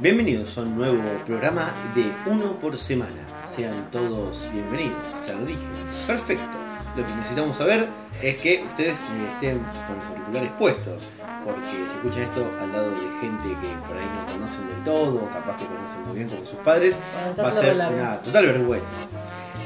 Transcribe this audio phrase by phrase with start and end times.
[0.00, 3.24] Bienvenidos a un nuevo programa de uno por semana.
[3.46, 5.60] Sean todos bienvenidos, ya lo dije.
[6.06, 6.58] Perfecto.
[6.96, 7.88] Lo que necesitamos saber
[8.20, 8.98] es que ustedes
[9.34, 11.06] estén con los auriculares puestos,
[11.44, 15.24] porque si escuchan esto al lado de gente que por ahí no conocen del todo,
[15.24, 18.46] o capaz que conocen muy bien como sus padres, Bueno, va a ser una total
[18.46, 18.98] vergüenza.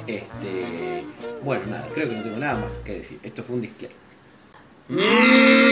[0.07, 1.07] Este,
[1.43, 3.19] bueno, nada, creo que no tengo nada más que decir.
[3.23, 3.97] Esto fue un disclaimer.
[4.91, 5.68] Ah,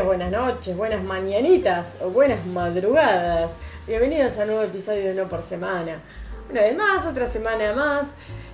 [0.00, 3.50] buenas noches, buenas mañanitas o buenas madrugadas.
[3.86, 6.00] Bienvenidos a un nuevo episodio de No por Semana.
[6.50, 8.06] Una vez más, otra semana más.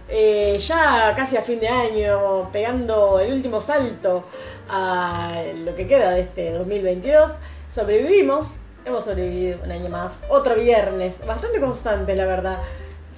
[0.09, 4.25] Eh, ya casi a fin de año, pegando el último salto
[4.69, 7.31] a lo que queda de este 2022.
[7.71, 8.49] Sobrevivimos,
[8.85, 10.25] hemos sobrevivido un año más.
[10.29, 12.59] Otro viernes, bastante constante, la verdad.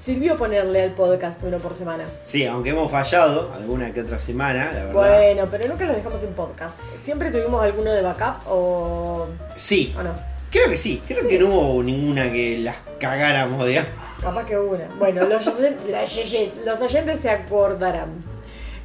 [0.00, 2.04] Sirvió ponerle al podcast uno por semana.
[2.22, 4.92] Sí, aunque hemos fallado alguna que otra semana, la verdad.
[4.94, 6.80] Bueno, pero nunca los dejamos sin podcast.
[7.04, 10.14] Siempre tuvimos alguno de backup o, Sí, o no.
[10.50, 11.02] creo que sí.
[11.06, 13.90] Creo que no hubo ninguna que las cagáramos, digamos.
[14.22, 14.88] Capaz que una.
[14.98, 18.24] Bueno, los, los oyentes se acordarán.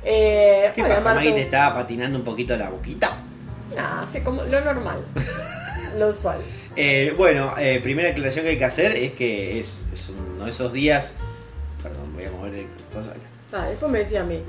[0.03, 1.19] Eh, ¿Qué pasa, Martu?
[1.19, 1.31] Maggie?
[1.31, 3.15] ¿Te estaba patinando un poquito la boquita?
[3.73, 4.97] Nah, sí, como lo normal.
[5.97, 6.39] lo usual.
[6.75, 10.51] Eh, bueno, eh, primera aclaración que hay que hacer es que es, es uno de
[10.51, 11.15] esos días.
[11.81, 13.11] Perdón, voy a mover de cosa.
[13.11, 13.63] ahí está.
[13.63, 14.39] Ah, después me decía a mí.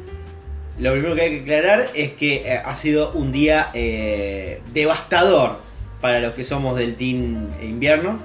[0.78, 5.58] Lo primero que hay que aclarar es que eh, ha sido un día eh, devastador
[6.00, 8.20] para los que somos del team invierno.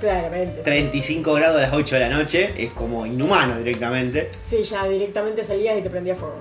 [0.00, 0.56] Claramente.
[0.56, 0.62] sí.
[0.64, 4.30] 35 grados a las 8 de la noche es como inhumano directamente.
[4.32, 6.40] Sí, ya directamente salías y te prendía fuego.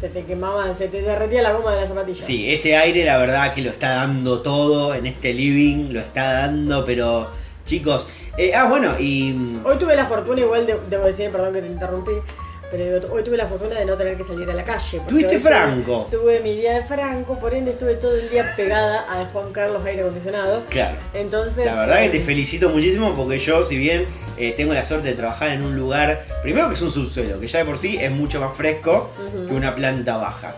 [0.00, 2.22] Se te quemaba, se te derretía la goma de la zapatilla.
[2.22, 6.32] Sí, este aire la verdad que lo está dando todo en este living, lo está
[6.40, 7.28] dando, pero
[7.66, 11.52] chicos, eh, ah bueno, y mm, Hoy tuve la fortuna, igual de- debo decir, perdón
[11.52, 12.12] que te interrumpí,
[12.70, 15.00] pero hoy tuve la fortuna de no tener que salir a la calle.
[15.08, 16.06] Tuviste franco.
[16.10, 19.84] Tuve mi día de franco, por ende estuve todo el día pegada a Juan Carlos
[19.84, 20.62] aire acondicionado.
[20.70, 20.96] claro.
[21.14, 21.66] Entonces.
[21.66, 24.06] La verdad que te eh, felicito muchísimo porque yo, si bien
[24.36, 27.48] eh, tengo la suerte de trabajar en un lugar, primero que es un subsuelo, que
[27.48, 29.10] ya de por sí es mucho más fresco
[29.48, 30.54] que una planta baja.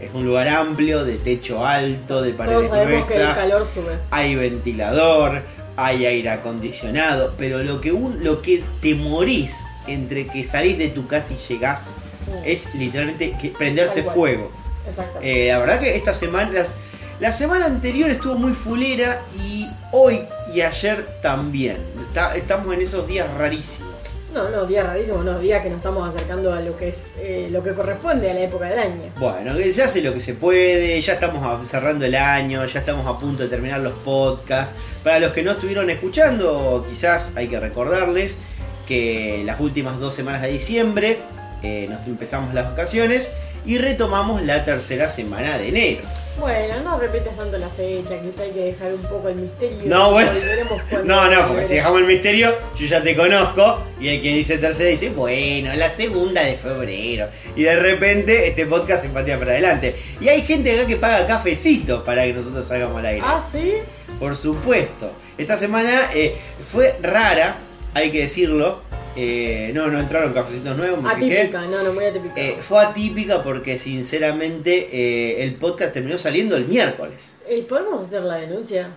[0.00, 3.66] Es un lugar amplio, de techo alto, de Todos paredes sabemos que el gruesas, calor
[3.72, 3.92] sube.
[4.10, 5.42] hay ventilador,
[5.76, 10.88] hay aire acondicionado, pero lo que, un, lo que te morís entre que salís de
[10.88, 11.94] tu casa y llegás
[12.26, 12.44] Mm.
[12.44, 14.50] es literalmente que prenderse fuego.
[14.88, 15.44] Exactamente.
[15.46, 16.74] Eh, la verdad que esta semana, las-
[17.20, 20.20] la semana anterior estuvo muy fulera y hoy
[20.54, 21.78] y ayer también.
[22.08, 23.90] Está- estamos en esos días rarísimos.
[24.32, 27.48] No, no, días rarísimos, no, días que nos estamos acercando a lo que es eh,
[27.50, 29.12] lo que corresponde a la época del año.
[29.18, 33.18] Bueno, se hace lo que se puede, ya estamos cerrando el año, ya estamos a
[33.18, 34.74] punto de terminar los podcasts.
[35.04, 38.38] Para los que no estuvieron escuchando, quizás hay que recordarles
[38.86, 41.18] que las últimas dos semanas de diciembre
[41.62, 43.30] eh, nos empezamos las vacaciones
[43.64, 46.02] y retomamos la tercera semana de enero.
[46.38, 49.78] Bueno, no repites tanto la fecha, quizá hay que dejar un poco el misterio.
[49.84, 50.30] No, bueno.
[51.04, 53.78] No, no, porque si dejamos el misterio, yo ya te conozco.
[54.00, 57.28] Y el que dice tercera dice, bueno, la segunda de febrero.
[57.54, 59.94] Y de repente este podcast se patea para adelante.
[60.20, 63.22] Y hay gente acá que paga cafecito para que nosotros salgamos al aire.
[63.24, 63.74] Ah, sí.
[64.18, 65.10] Por supuesto.
[65.36, 67.56] Esta semana eh, fue rara,
[67.94, 68.80] hay que decirlo.
[69.14, 71.40] Eh, no, no entraron cafecitos nuevos, me fijé.
[71.40, 72.34] Atípica, no, no, muy atípica.
[72.36, 77.32] Eh, fue atípica porque sinceramente eh, el podcast terminó saliendo el miércoles.
[77.46, 78.88] Eh, ¿Podemos hacer la denuncia?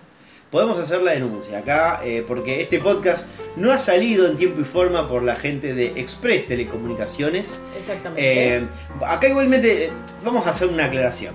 [0.50, 5.08] Podemos hacer la denuncia acá porque este podcast no ha salido en tiempo y forma
[5.08, 7.60] por la gente de Express Telecomunicaciones.
[7.76, 8.68] Exactamente.
[9.04, 9.90] Acá igualmente
[10.24, 11.34] vamos a hacer una aclaración.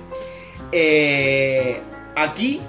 [2.16, 2.62] Aquí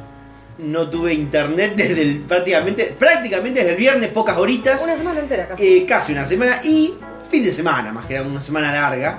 [0.59, 5.49] no tuve internet desde el, prácticamente, prácticamente desde el viernes, pocas horitas, Una semana entera
[5.49, 5.67] casi.
[5.67, 6.95] eh, casi una semana y
[7.31, 9.19] fin de semana, más que nada, una semana larga.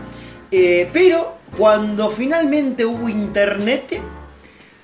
[0.51, 3.99] Eh, pero cuando finalmente hubo internet,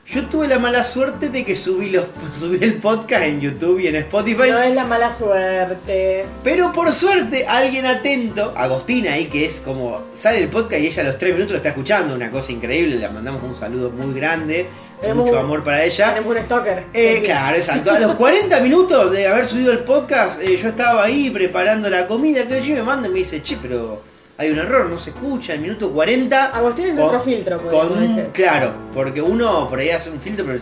[0.08, 3.88] yo tuve la mala suerte de que subí, los, subí el podcast en YouTube y
[3.88, 4.50] en Spotify.
[4.50, 6.26] no es la mala suerte.
[6.44, 11.04] Pero por suerte, alguien atento, Agostina ahí, que es como sale el podcast y ella
[11.04, 14.12] a los 3 minutos lo está escuchando, una cosa increíble, le mandamos un saludo muy
[14.16, 14.68] grande,
[15.02, 16.14] Tenemos mucho un- amor para ella.
[16.14, 16.84] Tenemos un stalker.
[16.94, 17.92] Eh, claro, exacto.
[17.92, 22.08] A los 40 minutos de haber subido el podcast, eh, yo estaba ahí preparando la
[22.08, 24.02] comida, que yo me manda y me dice, che, pero
[24.38, 26.46] hay un error, no se escucha, el minuto 40.
[26.48, 28.26] Agustín es nuestro filtro, con.
[28.34, 30.60] Claro, porque uno por ahí hace un filtro, pero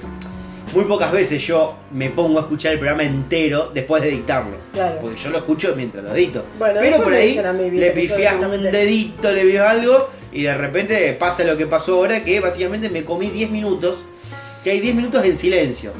[0.73, 4.57] muy pocas veces yo me pongo a escuchar el programa entero después de editarlo.
[4.73, 4.99] Claro.
[5.01, 6.45] Porque yo lo escucho mientras lo edito.
[6.59, 7.39] Bueno, pero por ahí
[7.71, 11.95] mí, le pifias un dedito, le pifias algo y de repente pasa lo que pasó
[11.95, 14.07] ahora, que básicamente me comí 10 minutos,
[14.67, 15.93] que hay 10 minutos en silencio,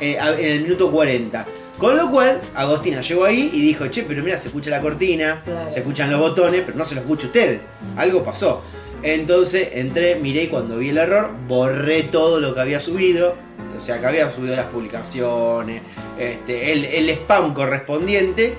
[0.00, 1.46] eh, en el minuto 40.
[1.78, 5.40] Con lo cual, Agostina llegó ahí y dijo, che, pero mira, se escucha la cortina,
[5.44, 5.72] Claro.
[5.72, 7.60] se escuchan los botones, pero no se lo escucha usted.
[7.96, 8.64] Algo pasó.
[9.04, 13.36] Entonces entré, miré y cuando vi el error, borré todo lo que había subido.
[13.76, 15.82] O sea, que había subido las publicaciones,
[16.18, 18.54] este, el, el spam correspondiente.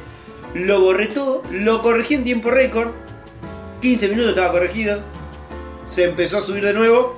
[0.53, 2.91] Lo borré todo, lo corregí en tiempo récord.
[3.81, 5.01] 15 minutos estaba corregido.
[5.83, 7.17] Se empezó a subir de nuevo.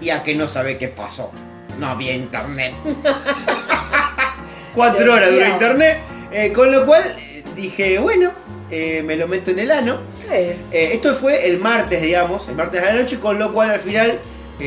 [0.00, 1.30] Y a que no sabe qué pasó.
[1.78, 2.74] No había internet.
[4.74, 5.98] Cuatro horas duró internet.
[6.32, 8.32] eh, con lo cual eh, dije, bueno,
[8.70, 9.98] eh, me lo meto en el ano.
[10.30, 13.80] Eh, esto fue el martes, digamos, el martes de la noche, con lo cual al
[13.80, 14.18] final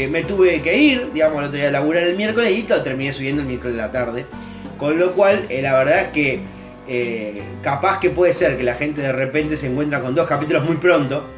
[0.10, 3.13] me tuve que ir, digamos, el otro día a laburar el miércoles y lo terminé
[3.13, 4.25] subiendo el miércoles de la tarde.
[4.78, 6.42] Con lo cual, la verdad es que
[7.62, 10.75] capaz que puede ser que la gente de repente se encuentra con dos capítulos muy
[10.78, 11.30] pronto.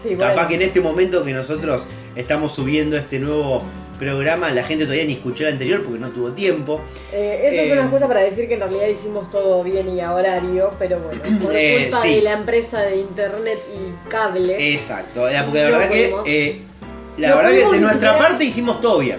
[0.00, 0.32] sí, bueno.
[0.34, 3.64] Capaz que en este momento que nosotros estamos subiendo este nuevo
[3.98, 6.80] programa, la gente todavía ni escuchó el anterior porque no tuvo tiempo.
[7.12, 10.00] Eh, eso es Eh, una excusa para decir que en realidad hicimos todo bien y
[10.00, 12.14] a horario, pero bueno, por Eh, culpa sí.
[12.16, 14.72] de la empresa de internet y cable.
[14.74, 16.22] Exacto, porque la verdad que pudimos.
[16.26, 16.60] eh,
[17.18, 19.18] la No verdad que de nuestra siquiera- parte hicimos todo bien.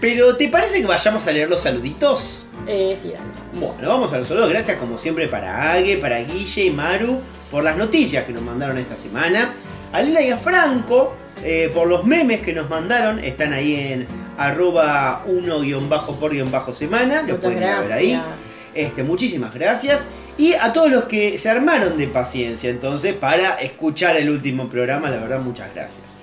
[0.00, 2.46] Pero ¿te parece que vayamos a leer los saluditos?
[2.66, 3.26] Eh, sí, dale.
[3.52, 4.48] Bueno, vamos a los saludos.
[4.48, 7.20] Gracias como siempre para Ague, para Guille y Maru
[7.50, 9.52] por las noticias que nos mandaron esta semana.
[9.92, 13.18] A Lila y a Franco eh, por los memes que nos mandaron.
[13.22, 14.06] Están ahí en
[14.38, 17.22] arroba 1-por-semana.
[17.22, 18.12] Lo pueden a ver ahí.
[18.12, 18.34] gracias.
[18.74, 20.04] Este, muchísimas gracias.
[20.38, 25.10] Y a todos los que se armaron de paciencia entonces para escuchar el último programa,
[25.10, 26.16] la verdad, muchas gracias.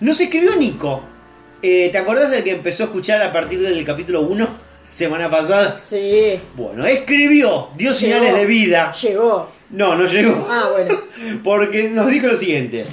[0.00, 1.02] Nos escribió Nico.
[1.62, 4.46] Eh, ¿Te acordás del que empezó a escuchar a partir del capítulo 1
[4.90, 5.76] semana pasada?
[5.80, 8.92] Sí, Bueno, escribió, dio señales de vida.
[8.92, 9.48] llegó.
[9.70, 10.46] No, no llegó.
[10.48, 11.00] Ah, bueno.
[11.42, 12.84] Porque nos dijo lo siguiente.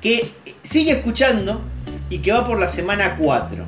[0.00, 0.30] Que
[0.62, 1.60] sigue escuchando
[2.08, 3.66] y que va por la semana 4.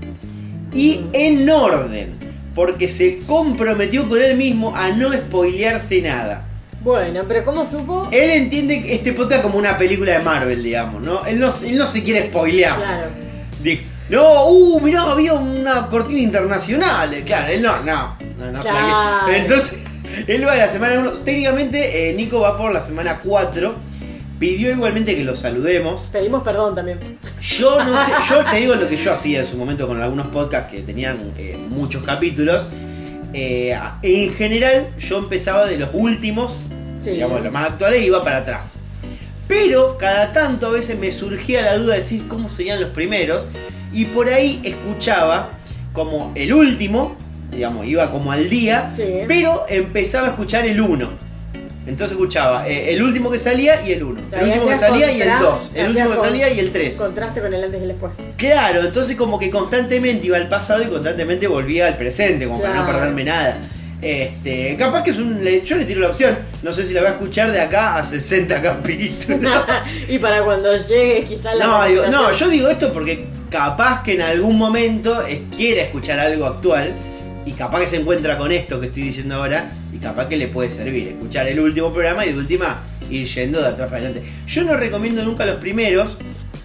[0.75, 2.19] Y en orden.
[2.55, 6.47] Porque se comprometió con él mismo a no spoilearse nada.
[6.83, 8.09] Bueno, pero ¿cómo supo?
[8.11, 11.25] Él entiende este podcast como una película de Marvel, digamos, ¿no?
[11.25, 12.77] Él no, él no se quiere spoilear.
[12.77, 13.07] Claro.
[13.63, 17.15] Dijo, no, uh, mirá, había una cortina internacional.
[17.15, 18.17] Eh, Claro, él no, no,
[18.61, 19.33] Claro.
[19.33, 19.79] Entonces,
[20.27, 21.13] él va de la semana 1.
[21.25, 23.92] Técnicamente, eh, Nico va por la semana 4.
[24.43, 26.09] Pidió igualmente que lo saludemos.
[26.13, 26.99] Pedimos perdón también.
[27.41, 30.27] Yo no sé, yo te digo lo que yo hacía en su momento con algunos
[30.27, 32.67] podcasts que tenían eh, muchos capítulos.
[33.33, 36.65] Eh, en general, yo empezaba de los últimos,
[36.99, 37.11] Sí.
[37.11, 38.73] digamos, los más actuales, y iba para atrás.
[39.47, 43.45] Pero cada tanto a veces me surgía la duda de decir cómo serían los primeros.
[43.93, 45.51] Y por ahí escuchaba
[45.93, 47.15] como el último,
[47.53, 49.05] digamos, iba como al día, Sí.
[49.29, 51.22] pero empezaba a escuchar el 1.
[51.87, 54.21] Entonces escuchaba eh, el último que salía y el 1.
[54.33, 55.73] El último que salía y el contrast- 2.
[55.75, 56.95] El último que salía y el 3.
[56.95, 58.13] Contraste con el antes y el después.
[58.37, 62.75] Claro, entonces como que constantemente iba al pasado y constantemente volvía al presente, como para
[62.75, 63.59] no perderme nada.
[64.01, 65.41] Este, capaz que es un.
[65.43, 66.37] Yo le tiro la opción.
[66.63, 69.53] No sé si la voy a escuchar de acá a 60 capítulos.
[70.09, 74.15] y para cuando llegue quizás la No, digo, no, yo digo esto porque capaz que
[74.15, 76.95] en algún momento es- quiera escuchar algo actual
[77.45, 80.49] y capaz que se encuentra con esto que estoy diciendo ahora y capaz que le
[80.49, 82.81] puede servir escuchar el último programa y de última
[83.11, 84.27] ir yendo de atrás para adelante.
[84.47, 86.19] Yo no recomiendo nunca los primeros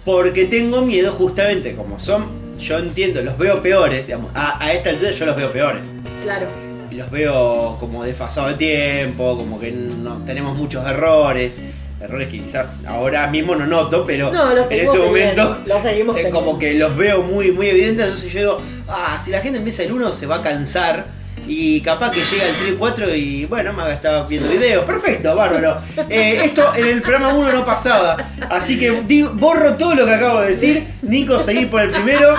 [0.04, 2.26] porque tengo miedo justamente como son,
[2.58, 6.46] yo entiendo, los veo peores, digamos, a, a esta altura yo los veo peores Claro.
[6.90, 11.60] los veo como desfasado de tiempo, como que no tenemos muchos errores,
[12.00, 16.22] errores que quizás ahora mismo no noto, pero No, en ese momento lo seguimos eh,
[16.22, 16.44] teniendo.
[16.44, 19.82] como que los veo muy muy evidentes, entonces yo digo, ah, si la gente empieza
[19.82, 21.06] el 1 se va a cansar
[21.46, 25.78] y capaz que llega el 3 4 y bueno, me estaba viendo videos, perfecto, bárbaro.
[26.10, 28.16] Eh, esto en el programa 1 no pasaba,
[28.50, 32.36] así que digo- borro todo lo que acabo de decir, Nico, seguí por el primero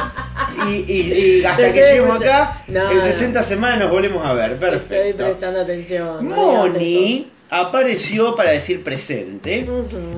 [0.67, 3.03] y, y- y hasta que lleguemos acá, No, en no.
[3.03, 5.23] 60 semanas nos volvemos a ver, Estoy perfecto.
[5.25, 6.25] prestando atención.
[6.27, 9.67] Moni apareció para decir presente,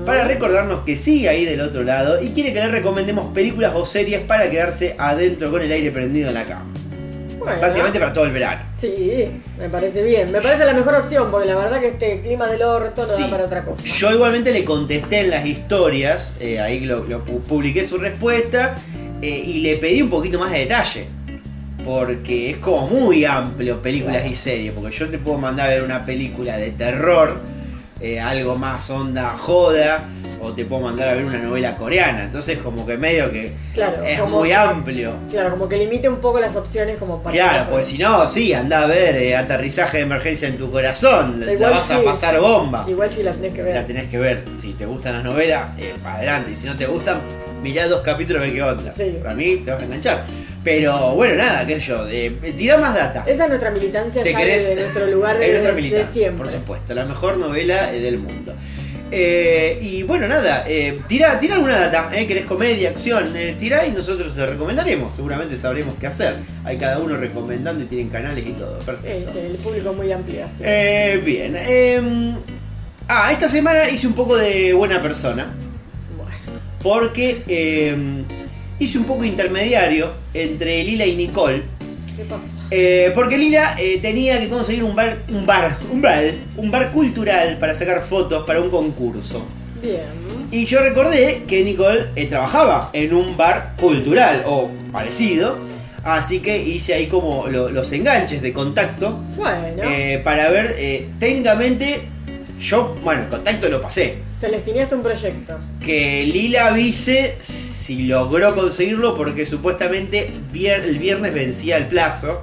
[0.04, 3.86] para recordarnos que sigue ahí del otro lado y quiere que le recomendemos películas o
[3.86, 6.66] series para quedarse adentro con el aire prendido en la cama.
[7.38, 8.60] Bueno, Básicamente para todo el verano.
[8.76, 10.30] Sí, me parece bien.
[10.30, 13.22] Me parece la mejor opción porque la verdad que este clima del orto no Sí.
[13.22, 13.82] da para otra cosa.
[13.82, 18.76] Yo igualmente le contesté en las historias, eh, ahí lo, lo pu- publiqué su respuesta
[19.22, 21.06] eh, y le pedí un poquito más de detalle.
[21.84, 24.72] Porque es como muy amplio películas y series.
[24.72, 27.40] Porque yo te puedo mandar a ver una película de terror,
[28.00, 30.04] eh, algo más onda joda,
[30.40, 32.24] o te puedo mandar a ver una novela coreana.
[32.24, 35.14] Entonces como que medio que Claro, es como- muy amplio.
[35.30, 37.32] Claro, como que limite un poco las opciones como para...
[37.32, 41.44] Claro, pues si no, sí, anda a ver eh, aterrizaje de emergencia en tu corazón.
[41.46, 42.84] La vas a pasar bomba.
[42.88, 43.74] Igual si la tenés que ver.
[43.76, 44.44] La tenés que ver.
[44.56, 46.50] Si te gustan las novelas, eh, para adelante.
[46.52, 47.20] Y si no te gustan,
[47.62, 48.90] mirá dos capítulos y ve qué onda.
[48.90, 49.18] Sí.
[49.22, 50.24] Para mí te vas a enganchar.
[50.64, 53.24] Pero bueno, nada, qué sé yo, de, tira más data.
[53.26, 54.68] Esa es nuestra militancia ¿Te ya querés?
[54.68, 56.44] de nuestro lugar de, de militancia, siempre.
[56.44, 58.54] Por supuesto, la mejor novela eh, del mundo.
[59.14, 63.86] Eh, y bueno, nada, eh, tira, tira alguna data, eh, querés comedia, acción, eh, tira
[63.86, 66.36] y nosotros te recomendaremos, seguramente sabremos qué hacer.
[66.64, 69.30] Hay cada uno recomendando y tienen canales y todo, perfecto.
[69.38, 70.46] Es el público muy amplio.
[70.60, 72.00] Eh, bien, eh,
[73.08, 75.52] ah, esta semana hice un poco de buena persona,
[76.16, 76.32] Bueno,
[76.82, 77.94] porque eh,
[78.78, 81.62] hice un poco intermediario entre Lila y Nicole.
[82.16, 82.56] ¿qué pasa?
[82.70, 86.24] Eh, porque Lila eh, tenía que conseguir un bar, un bar, un bar,
[86.56, 89.44] un bar cultural para sacar fotos para un concurso.
[89.82, 90.02] Bien.
[90.50, 95.58] Y yo recordé que Nicole eh, trabajaba en un bar cultural o parecido,
[96.04, 101.06] así que hice ahí como lo- los enganches de contacto Bueno, eh, para ver eh,
[101.18, 102.08] técnicamente.
[102.60, 104.18] Yo, bueno, el contacto lo pasé.
[104.42, 105.56] Celestineaste un proyecto.
[105.80, 112.42] Que Lila avise si logró conseguirlo porque supuestamente vier- el viernes vencía el plazo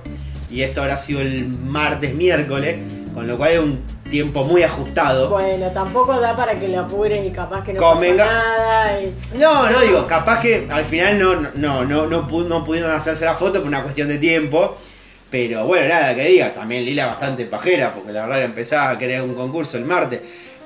[0.49, 2.77] y esto habrá sido el martes, miércoles,
[3.13, 5.29] con lo cual es un tiempo muy ajustado.
[5.29, 8.23] Bueno, tampoco da para que lo apures y capaz que no Convenga.
[8.23, 9.01] pasa nada.
[9.01, 9.13] Y...
[9.37, 13.35] No, no digo, capaz que al final no, no, no, no, no pudieron hacerse la
[13.35, 14.77] foto por una cuestión de tiempo.
[15.29, 18.97] Pero bueno, nada que diga, también Lila bastante pajera, porque la verdad que empezaba a
[18.97, 20.21] querer un concurso el martes.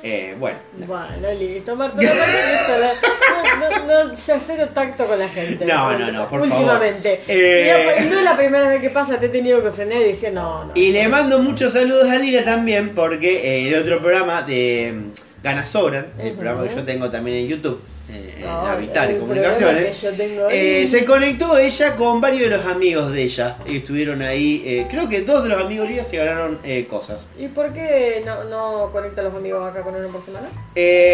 [0.06, 5.66] Eh, bueno, Bueno, listo, Marta, no, no, no, cero tacto con la gente.
[5.66, 6.58] No, no, no, por favor.
[6.58, 7.22] Últimamente.
[7.26, 7.96] Eh.
[8.02, 10.34] Y no, es la primera vez que pasa, te he tenido que frenar y decir
[10.34, 10.72] no, no.
[10.76, 15.42] Y le mando muchos saludos a Lila también porque eh, el otro programa de mm,
[15.42, 17.82] Ganas Sobran, el programa que yo tengo también en YouTube,
[18.14, 20.04] eh, en No, Habitar y Comunicaciones,
[20.52, 24.62] eh, se conectó ella con varios de los amigos de ella y estuvieron ahí.
[24.66, 27.28] eh, creo que dos de los amigos de Lila se ganaron cosas.
[27.38, 30.48] ¿Y por qué no, no conecta a los amigos acá con uno por semana?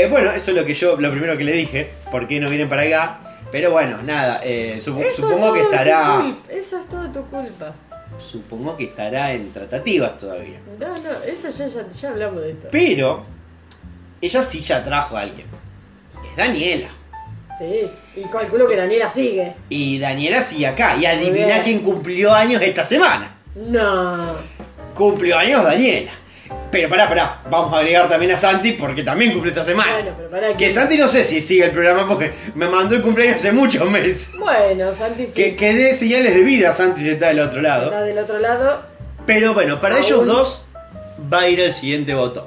[0.09, 2.67] Bueno, eso es lo que yo, lo primero que le dije, ¿por qué no vienen
[2.69, 3.19] para acá?
[3.51, 6.35] Pero bueno, nada, Eso supongo que estará.
[6.49, 7.73] Eso es todo tu culpa.
[8.19, 10.59] supongo que estará en tratativas todavía.
[10.79, 12.67] No, no, eso ya, ya, ya hablamos de esto.
[12.71, 13.23] Pero
[14.21, 15.47] ella sí ya trajo a alguien.
[16.29, 16.87] Es Daniela.
[17.57, 19.53] Sí, y calculo que Daniela sigue.
[19.69, 20.95] Y Daniela sigue acá.
[20.97, 23.35] Y adivina quién cumplió años esta semana.
[23.55, 24.35] No.
[24.93, 26.11] Cumplió años Daniela.
[26.71, 27.41] Pero pará, pará.
[27.49, 29.93] Vamos a agregar también a Santi porque también cumple esta semana.
[29.93, 30.73] Bueno, pero pará Que que.
[30.73, 34.29] Santi no sé si sigue el programa porque me mandó el cumpleaños hace muchos meses.
[34.39, 35.33] Bueno, Santi sí.
[35.33, 37.85] Que, que dé señales de vida Santi si está del otro lado.
[37.85, 38.83] Está del otro lado.
[39.25, 40.05] Pero bueno, para Aún.
[40.05, 40.67] ellos dos
[41.31, 42.45] va a ir el siguiente botón.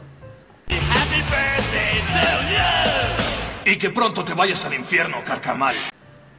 [3.73, 5.75] Y que pronto te vayas al infierno, carcamal.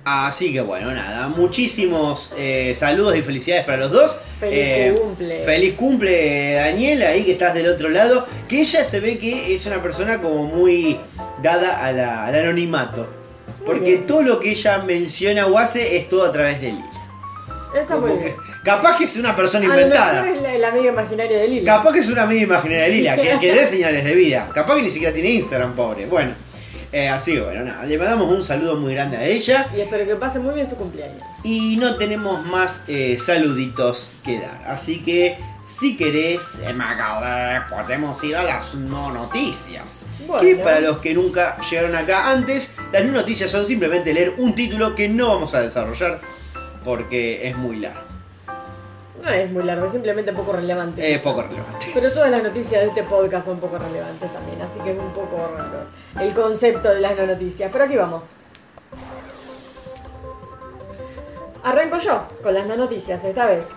[0.05, 4.15] Así que bueno, nada, muchísimos eh, saludos y felicidades para los dos.
[4.39, 5.43] Feliz Eh, cumple.
[5.43, 8.23] Feliz cumple, Daniela, ahí que estás del otro lado.
[8.47, 10.99] Que ella se ve que es una persona como muy
[11.41, 13.07] dada a la- al anonimato.
[13.65, 16.85] Porque todo lo que ella menciona o hace es todo a través de Lila.
[17.75, 18.35] Está muy Como bien.
[18.35, 20.21] que- capaz que es una persona A lo inventada.
[20.21, 21.65] mejor es la, amiga imaginaria de Lili.
[21.65, 24.51] Capaz que es una amiga imaginaria de Lila, que, que dé señales de vida.
[24.53, 26.05] Capaz que ni siquiera tiene Instagram, pobre.
[26.05, 26.35] Bueno,
[26.93, 29.67] eh, así que bueno, nada, le mandamos un saludo muy grande a ella.
[29.75, 31.23] Y espero que pase muy bien su cumpleaños.
[31.43, 34.63] Y no tenemos más eh, saluditos que dar.
[34.67, 35.35] Así que
[35.65, 40.05] si querés, eh, Macabre, podemos ir a las no noticias.
[40.27, 40.43] Bueno.
[40.43, 44.53] Que para los que nunca llegaron acá antes, las no noticias son simplemente leer un
[44.53, 46.21] título que no vamos a desarrollar
[46.83, 48.12] porque es muy largo.
[49.23, 51.13] No es muy largo, es simplemente poco relevante.
[51.13, 51.87] Es poco relevante.
[51.93, 55.13] Pero todas las noticias de este podcast son poco relevantes también, así que es un
[55.13, 55.85] poco raro
[56.19, 57.71] el concepto de las no noticias.
[57.71, 58.25] Pero aquí vamos.
[61.63, 63.69] Arranco yo con las no noticias esta vez.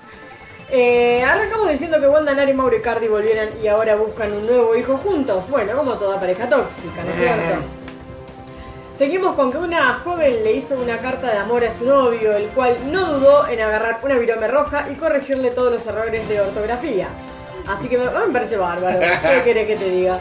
[0.69, 4.75] Eh, arrancamos diciendo que Wanda Nari, Mauro y Cardi volvieron y ahora buscan un nuevo
[4.75, 5.49] hijo juntos.
[5.49, 7.86] Bueno, como toda pareja tóxica, ¿no es cierto?
[8.97, 12.49] Seguimos con que una joven le hizo una carta de amor a su novio, el
[12.49, 17.09] cual no dudó en agarrar una virome roja y corregirle todos los errores de ortografía.
[17.69, 18.99] Así que me, me parece bárbaro.
[18.99, 20.19] ¿Qué querés que te diga?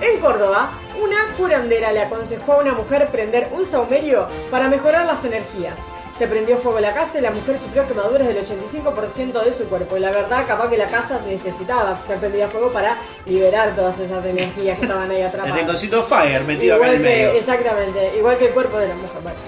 [0.00, 5.22] En Córdoba, una curandera le aconsejó a una mujer prender un saumerio para mejorar las
[5.26, 5.76] energías.
[6.18, 9.96] Se prendió fuego la casa y la mujer sufrió quemaduras del 85% de su cuerpo.
[9.96, 14.24] Y la verdad, capaz que la casa necesitaba ser prendida fuego para liberar todas esas
[14.24, 15.56] energías que estaban ahí El atrapadas.
[15.56, 17.28] rinconcito Fire metido acá en el que, medio.
[17.30, 19.22] exactamente, igual que el cuerpo de la mujer.
[19.22, 19.38] Bueno.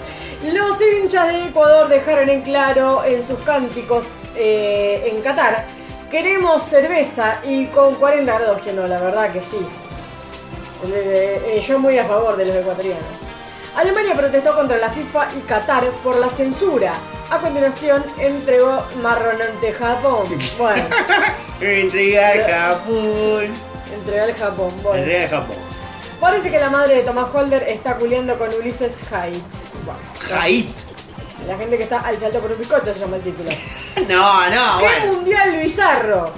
[0.54, 4.04] Los hinchas de Ecuador dejaron en claro en sus cánticos
[4.36, 5.66] eh, en Qatar,
[6.08, 9.58] queremos cerveza y con 40 grados, que no, la verdad que sí.
[10.86, 13.04] Eh, eh, yo muy a favor de los ecuatorianos.
[13.76, 16.92] Alemania protestó contra la FIFA y Qatar por la censura.
[17.30, 20.26] A continuación entregó marrón ante Japón.
[20.58, 20.82] Bueno,
[21.60, 23.46] Entrega al Japón.
[23.94, 24.72] entregó al Japón.
[24.82, 24.98] Bueno.
[24.98, 25.56] Entrega al Japón.
[26.20, 29.42] Parece que la madre de Thomas Holder está culiando con Ulises Haidt.
[29.84, 30.00] Bueno,
[30.42, 30.76] Haidt.
[31.46, 33.50] La gente que está al salto por un bizcocho se llama el título.
[34.08, 35.12] No, no, ¿Qué bueno.
[35.12, 36.32] mundial bizarro?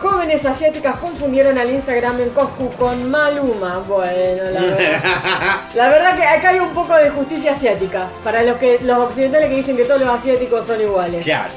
[0.00, 3.78] Jóvenes asiáticas confundieron al Instagram en Coscu con Maluma.
[3.86, 5.60] Bueno, la verdad.
[5.74, 8.08] La verdad que acá hay un poco de justicia asiática.
[8.22, 11.24] Para los que los occidentales que dicen que todos los asiáticos son iguales.
[11.24, 11.52] Claro.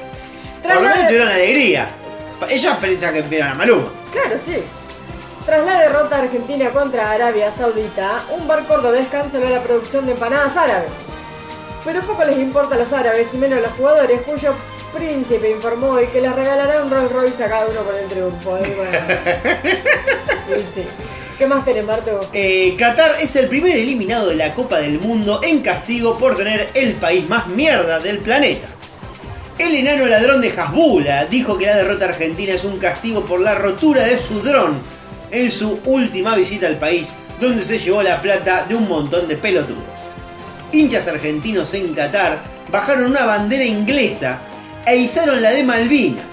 [0.63, 1.87] Por lo menos de- tuvieron alegría.
[2.49, 3.89] Ellos piensan que vieron a Maluma.
[4.11, 4.63] Claro, sí.
[5.45, 10.55] Tras la derrota argentina contra Arabia Saudita, un bar cordobés canceló la producción de empanadas
[10.57, 10.91] árabes.
[11.85, 14.53] Pero poco les importa a los árabes y menos a los jugadores, cuyo
[14.93, 18.57] príncipe informó hoy que les regalará un Rolls Royce a cada uno por el triunfo.
[18.57, 18.97] Y bueno.
[20.57, 20.87] Y sí.
[21.37, 22.21] ¿Qué más tenés, Marto?
[22.33, 26.69] Eh, Qatar es el primer eliminado de la Copa del Mundo en castigo por tener
[26.73, 28.67] el país más mierda del planeta.
[29.59, 33.55] El enano ladrón de Hasbula dijo que la derrota argentina es un castigo por la
[33.55, 34.79] rotura de su dron
[35.29, 39.35] en su última visita al país, donde se llevó la plata de un montón de
[39.35, 39.83] pelotudos.
[40.71, 42.39] Hinchas argentinos en Qatar
[42.71, 44.41] bajaron una bandera inglesa
[44.87, 46.25] e izaron la de Malvinas.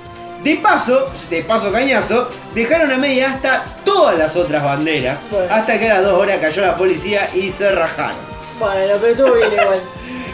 [0.43, 5.47] De paso, de paso cañazo, dejaron a media hasta todas las otras banderas, Bueno.
[5.51, 8.17] hasta que a las dos horas cayó la policía y se rajaron.
[8.59, 9.81] Bueno, pero estuvo bien igual.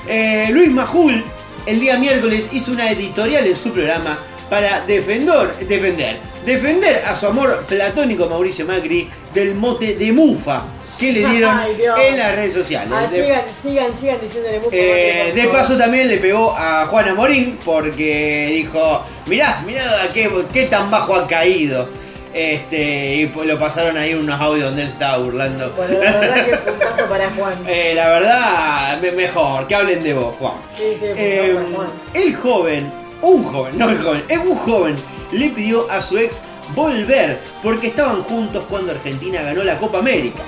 [0.09, 1.23] Eh, Luis Majul
[1.67, 7.27] el día miércoles hizo una editorial en su programa para defender, defender, defender a su
[7.27, 10.65] amor platónico Mauricio Macri del mote de mufa
[11.01, 11.77] que le dieron Ay,
[12.07, 12.93] en las redes sociales.
[12.95, 14.71] Ah, De- sigan, sigan, sigan diciéndole mucho.
[14.73, 20.67] eh, de paso también le pegó a Juana Morín porque dijo, mirá, mirá qué, qué
[20.67, 21.89] tan bajo ha caído.
[22.33, 25.73] Este, y pues lo pasaron ahí unos audios donde él estaba burlando.
[25.73, 27.55] Bueno, la verdad que puntazo para Juan.
[27.67, 30.55] Eh, la verdad, me- mejor, que hablen de vos, Juan.
[30.77, 31.89] Sí, sí, Eh, para Juan.
[32.15, 32.93] el joven,
[33.23, 34.97] un joven, no el joven, es un joven,
[35.33, 36.43] le pidió a su ex
[36.77, 40.43] volver porque estaban juntos cuando Argentina ganó la Copa América.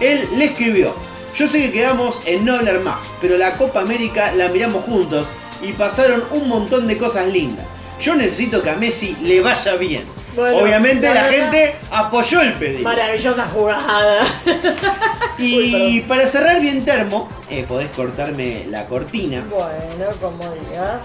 [0.00, 0.94] Él le escribió,
[1.34, 5.26] yo sé que quedamos en no hablar más, pero la Copa América la miramos juntos
[5.62, 7.66] y pasaron un montón de cosas lindas.
[8.00, 10.04] Yo necesito que a Messi le vaya bien.
[10.34, 12.82] Bueno, Obviamente la gente apoyó el pedido.
[12.82, 14.26] Maravillosa jugada.
[15.38, 19.44] Y para cerrar bien termo, eh, podés cortarme la cortina.
[19.50, 21.02] bueno, como digas.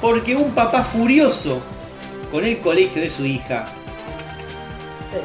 [0.00, 1.60] Porque un papá furioso
[2.30, 3.64] con el colegio de su hija,
[5.10, 5.18] Sí.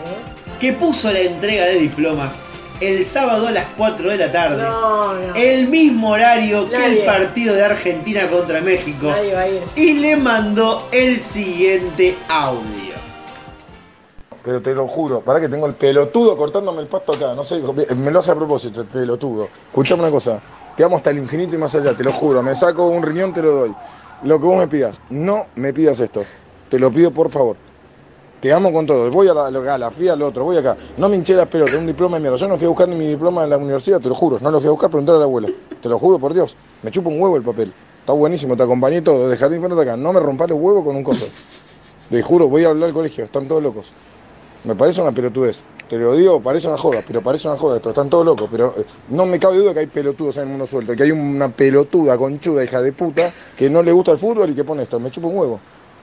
[0.59, 2.43] que puso la entrega de diplomas
[2.81, 5.35] el sábado a las 4 de la tarde, No, no.
[5.35, 9.63] el mismo horario que el partido de Argentina contra México, Nadie va a ir.
[9.75, 12.91] y le mandó el siguiente audio.
[14.43, 17.35] Pero te lo juro, para que tengo el pelotudo cortándome el pasto acá.
[17.35, 17.61] No sé,
[17.95, 19.47] me lo hace a propósito, el pelotudo.
[19.67, 20.39] Escuchame una cosa,
[20.75, 22.41] te amo hasta el infinito y más allá, te lo juro.
[22.41, 23.75] Me saco un riñón, te lo doy.
[24.23, 26.23] Lo que vos me pidas, no me pidas esto.
[26.69, 27.55] Te lo pido por favor.
[28.41, 29.11] Te amo con todo.
[29.11, 30.75] Voy a la, a la al otro, voy acá.
[30.97, 32.37] No me hinché las pelotas, un diploma de mierda.
[32.37, 34.39] Yo no fui a buscar ni mi diploma en la universidad, te lo juro.
[34.41, 35.47] No lo fui a buscar, preguntar a la abuela.
[35.79, 36.57] Te lo juro por Dios.
[36.81, 37.71] Me chupa un huevo el papel.
[37.99, 39.29] Está buenísimo, te acompañé todo.
[39.29, 39.95] De jardín de acá.
[39.95, 41.27] No me rompas los huevos con un coso.
[42.09, 43.25] Te juro, voy a hablar al colegio.
[43.25, 43.91] Están todos locos.
[44.63, 45.61] Me parece una pelotudez.
[45.87, 47.89] Te lo digo, parece una joda, pero parece una joda esto.
[47.89, 50.65] Están todos locos, pero eh, no me cabe duda que hay pelotudos en el mundo
[50.65, 50.95] suelto.
[50.95, 54.55] Que hay una pelotuda conchuda, hija de puta, que no le gusta el fútbol y
[54.55, 54.99] que pone esto.
[54.99, 55.59] Me chupa un huevo.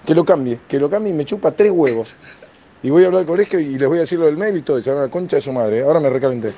[0.08, 2.08] Que lo cambie, que lo cambie y me chupa tres huevos.
[2.82, 4.62] Y voy a hablar al colegio y les voy a decir lo del mail y
[4.62, 4.78] todo.
[4.78, 5.82] Y se van a la concha de su madre.
[5.82, 6.50] Ahora me recalenté.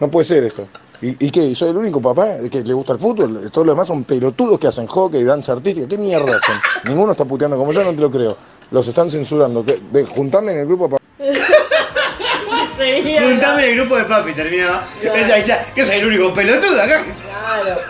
[0.00, 0.66] No puede ser esto.
[1.00, 1.54] ¿Y, y qué?
[1.54, 3.48] ¿Soy el único papá que le gusta el fútbol?
[3.52, 5.86] Todos los demás son pelotudos que hacen hockey, danza artística.
[5.86, 6.56] ¿Qué mierda hacen?
[6.90, 8.36] Ninguno está puteando como yo, no te lo creo.
[8.72, 9.64] Los están censurando.
[9.64, 9.80] ¿Qué?
[9.92, 14.84] De juntarme en el grupo pa- Sí, Juntame en el grupo de papi, terminaba.
[15.00, 15.16] Claro.
[15.18, 17.02] Esa, esa, que soy el único pelotudo acá.
[17.22, 17.80] Claro.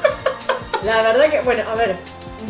[0.85, 1.97] La verdad que, bueno, a ver,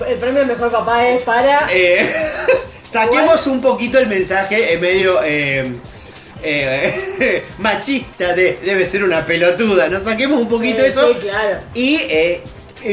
[0.09, 1.67] el premio al mejor papá es para.
[1.73, 2.09] Eh,
[2.91, 5.73] saquemos un poquito el mensaje en medio eh,
[6.43, 9.89] eh, machista de debe ser una pelotuda.
[9.89, 11.59] Nos saquemos un poquito Sí, eso sí, claro.
[11.75, 12.43] y eh,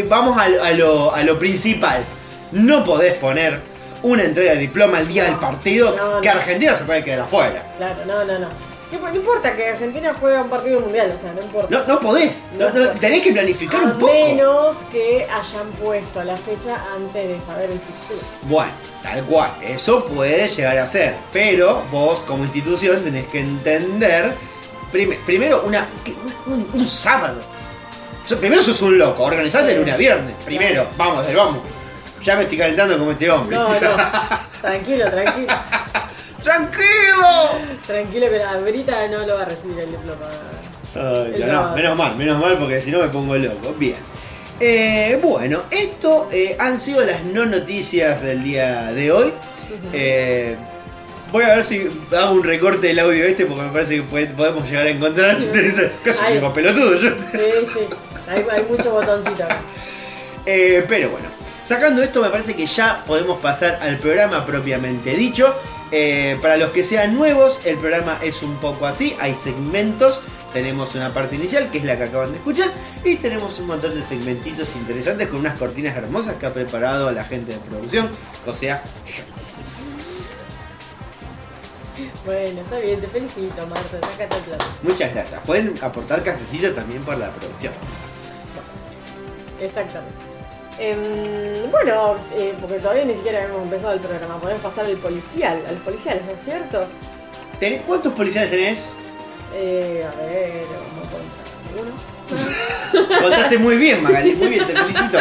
[0.08, 2.04] vamos a, lo- a lo, a lo principal.
[2.52, 3.60] No podés poner
[4.04, 6.36] una entrega de diploma el día del partido No, que no.
[6.36, 7.66] Argentina se puede quedar afuera.
[7.78, 8.48] Claro, no, no, no.
[8.94, 11.68] No no importa que Argentina juegue un partido mundial, o sea, no importa.
[11.70, 12.46] No, no podés.
[12.58, 12.80] No- No.
[12.86, 14.12] no, tenés que planificar a un poco.
[14.12, 18.20] menos que hayan puesto la fecha antes de saber el fixture.
[18.44, 24.34] Bueno, tal cual, eso puede llegar a ser, pero vos como institución tenés que entender,
[24.92, 25.88] prim- primero, una,
[26.46, 27.42] un, un sábado.
[28.40, 31.60] Primero sos un loco, organizate de lunes a viernes, primero, vamos, vamos.
[32.22, 33.58] Ya me estoy calentando como este hombre.
[33.58, 33.80] No, no.
[34.62, 35.48] Tranquilo, tranquilo.
[36.44, 37.50] ¡Tranquilo!
[37.88, 40.28] Tranquilo que la Brita no lo va a recibir el diploma.
[40.96, 43.74] Ay, no, menos mal, menos mal porque si no me pongo loco.
[43.78, 43.96] Bien.
[44.60, 49.34] Eh, bueno, esto eh, han sido las no noticias del día de hoy.
[49.94, 50.56] Eh,
[51.32, 54.28] voy a ver si hago un recorte del audio este porque me parece que puede-
[54.28, 55.38] podemos llegar a encontrar.
[55.42, 56.34] Entonces, ¿qué soy Ay.
[56.38, 57.10] único pelotudo yo?
[57.32, 57.40] Sí,
[57.74, 57.80] sí.
[58.30, 59.46] Hay, hay mucho botoncito.
[60.46, 61.28] Eh, pero bueno,
[61.64, 65.56] Sacando esto, me parece que ya podemos pasar al programa propiamente dicho.
[65.96, 69.16] Eh, para los que sean nuevos, el programa es un poco así.
[69.20, 70.22] Hay segmentos.
[70.52, 72.72] Tenemos una parte inicial, que es la que acaban de escuchar.
[73.06, 77.24] Y tenemos un montón de segmentitos interesantes con unas cortinas hermosas que ha preparado la
[77.24, 78.10] gente de producción.
[78.48, 79.24] O sea, yo.
[82.26, 84.66] Bueno, está bien, te felicito, Marta, sácate el plato.
[84.82, 85.40] Muchas gracias.
[85.42, 87.74] Pueden aportar cafecito también por la producción.
[89.62, 90.33] Exactamente.
[90.80, 95.62] Em, bueno, eh, porque todavía ni siquiera hemos empezado el programa, podemos pasar al policial,
[95.68, 96.86] al policial, ¿no es cierto?
[97.60, 98.96] ¿Tenés- ¿Cuántos policiales tenés?
[99.54, 101.44] Eh, a ver, vamos a contar.
[101.80, 101.94] Uno.
[103.22, 105.18] Contaste muy bien, Magali, muy bien, te felicito.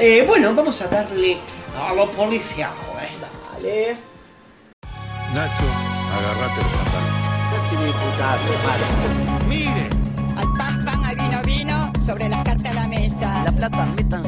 [0.00, 1.36] Eh, bueno, vamos a darle
[1.78, 2.70] a lo policial.
[2.72, 3.12] eh.
[3.62, 3.96] Dale.
[5.34, 5.64] Nacho,
[6.16, 7.16] agarrate el pantalón.
[9.48, 9.88] Mire,
[10.36, 13.42] Al pan pan, al vino vino, sobre las cartas a la mesa.
[13.44, 14.20] La plata, orto.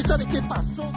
[0.00, 0.90] ¿Usted sabe qué pasó?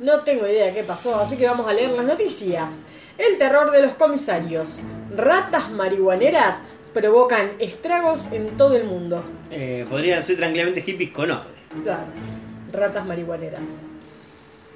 [0.00, 2.80] No tengo idea qué pasó, así que vamos a leer las noticias.
[3.16, 4.80] El terror de los comisarios.
[5.16, 6.60] Ratas marihuaneras
[6.92, 9.24] provocan estragos en todo el mundo.
[9.50, 11.42] Eh, podrían ser tranquilamente hippies con ode.
[11.82, 12.06] Claro,
[12.72, 13.62] ratas marihuaneras.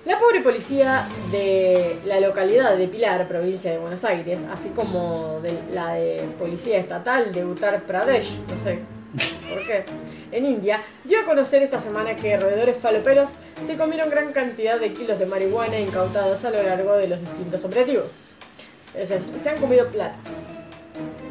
[0.04, 5.60] La pobre policía de la localidad de Pilar, provincia de Buenos Aires, así como de
[5.72, 8.97] la de Policía Estatal de Uttar Pradesh, no sé
[9.48, 9.84] por qué,
[10.32, 13.30] en India, dio a conocer esta semana que roedores faloperos
[13.66, 17.64] se comieron gran cantidad de kilos de marihuana incautados a lo largo de los distintos
[17.64, 18.12] operativos.
[18.94, 20.16] Es decir, se han comido plata.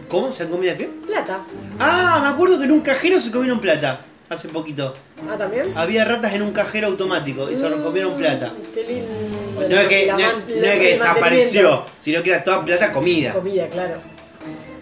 [0.10, 0.32] ¿Cómo?
[0.32, 0.86] ¿Se han comido qué?
[1.06, 1.40] Plata.
[1.80, 4.02] Ah, me acuerdo que en un cajero se comieron plata.
[4.30, 4.94] Hace poquito.
[5.30, 5.72] Ah, también.
[5.78, 8.48] Había ratas en un cajero automático y se comieron plata.
[8.52, 9.68] Mm, Qué lindo.
[9.70, 13.34] No es que, no, no es que desapareció, sino que era toda plata comida.
[13.34, 13.96] Comida, claro.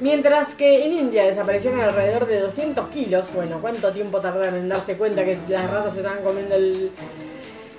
[0.01, 3.33] Mientras que en India desaparecieron alrededor de 200 kilos.
[3.33, 6.91] Bueno, ¿cuánto tiempo tardaron en darse cuenta que las ratas se estaban comiendo el...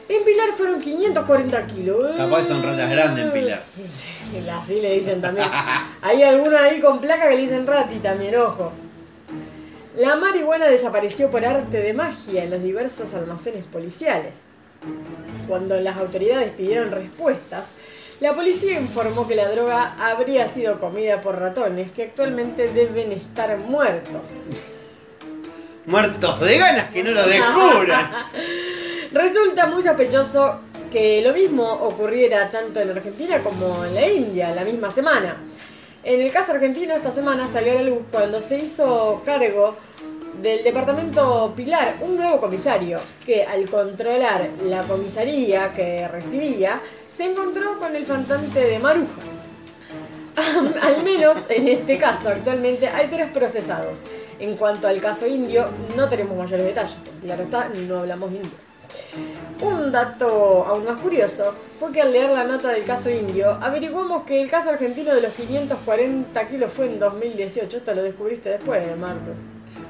[0.08, 2.12] En Pilar fueron 540 kilos.
[2.16, 3.64] Capaz son ratas grandes en Pilar.
[3.76, 5.48] Sí, así le dicen también.
[6.00, 8.72] Hay alguna ahí con placa que le dicen rati también, ojo.
[9.96, 14.36] La marihuana desapareció por arte de magia en los diversos almacenes policiales.
[15.48, 17.66] Cuando las autoridades pidieron respuestas,
[18.20, 23.58] la policía informó que la droga habría sido comida por ratones que actualmente deben estar
[23.58, 24.22] muertos.
[25.84, 28.10] Muertos de ganas que no lo descubran.
[29.12, 34.64] Resulta muy sospechoso que lo mismo ocurriera tanto en Argentina como en la India la
[34.64, 35.36] misma semana.
[36.02, 39.76] En el caso argentino esta semana salió a la luz cuando se hizo cargo
[40.40, 46.80] del departamento Pilar un nuevo comisario que al controlar la comisaría que recibía
[47.16, 49.20] se encontró con el faltante de Maruja.
[50.82, 54.00] Al menos en este caso, actualmente hay tres procesados.
[54.38, 58.50] En cuanto al caso indio, no tenemos mayores detalles, claro está, no hablamos indio.
[59.62, 64.24] Un dato aún más curioso fue que al leer la nota del caso indio, averiguamos
[64.24, 67.78] que el caso argentino de los 540 kilos fue en 2018.
[67.78, 69.30] Esto lo descubriste después, Marto.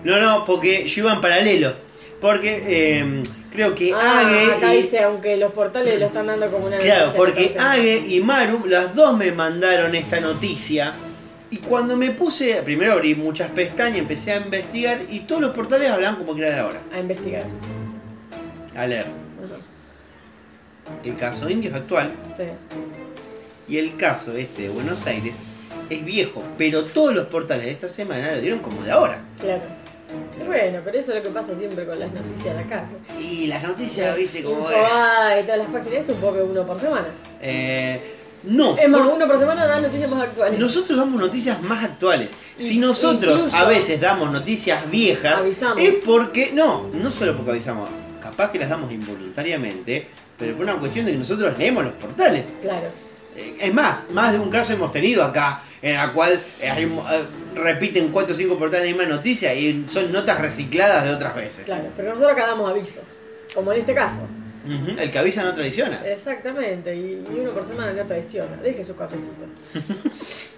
[0.04, 1.74] No, no, porque yo iba en paralelo.
[2.20, 6.50] Porque eh, creo que Ah, Age acá y- dice, aunque los portales lo están dando
[6.50, 10.94] como una Claro, porque Age y Maru, las dos me mandaron esta noticia.
[11.50, 15.88] Y cuando me puse, primero abrí muchas pestañas, empecé a investigar y todos los portales
[15.88, 16.80] hablaban como que era de ahora.
[16.92, 17.44] A investigar.
[18.74, 19.06] A leer.
[19.06, 19.56] Ajá,
[21.04, 22.44] El caso indio es actual Sí.
[23.68, 25.34] y el caso este de Buenos Aires
[25.88, 29.20] es viejo, pero todos los portales de esta semana lo dieron como de ahora.
[29.40, 29.62] Claro.
[30.46, 32.86] Bueno, pero eso es lo que pasa siempre con las noticias de acá.
[33.20, 34.58] Y las noticias, viste, como...
[34.60, 37.06] Infobae y todas las páginas, es un poco uno por semana.
[37.40, 38.00] Eh,
[38.44, 38.76] no.
[38.76, 40.58] Es más, por- uno por semana da noticias más actuales.
[40.60, 42.32] Nosotros damos noticias más actuales.
[42.56, 45.82] Si nosotros incluso- a veces damos noticias viejas, Avisamos.
[45.82, 47.88] es porque, no, no solo porque avisamos,
[48.20, 50.06] capaz que las damos involuntariamente,
[50.38, 52.44] pero por una cuestión de que nosotros leemos los portales.
[52.62, 52.86] Claro.
[53.60, 57.24] Es más, más de un caso hemos tenido acá, en la cual eh, hay eh,
[57.54, 61.64] repiten 4 o 5 portales la misma noticia y son notas recicladas de otras veces.
[61.64, 63.02] Claro, pero nosotros acá damos aviso.
[63.54, 64.28] Como en este caso.
[64.98, 66.04] El que avisa no traiciona.
[66.04, 68.56] Exactamente, y, y uno por semana no traiciona.
[68.56, 69.44] Deje su cafecito.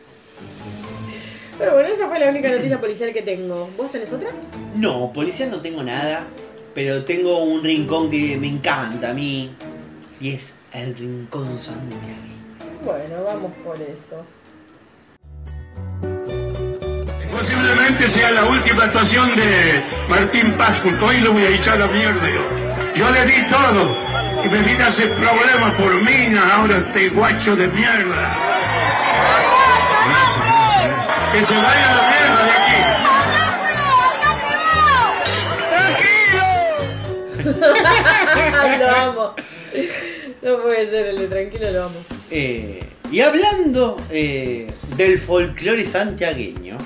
[1.58, 3.68] Pero bueno, esa fue la única noticia policial que tengo.
[3.76, 4.30] ¿Vos tenés otra?
[4.76, 6.28] No, policial no tengo nada,
[6.72, 9.50] pero tengo un rincón que me encanta a mí
[10.20, 12.37] y es el Rincón Santiago.
[12.84, 14.24] Bueno, vamos por eso.
[17.30, 20.88] Posiblemente sea la última actuación de Martín Pascu.
[21.04, 22.42] Hoy lo voy a echar a la mierda yo.
[22.94, 23.96] Yo le di todo
[24.44, 28.36] y me vine a hacer problemas por mina ahora este guacho de mierda.
[31.32, 32.78] Que se vaya a la mierda de aquí.
[37.44, 37.58] ¡Tranquilo!
[38.78, 39.34] lo amo.
[40.42, 42.17] No puede ser, el de tranquilo lo amo.
[42.30, 46.76] Eh, y hablando eh, del folclore santiagueño,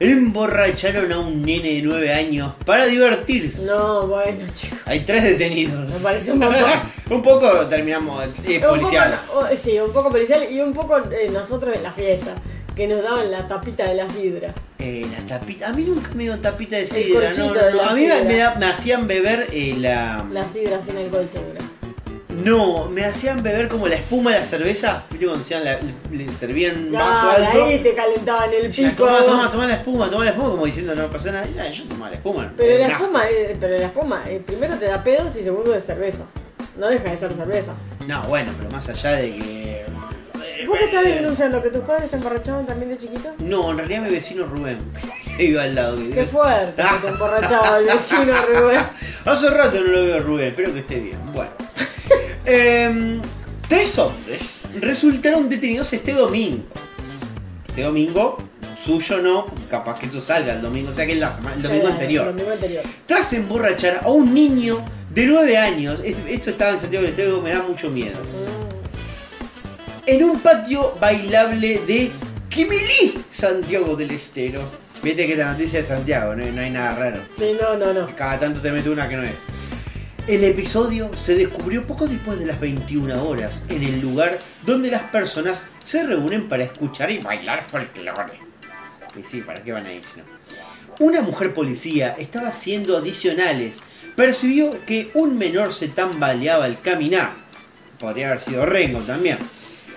[0.00, 3.66] emborracharon a un nene de 9 años para divertirse.
[3.66, 4.78] No, bueno, chicos.
[4.84, 5.88] Hay tres detenidos.
[5.94, 6.62] Me parece un montón.
[7.10, 9.18] un poco terminamos eh, Un policial.
[9.26, 12.34] poco, oh, sí, un poco policial y un poco eh, nosotros en la fiesta.
[12.76, 14.54] Que nos daban la tapita de la sidra.
[14.78, 15.68] Eh, la tapita.
[15.68, 17.32] A mí nunca me dieron tapita de sidra.
[17.36, 18.24] No, no, de A mí me, sidra.
[18.24, 20.24] me da- me hacían beber eh, la.
[20.30, 21.58] La sidra sin alcohol seguro.
[22.44, 25.04] No, me hacían beber como la espuma de la cerveza.
[25.10, 25.78] ¿Viste cuando hacían la-
[26.10, 27.64] le servían vaso alto?
[27.64, 29.06] ahí te calentaban el Ya, pico.
[29.06, 31.46] Toma, toma, toma la espuma, toma la espuma, como diciendo no pasa nada.
[31.68, 32.52] Y yo tomaba la espuma.
[32.56, 35.74] Pero Era la espuma, eh, pero la espuma, eh, primero te da pedos y segundo
[35.74, 36.24] es cerveza.
[36.76, 37.72] No deja de ser cerveza.
[38.06, 39.80] No, bueno, pero más allá de que.
[39.82, 39.86] eh,
[40.66, 41.62] ¿Vos qué estás eh, denunciando?
[41.62, 43.32] ¿Que tus padres te emborrachaban también de chiquito?
[43.38, 44.78] No, en realidad mi vecino Rubén,
[45.36, 45.96] que iba al lado.
[45.96, 48.80] que- Qué fuerte que te emborrachaba el vecino Rubén.
[49.24, 51.18] Hace rato no lo veo a Rubén, espero que esté bien.
[51.32, 51.50] Bueno.
[52.44, 53.20] Em,
[53.68, 56.64] tres hombres resultaron detenidos este domingo.
[57.68, 58.38] Este domingo,
[58.84, 61.88] suyo no, capaz que esto salga el domingo, o sea que la semana- el domingo
[61.88, 62.26] Eh, anterior.
[62.28, 62.82] El domingo anterior.
[63.06, 67.50] Tras emborrachar a un niño de 9 años, esto, estaba en Santiago del Estero, me
[67.50, 68.18] da mucho miedo.
[70.06, 72.10] En un patio bailable de
[72.48, 74.62] Quimilí, Santiago del Estero.
[75.02, 77.20] Viste que esta noticia es de Santiago, no, hay- no hay nada raro.
[77.38, 78.06] Sí, no, no, no.
[78.16, 79.38] Cada tanto te mete una que no es.
[80.28, 85.04] El episodio se descubrió poco después de las 21 horas en el lugar donde las
[85.04, 88.38] personas se reúnen para escuchar y bailar folclore.
[89.18, 90.24] Y sí, ¿para qué van a ir no?
[91.06, 93.82] Una mujer policía estaba haciendo adicionales.
[94.16, 97.32] Percibió que un menor se tambaleaba al caminar.
[97.98, 99.38] Podría haber sido Rengo también.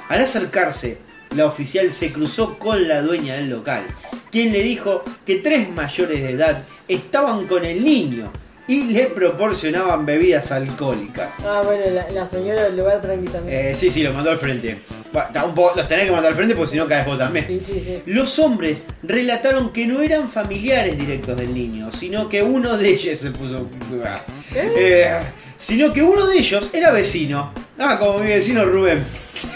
[0.07, 0.99] Al acercarse,
[1.35, 3.85] la oficial se cruzó con la dueña del local,
[4.31, 8.31] quien le dijo que tres mayores de edad estaban con el niño
[8.71, 11.33] y le proporcionaban bebidas alcohólicas.
[11.45, 13.65] Ah, bueno, la, la señora del lugar tranqui también.
[13.65, 14.79] Eh, sí, sí, los mandó al frente.
[15.11, 17.47] Bueno, los tenés que mandar al frente porque si no caes vos también.
[17.49, 18.01] Sí, sí, sí.
[18.05, 23.19] Los hombres relataron que no eran familiares directos del niño, sino que uno de ellos
[23.19, 23.67] se puso.
[24.55, 25.19] Eh,
[25.57, 27.51] sino que uno de ellos era vecino.
[27.77, 29.03] Ah, como mi vecino Rubén.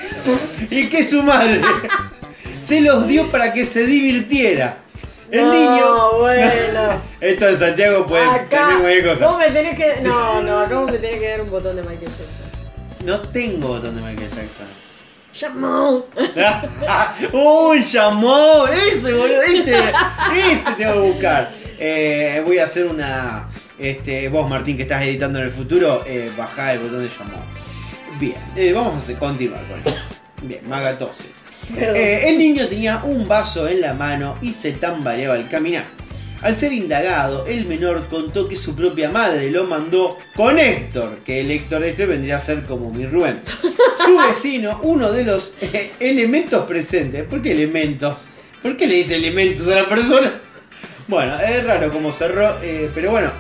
[0.69, 1.61] y que su madre
[2.61, 4.79] se los dio para que se divirtiera.
[5.31, 6.19] El niño.
[6.19, 7.01] Bueno.
[7.21, 9.21] Esto en Santiago puede Acá, mismo de cosas.
[9.21, 10.01] Vos me tenés que.
[10.01, 13.05] No, no, acá vos me tenés que dar un botón de Michael Jackson.
[13.05, 14.67] No tengo botón de Michael Jackson.
[15.33, 16.05] Llamó.
[17.33, 18.65] ¡Uy, llamó!
[18.67, 19.77] Ese, boludo, ese.
[19.77, 21.49] Ese tengo que buscar.
[21.77, 23.49] Eh, voy a hacer una.
[23.77, 27.43] Este, vos, Martín, que estás editando en el futuro, eh, bajá el botón de llamó.
[28.17, 30.15] Bien, eh, vamos a continuar con esto.
[30.41, 31.44] Bien, Maga 12.
[31.77, 35.85] Eh, el niño tenía un vaso en la mano y se tambaleaba al caminar.
[36.41, 41.41] Al ser indagado, el menor contó que su propia madre lo mandó con Héctor, que
[41.41, 43.41] el Héctor este vendría a ser como mi Rubén.
[43.97, 47.23] Su vecino, uno de los eh, elementos presentes.
[47.23, 48.15] ¿Por qué elementos?
[48.61, 50.31] ¿Por qué le dice elementos a la persona?
[51.07, 53.31] Bueno, es raro como cerró, eh, pero bueno,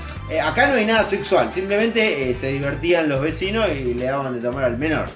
[0.43, 4.65] acá no hay nada sexual, simplemente se divertían los vecinos y le daban de tomar
[4.65, 5.07] al menor.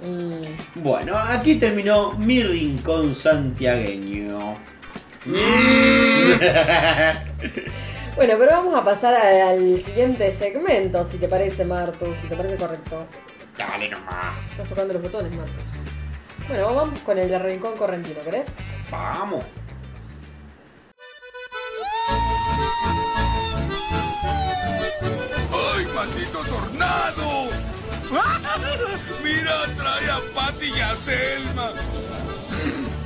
[0.00, 0.82] Mm.
[0.82, 4.58] Bueno, aquí terminó mi rincón santiagueño.
[8.16, 12.56] Bueno, pero vamos a pasar al siguiente segmento, si te parece, Martu, si te parece
[12.56, 13.06] correcto.
[13.56, 14.34] Dale nomás.
[14.50, 15.52] Estás tocando los botones, Martu.
[16.48, 18.46] Bueno, vamos con el de Rincón Correntino, ¿querés?
[18.90, 19.44] Vamos.
[25.52, 27.67] ¡Ay, maldito tornado!
[29.22, 31.72] Mira, trae a Patty y a Selma.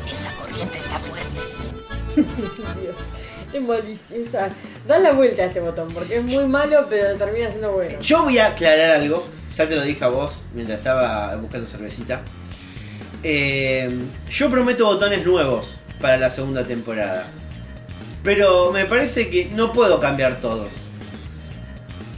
[0.07, 1.41] Esa corriente está fuerte.
[2.15, 2.97] Dios,
[3.53, 4.25] es malísimo.
[4.27, 4.51] O sea,
[4.87, 8.01] da la vuelta a este botón, porque es muy malo, pero termina siendo bueno.
[8.01, 9.27] Yo voy a aclarar algo.
[9.55, 12.23] Ya te lo dije a vos mientras estaba buscando cervecita.
[13.23, 17.27] Eh, yo prometo botones nuevos para la segunda temporada.
[18.23, 20.85] Pero me parece que no puedo cambiar todos.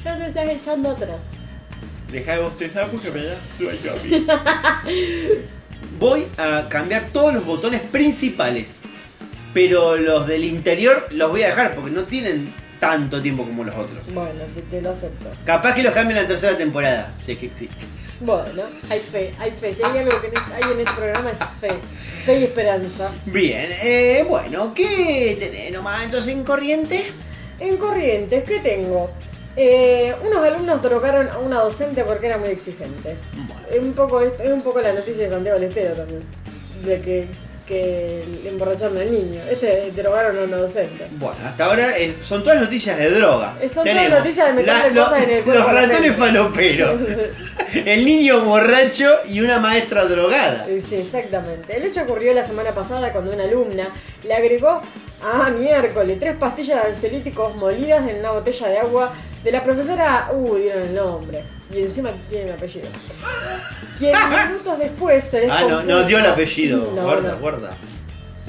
[0.05, 1.34] Ya te estás echando atrás.
[2.14, 4.27] Deja de bostezar porque me da sueño a mí.
[5.98, 8.83] Voy a cambiar todos los botones principales.
[9.53, 13.74] Pero los del interior los voy a dejar porque no tienen tanto tiempo como los
[13.74, 14.12] otros.
[14.12, 15.27] Bueno, te, te lo acepto.
[15.44, 17.85] Capaz que los cambien en la tercera temporada, si es que existe.
[18.20, 19.74] Bueno, hay fe, hay fe.
[19.74, 21.72] Si hay algo que hay en este programa es fe.
[22.24, 23.12] Fe y esperanza.
[23.27, 27.05] Bien, eh, bueno, ¿qué tenés nomás entonces en corriente?
[27.61, 29.11] En Corrientes, ¿qué tengo?
[29.56, 33.16] Eh, unos alumnos drogaron a una docente porque era muy exigente.
[33.34, 36.22] Bueno, Es un poco, es un poco la noticia de Santiago del Estero también.
[36.84, 37.28] De que
[37.64, 39.40] que le emborracharon al niño.
[39.50, 41.06] Este drogaron a un adolescente.
[41.12, 43.56] Bueno, hasta ahora eh, son todas noticias de droga.
[43.58, 47.00] Eh, son todas noticias de meterle lo- cosas en el cuerpo Los la ratones faloperos.
[47.86, 50.66] El niño borracho y una maestra drogada.
[50.68, 51.74] Eh, Sí, exactamente.
[51.74, 53.88] El hecho ocurrió la semana pasada cuando una alumna
[54.24, 54.82] le agregó
[55.22, 59.10] a miércoles tres pastillas de ansiolíticos molidas en una botella de agua
[59.44, 60.30] de la profesora.
[60.33, 61.44] Uh, dieron el nombre.
[61.70, 62.88] Y encima tiene el apellido.
[63.98, 64.12] Quien
[64.48, 65.83] minutos después se Ah, descompuso.
[65.83, 66.78] no, no dio el apellido.
[66.96, 67.38] No, guarda, no.
[67.38, 67.70] guarda.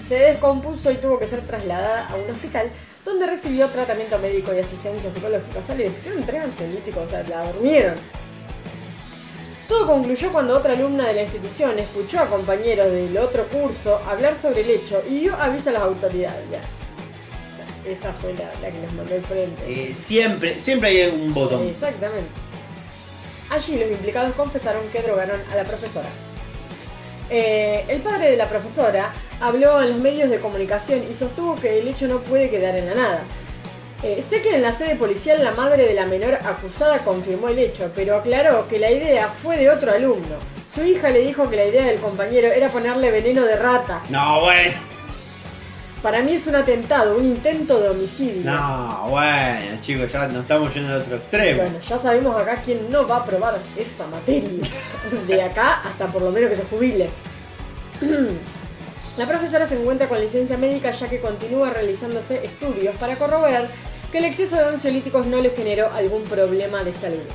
[0.07, 2.69] Se descompuso y tuvo que ser trasladada a un hospital
[3.03, 5.59] donde recibió tratamiento médico y asistencia psicológica.
[5.59, 7.95] O sea, le pusieron tres ansiolíticos, o sea, la durmieron.
[9.67, 14.35] Todo concluyó cuando otra alumna de la institución escuchó a compañeros del otro curso hablar
[14.39, 16.43] sobre el hecho y dio aviso a las autoridades.
[17.85, 19.63] Esta fue la, la que les mandó el frente.
[19.67, 21.67] Eh, siempre, siempre hay un botón.
[21.67, 22.29] Exactamente.
[23.49, 26.09] Allí los implicados confesaron que drogaron a la profesora.
[27.29, 31.79] Eh, el padre de la profesora habló en los medios de comunicación y sostuvo que
[31.79, 33.23] el hecho no puede quedar en la nada.
[34.03, 37.57] Eh, sé que en la sede policial la madre de la menor acusada confirmó el
[37.59, 40.35] hecho, pero aclaró que la idea fue de otro alumno.
[40.73, 44.03] Su hija le dijo que la idea del compañero era ponerle veneno de rata.
[44.09, 44.73] No, bueno.
[46.05, 48.51] Para mí es un atentado, un intento de homicidio.
[48.51, 51.63] No, bueno, chicos, ya nos estamos yendo al otro extremo.
[51.63, 54.63] Bueno, ya sabemos acá quién no va a aprobar esa materia.
[55.27, 57.09] De acá hasta por lo menos que se jubile.
[59.17, 63.67] La profesora se encuentra con licencia médica ya que continúa realizándose estudios para corroborar
[64.11, 67.25] que el exceso de ansiolíticos no le generó algún problema de salud.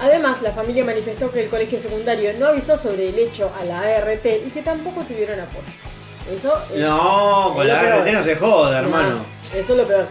[0.00, 3.80] Además, la familia manifestó que el colegio secundario no avisó sobre el hecho a la
[3.80, 5.93] ART y que tampoco tuvieron apoyo.
[6.30, 8.00] Eso es, No, con la.
[8.02, 9.24] RT no se joda, No, hermano.
[9.54, 10.06] eso es lo peor.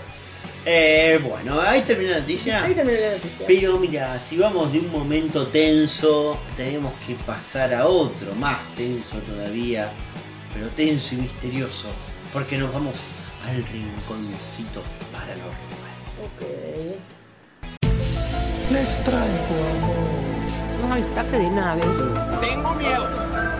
[0.66, 2.64] Eh, bueno, ahí termina la noticia.
[2.64, 3.46] Ahí terminó la noticia.
[3.48, 9.18] Pero mira, si vamos de un momento tenso, tenemos que pasar a otro, más tenso
[9.28, 9.92] todavía,
[10.54, 11.88] pero tenso y misterioso,
[12.32, 13.08] porque nos vamos
[13.46, 15.54] al rinconcito paranormal.
[16.24, 16.42] Ok.
[18.72, 20.24] Les traigo amor.
[20.86, 21.86] Un avistaje de naves
[22.42, 23.10] Tengo miedo,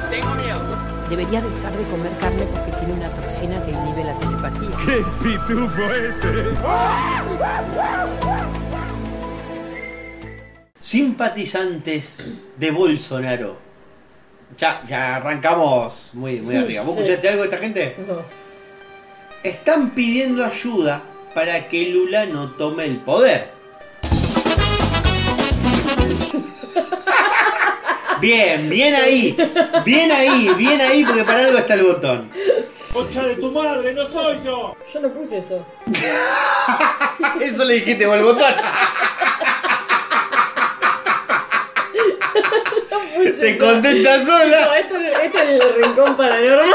[0.10, 0.93] tengo miedo.
[1.16, 4.70] Debería dejar de comer carne porque tiene una toxina que inhibe la telepatía.
[4.84, 6.44] ¡Qué pitufo este!
[10.82, 13.58] Simpatizantes de Bolsonaro.
[14.58, 16.84] Ya, ya arrancamos muy, muy Sí, arriba.
[16.84, 17.02] ¿Vos sí.
[17.02, 17.96] escuchaste algo de esta gente?
[18.08, 18.16] No.
[19.44, 21.04] Están pidiendo ayuda
[21.36, 23.52] para que Lula no tome el poder.
[28.24, 29.36] Bien, bien ahí,
[29.84, 32.32] bien ahí, bien ahí, porque para algo está el botón.
[32.94, 34.78] ¡Concha de tu madre, no soy yo!
[34.94, 35.66] Yo no puse eso.
[37.42, 38.54] Eso le dijiste vos el botón.
[43.34, 44.80] Se contenta No, sola.
[44.80, 46.70] esto, esto es el rincón paranormal.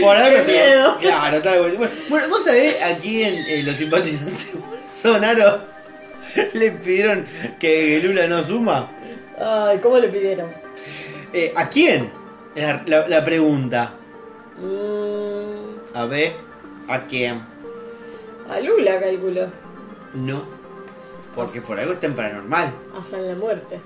[0.00, 0.96] Por algo se miedo.
[0.98, 1.76] Claro, tal vez.
[1.76, 5.60] Bueno, Bueno, vos sabés, aquí en eh, los simpatizantes Bolsonaro
[6.54, 7.26] le pidieron
[7.58, 8.90] que Lula no suma.
[9.40, 10.50] Ay, ¿cómo le pidieron?
[11.32, 12.10] Eh, ¿A quién?
[12.54, 13.92] La, la- la pregunta.
[14.58, 16.34] Mm, A ver,
[16.88, 17.42] ¿a quién?
[18.48, 19.48] a Lula, calculo.
[20.14, 20.44] No.
[21.34, 22.72] Porque por algo está en paranormal.
[22.98, 23.80] Hasta en la muerte.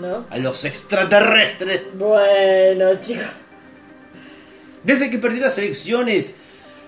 [0.00, 0.26] ¿No?
[0.28, 1.96] A los extraterrestres.
[1.98, 3.24] Bueno, chicos.
[4.82, 6.34] Desde que perdió las elecciones,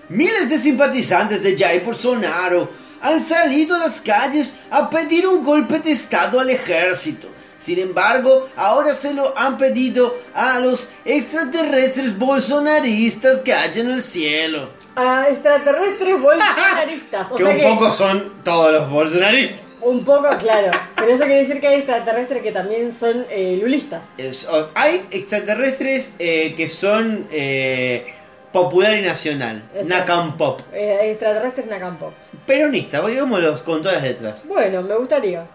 [0.09, 2.69] miles de simpatizantes de Jair Bolsonaro
[3.01, 7.29] han salido a las calles a pedir un golpe de estado al ejército.
[7.59, 14.01] Sin embargo, ahora se lo han pedido a los extraterrestres bolsonaristas que hay en el
[14.01, 14.69] cielo.
[14.95, 17.27] A extraterrestres bolsonaristas.
[17.31, 19.61] O que sea un que poco son todos los bolsonaristas.
[19.81, 20.71] un poco, claro.
[20.95, 24.05] Pero eso quiere decir que hay extraterrestres que también son eh, lulistas.
[24.17, 28.05] Es- hay extraterrestres eh, que son eh,
[28.51, 29.63] popular y nacional.
[29.73, 29.87] Exacto.
[29.95, 30.61] Nakam Pop.
[30.73, 32.13] Eh, extraterrestres Nakampo.
[32.45, 34.45] Peronista, digámoslos con todas las letras.
[34.47, 35.45] Bueno, me gustaría.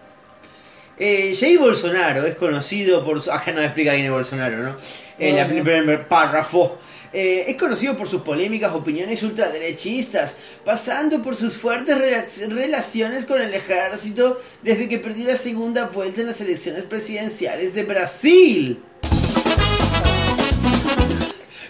[0.97, 3.31] Eh, Jair Bolsonaro es conocido por su...
[3.31, 4.75] Acá no me explica quién es Bolsonaro, ¿no?
[5.19, 6.77] En No, el primer párrafo.
[7.11, 13.41] Eh, es conocido por sus polémicas opiniones ultraderechistas, pasando por sus fuertes relac- relaciones con
[13.41, 18.79] el ejército desde que perdió la segunda vuelta en las elecciones presidenciales de Brasil.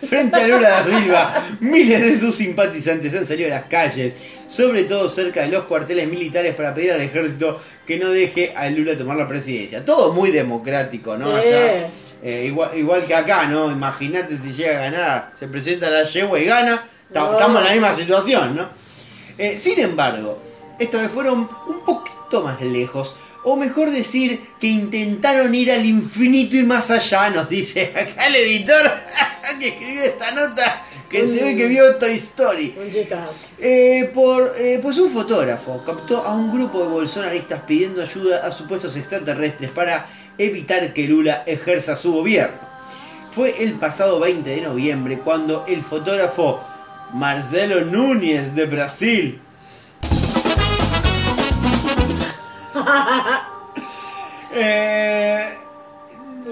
[0.07, 4.13] Frente a Lula da Silva, miles de sus simpatizantes han salido a las calles,
[4.47, 8.69] sobre todo cerca de los cuarteles militares, para pedir al ejército que no deje a
[8.69, 9.83] Lula tomar la presidencia.
[9.85, 11.31] Todo muy democrático, ¿no?
[11.31, 11.47] Sí.
[11.47, 11.87] Allá,
[12.23, 13.71] eh, igual, igual que acá, ¿no?
[13.71, 16.83] Imagínate si llega a ganar, se presenta la yegua y gana,
[17.13, 17.33] No.
[17.33, 18.67] estamos en la misma situación, ¿no?
[19.37, 20.41] Eh, sin embargo,
[20.79, 26.55] esta vez fueron un poquito más lejos O mejor decir que intentaron ir al infinito
[26.57, 28.91] y más allá, nos dice acá el editor
[29.59, 32.75] que escribió esta nota que se ve que vio Toy Story.
[33.59, 38.51] Eh, por, eh, pues un fotógrafo captó a un grupo de bolsonaristas pidiendo ayuda a
[38.51, 40.05] supuestos extraterrestres para
[40.37, 42.59] evitar que Lula ejerza su gobierno.
[43.31, 46.61] Fue el pasado 20 de noviembre cuando el fotógrafo
[47.13, 49.41] Marcelo Núñez de Brasil
[54.53, 55.44] eh,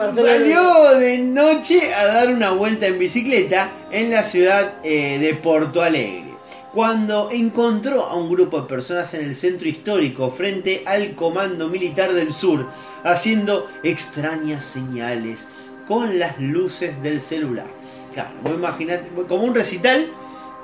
[0.08, 5.34] Marcelo salió de noche a dar una vuelta en bicicleta en la ciudad eh, de
[5.36, 6.34] Porto Alegre.
[6.74, 12.14] Cuando encontró a un grupo de personas en el centro histórico frente al Comando Militar
[12.14, 12.68] del Sur,
[13.04, 15.50] haciendo extrañas señales
[15.88, 17.68] con las luces del celular.
[18.14, 20.08] Claro, vos imaginate, como un recital,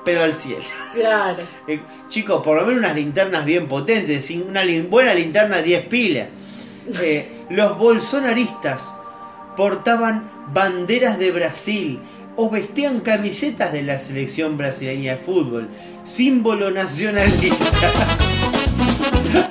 [0.04, 0.64] pero al cielo.
[0.94, 1.38] Claro.
[1.68, 6.28] Eh, chicos, por lo menos unas linternas bien potentes, una lin- buena linterna 10 pilas.
[7.02, 8.94] Eh, los bolsonaristas
[9.60, 11.98] portaban banderas de Brasil
[12.34, 15.68] o vestían camisetas de la selección brasileña de fútbol,
[16.02, 17.90] símbolo nacionalista.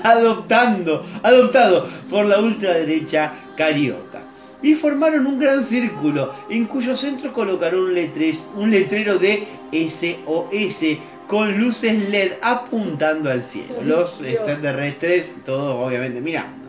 [0.03, 4.23] adoptando, adoptado por la ultraderecha carioca.
[4.63, 10.97] Y formaron un gran círculo en cuyo centro colocaron un, letres- un letrero de SOS
[11.27, 13.75] con luces LED apuntando al cielo.
[13.83, 16.67] Los extraterrestres, todos obviamente mirando.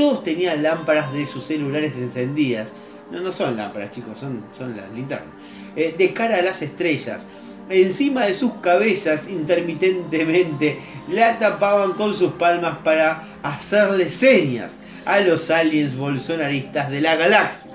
[0.00, 2.72] Todos tenían lámparas de sus celulares encendidas.
[3.10, 5.28] No, no son lámparas, chicos, son, son las linternas.
[5.76, 7.28] Eh, de cara a las estrellas.
[7.68, 10.78] Encima de sus cabezas, intermitentemente,
[11.10, 17.70] la tapaban con sus palmas para hacerle señas a los aliens bolsonaristas de la galaxia.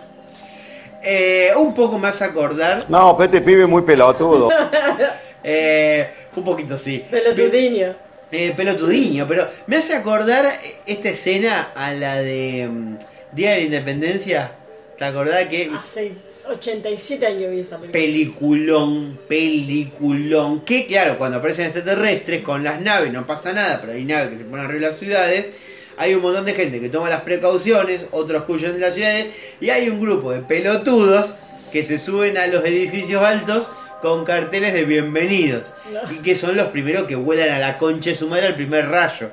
[1.03, 2.89] Eh, un poco más acordar.
[2.89, 4.49] No, este pibe muy pelotudo.
[5.43, 7.05] eh, un poquito sí.
[7.07, 8.04] Pelotudiño.
[8.31, 10.45] Eh, pelotudiño, pero me hace acordar
[10.85, 12.97] esta escena a la de mm,
[13.33, 14.51] Día de la Independencia.
[14.97, 16.13] ¿Te acordás que Hace
[16.49, 17.91] 87 años vi esa película.
[17.91, 20.61] peliculón, peliculón?
[20.61, 24.37] Que claro, cuando aparecen extraterrestres con las naves no pasa nada, pero hay naves que
[24.37, 25.51] se ponen arriba de las ciudades.
[25.97, 29.27] Hay un montón de gente que toma las precauciones, otros huyen de las ciudades
[29.61, 31.35] y hay un grupo de pelotudos
[31.71, 33.69] que se suben a los edificios altos
[34.01, 36.11] con carteles de bienvenidos No.
[36.11, 38.89] y que son los primeros que vuelan a la concha de su madre al primer
[38.89, 39.29] rayo.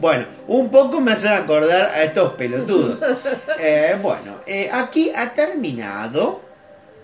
[0.00, 2.98] Bueno, un poco me hacen acordar a estos pelotudos.
[3.58, 6.42] Eh, bueno, eh, aquí ha terminado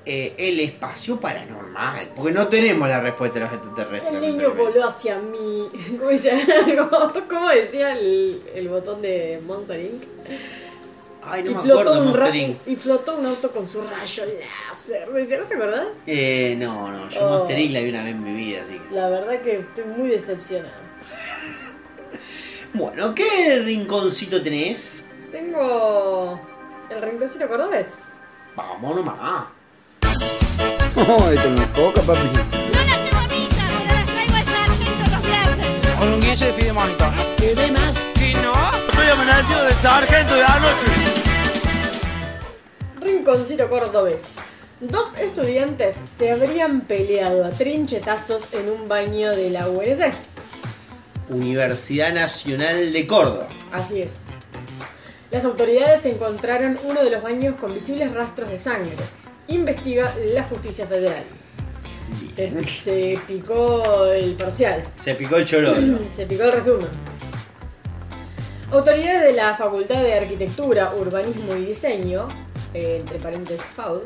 [0.04, 4.12] eh, el espacio paranormal, porque no tenemos la respuesta de los extraterrestres.
[4.14, 5.68] El niño voló hacia mí.
[5.98, 6.38] ¿Cómo, decía?
[7.30, 10.02] ¿Cómo decía el, el botón de Monster Inc?
[11.24, 14.24] Ay, no y, me flotó acuerdo un ra- y flotó un auto con su rayo
[14.70, 15.08] láser.
[15.08, 15.86] ¿no te acordás?
[16.06, 17.38] Eh, no, no, yo Oh.
[17.38, 18.94] Monster Inc la vi una vez en mi vida, así que...
[18.94, 20.74] La verdad que estoy muy decepcionada.
[22.74, 25.04] Bueno, ¿qué rinconcito tenés?
[25.30, 26.40] Tengo
[26.88, 27.86] el rinconcito cordobés.
[28.56, 29.44] Vamos nomás.
[30.96, 32.28] No, esto no es coca, papi.
[35.98, 37.04] Con un guille de fidemonto.
[37.36, 37.94] ¿Qué demás?
[39.02, 40.86] Si no, estoy amanecido de sargento de anoche.
[43.00, 44.22] Rinconcito cordobés.
[44.80, 50.14] Dos estudiantes se habrían peleado a trinchetazos en un baño de la UNC.
[51.30, 53.48] Universidad Nacional de Córdoba.
[53.72, 54.10] Así es.
[55.32, 58.92] Las autoridades encontraron uno de los baños con visibles rastros de sangre.
[59.48, 61.24] Investiga la justicia federal.
[62.36, 64.84] Se, se picó el parcial.
[64.94, 65.98] Se picó el chololo.
[66.06, 67.11] Se picó el resumen.
[68.72, 72.26] Autoridades de la Facultad de Arquitectura, Urbanismo y Diseño,
[72.72, 74.00] eh, entre paréntesis FAUD,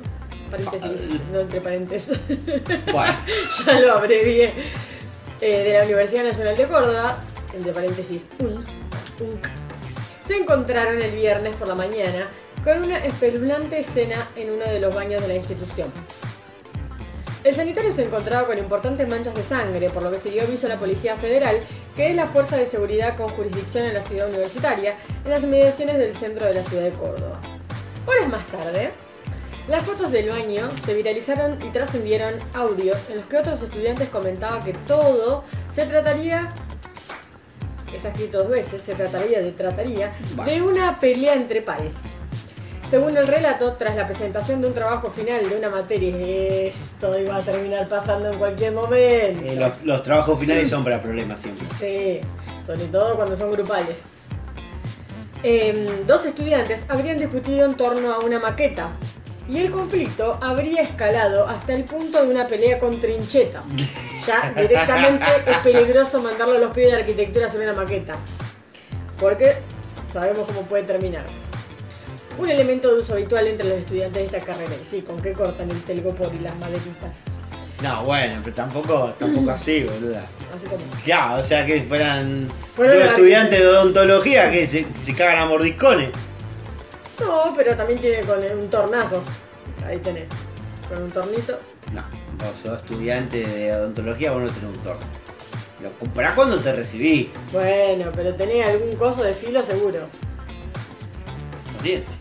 [0.50, 2.18] paréntesis, no entre paréntesis,
[2.92, 3.14] Bueno,
[3.64, 4.52] ya lo abrevié,
[5.40, 7.16] eh, de la Universidad Nacional de Córdoba,
[7.54, 8.78] entre paréntesis UNS,
[9.20, 9.46] UNC,
[10.26, 12.28] se encontraron el viernes por la mañana
[12.64, 15.92] con una espeluznante escena en uno de los baños de la institución.
[17.46, 20.66] El sanitario se encontraba con importantes manchas de sangre, por lo que se dio aviso
[20.66, 21.60] a la Policía Federal,
[21.94, 25.96] que es la fuerza de seguridad con jurisdicción en la ciudad universitaria, en las inmediaciones
[25.98, 27.40] del centro de la ciudad de Córdoba.
[28.04, 28.90] Horas más tarde,
[29.68, 34.64] las fotos del baño se viralizaron y trascendieron audios en los que otros estudiantes comentaban
[34.64, 36.48] que todo se trataría,
[37.94, 40.12] está escrito dos veces, se trataría de trataría,
[40.44, 42.02] de una pelea entre pares.
[42.90, 46.14] Según el relato, tras la presentación de un trabajo final de una materia,
[46.68, 49.40] esto iba a terminar pasando en cualquier momento.
[49.44, 51.66] eh, los, los trabajos finales son para problemas siempre.
[51.76, 52.20] Sí,
[52.64, 54.26] sobre todo cuando son grupales.
[55.42, 58.90] Em, dos estudiantes habrían discutido en torno a una maqueta
[59.48, 63.64] y el conflicto habría escalado hasta el punto de una pelea con trinchetas.
[64.26, 68.14] Ya directamente es peligroso mandarlo a los pibes de arquitectura sobre una maqueta.
[69.20, 69.56] Porque
[70.12, 71.26] sabemos cómo puede terminar.
[72.38, 74.72] Un elemento de uso habitual entre los estudiantes de esta carrera.
[74.84, 77.24] Sí, ¿con qué cortan el telgopor y las maderitas?
[77.82, 80.24] No, bueno, pero tampoco, tampoco así, boluda.
[80.54, 80.82] Así como.
[81.04, 85.46] Ya, o sea que fueran dos la- estudiantes de odontología que se, se cagan a
[85.46, 86.10] mordiscones.
[87.20, 89.22] No, pero también tiene con un tornazo.
[89.86, 90.26] Ahí tenés.
[90.88, 91.58] Con un tornito.
[91.94, 92.04] No,
[92.38, 95.06] vos sos estudiante de odontología, vos no tenés un torno.
[95.82, 100.00] Lo comprás cuando te recibí, Bueno, pero tenés algún coso de filo seguro.
[101.74, 102.16] los dientes.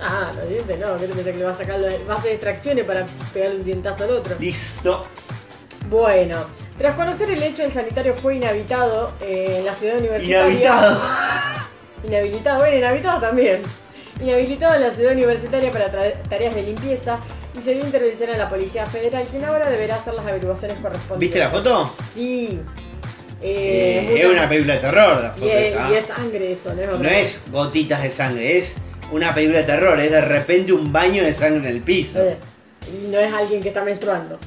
[0.00, 1.78] Ah, los dientes no, ¿qué te pensás que le va a sacar?
[1.78, 4.34] los- Va a hacer extracciones para pegarle un dientazo al otro.
[4.38, 5.06] Listo.
[5.88, 6.38] Bueno,
[6.78, 10.46] tras conocer el hecho, el sanitario fue inhabitado eh, en la ciudad universitaria.
[10.48, 11.00] Inhabitado.
[12.04, 13.60] Inhabilitado, bueno, inhabitado también.
[14.20, 15.90] Inhabilitado en la ciudad universitaria para
[16.28, 17.18] tareas de limpieza
[17.58, 21.18] y se dio intervención a la Policía Federal, quien ahora deberá hacer las averiguaciones correspondientes.
[21.20, 21.94] ¿Viste la foto?
[22.14, 22.60] Sí.
[23.42, 25.90] Eh, Eh, es una película de terror la foto y es, esa.
[25.90, 28.76] y es sangre eso, ¿no es No es gotitas de sangre, es
[29.12, 32.18] una película de terror, es de repente un baño de sangre en el piso.
[32.20, 32.30] cosa.
[32.32, 32.36] Eh,
[33.04, 34.38] y no es alguien que está menstruando.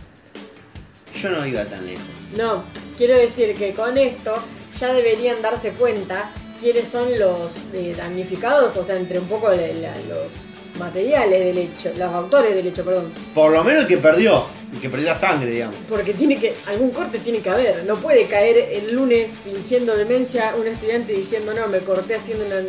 [1.22, 2.06] Yo no iba tan lejos.
[2.38, 2.64] No,
[2.98, 4.36] quiero decir que con esto
[4.80, 9.56] ya deberían darse cuenta quiénes son los eh, damnificados, o sea, entre un poco la-
[9.58, 10.32] la- los
[10.80, 13.12] materiales del hecho, los autores del hecho, perdón.
[13.34, 15.76] Por lo menos el que perdió, el que perdió la sangre, digamos.
[15.88, 17.84] Porque tiene que, algún corte tiene que haber.
[17.86, 22.60] No puede caer el lunes fingiendo demencia un estudiante diciendo no, me corté haciendo una-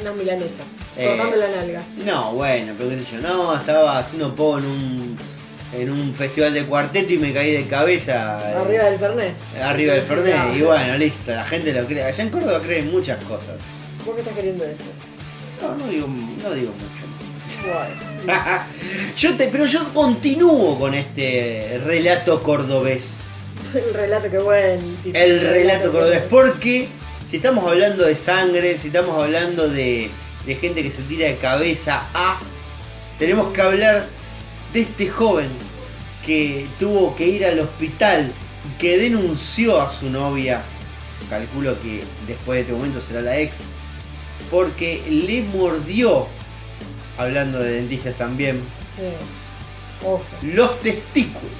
[0.00, 1.06] unas milanesas, Eh.
[1.08, 1.82] cortando la nalga.
[2.04, 5.16] No, bueno, pero qué sé yo, no, estaba haciendo poco en un,
[5.72, 8.40] en un festival de cuarteto y me caí de cabeza.
[8.52, 9.34] eh, Arriba del Fernet.
[9.62, 10.36] arriba del Fernet.
[10.36, 10.56] No.
[10.56, 12.04] Y bueno, listo, la gente lo cree.
[12.04, 13.56] Allá en Córdoba creen muchas cosas.
[14.04, 14.86] ¿Por qué estás queriendo decir?
[15.60, 16.97] No, no digo, no digo mucho
[19.16, 23.18] yo te, pero yo continúo con este relato cordobés.
[23.74, 25.24] el relato que buen título.
[25.24, 26.22] El relato cordobés.
[26.22, 26.88] que- Porque
[27.24, 30.10] si estamos hablando de sangre, si estamos hablando de,
[30.46, 32.40] de gente que se tira de cabeza a.
[33.18, 34.06] Tenemos que hablar
[34.72, 35.50] de este joven
[36.24, 38.32] que tuvo que ir al hospital
[38.66, 40.62] y que denunció a su novia.
[41.28, 43.70] Calculo que después de este momento será la ex.
[44.50, 46.28] Porque le mordió.
[47.18, 48.62] Hablando de dentistas también.
[48.96, 49.02] Sí.
[50.04, 50.22] Ojo.
[50.42, 51.48] Los testículos.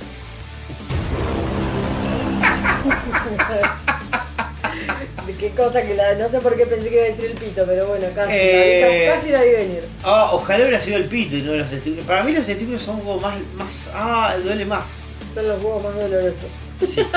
[5.39, 6.17] Qué cosa que la.
[6.17, 8.33] No sé por qué pensé que iba a decir el pito, pero bueno, casi.
[8.35, 9.09] Eh.
[9.11, 9.85] casi, casi la vi venir.
[10.03, 12.05] Ah, ojalá hubiera sido el pito y no los testículos.
[12.07, 13.91] Para mí los testículos son como más, más.
[13.95, 14.85] Ah, duele más.
[15.33, 16.51] Son los huevos más dolorosos.
[16.81, 17.07] Sí.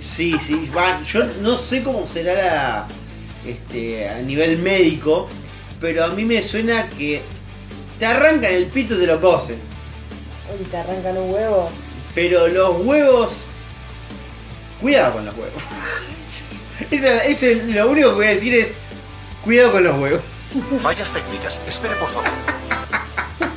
[0.00, 0.70] Sí, sí.
[1.12, 2.88] Yo no sé cómo será la.
[3.46, 4.08] Este.
[4.08, 5.28] a nivel médico.
[5.80, 7.22] Pero a mí me suena que.
[7.98, 9.58] Te arrancan el pito y te lo cosen.
[10.58, 11.68] Uy, te arrancan un huevo.
[12.14, 13.44] Pero los huevos.
[14.80, 15.62] Cuidado con los huevos.
[16.92, 18.74] Eso, eso es lo único que voy a decir es.
[19.42, 20.20] Cuidado con los huevos.
[20.78, 21.60] Fallas técnicas.
[21.66, 22.28] Espere, por favor.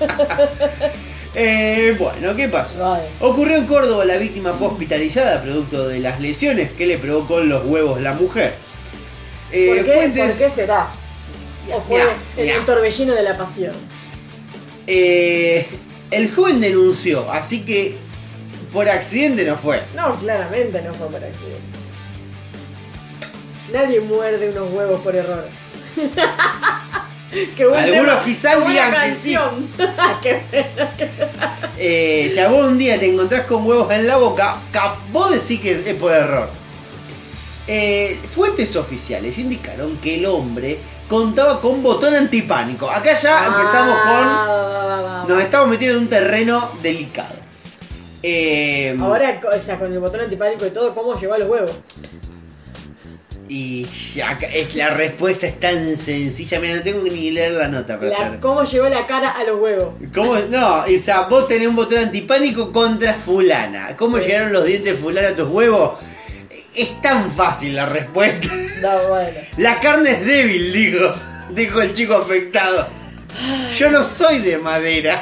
[1.34, 2.80] Eh, bueno, ¿qué pasó?
[2.80, 3.06] Vale.
[3.22, 7.48] Ocurrió en Córdoba, la víctima fue hospitalizada producto de las lesiones que le provocó en
[7.48, 8.56] los huevos la mujer.
[9.50, 10.90] Eh, ¿Por, qué, fuentes- ¿Por qué será?
[11.74, 12.04] ¿O fue
[12.36, 12.56] mirá.
[12.58, 13.72] el torbellino de la pasión?
[14.88, 15.66] Eh,
[16.10, 17.98] el joven denunció, así que
[18.72, 19.82] por accidente no fue.
[19.96, 21.62] No, claramente no fue por accidente.
[23.72, 25.48] Nadie muerde unos huevos por error.
[27.56, 29.70] Qué buen Algunos tema, quizás digan que canción.
[29.78, 30.22] Buena.
[31.84, 34.58] Eh, si a vos un día te encontrás con huevos en la boca,
[35.12, 36.61] vos decís que es por error.
[37.74, 42.90] Eh, fuentes oficiales indicaron que el hombre contaba con botón antipánico.
[42.92, 44.88] Acá ya empezamos Ah, con...
[44.90, 45.26] va, va.
[45.30, 47.36] Nos estamos metiendo en un terreno delicado.
[48.24, 51.72] Eh, Ahora, o sea, con el botón antipánico y todo, ¿cómo llegó a los huevos?
[53.48, 56.60] Y es, la respuesta es tan sencilla.
[56.60, 58.40] Mira, no tengo que ni leer la nota para La- hacer.
[58.40, 59.94] ¿Cómo llegó la cara a los huevos?
[60.14, 60.36] ¿Cómo?
[60.50, 63.96] No, o sea, vos tenés un botón antipánico contra fulana.
[63.98, 64.26] ¿Cómo Sí.
[64.26, 65.92] llegaron los dientes de fulana a tus huevos?
[66.76, 68.48] Es tan fácil la respuesta.
[68.82, 69.38] No, bueno.
[69.58, 71.14] La carne es débil, dijo.
[71.52, 72.88] Dijo el chico afectado.
[73.78, 75.22] Yo no soy de madera.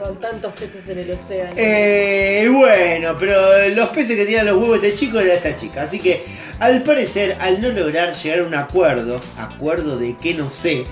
[0.00, 1.52] Con tantos peces en el océano.
[1.56, 5.82] Eh, bueno, pero los peces que tenían los huevos de este chico era esta chica.
[5.82, 6.24] Así que,
[6.60, 10.84] al parecer, al no lograr llegar a un acuerdo, acuerdo de que no sé,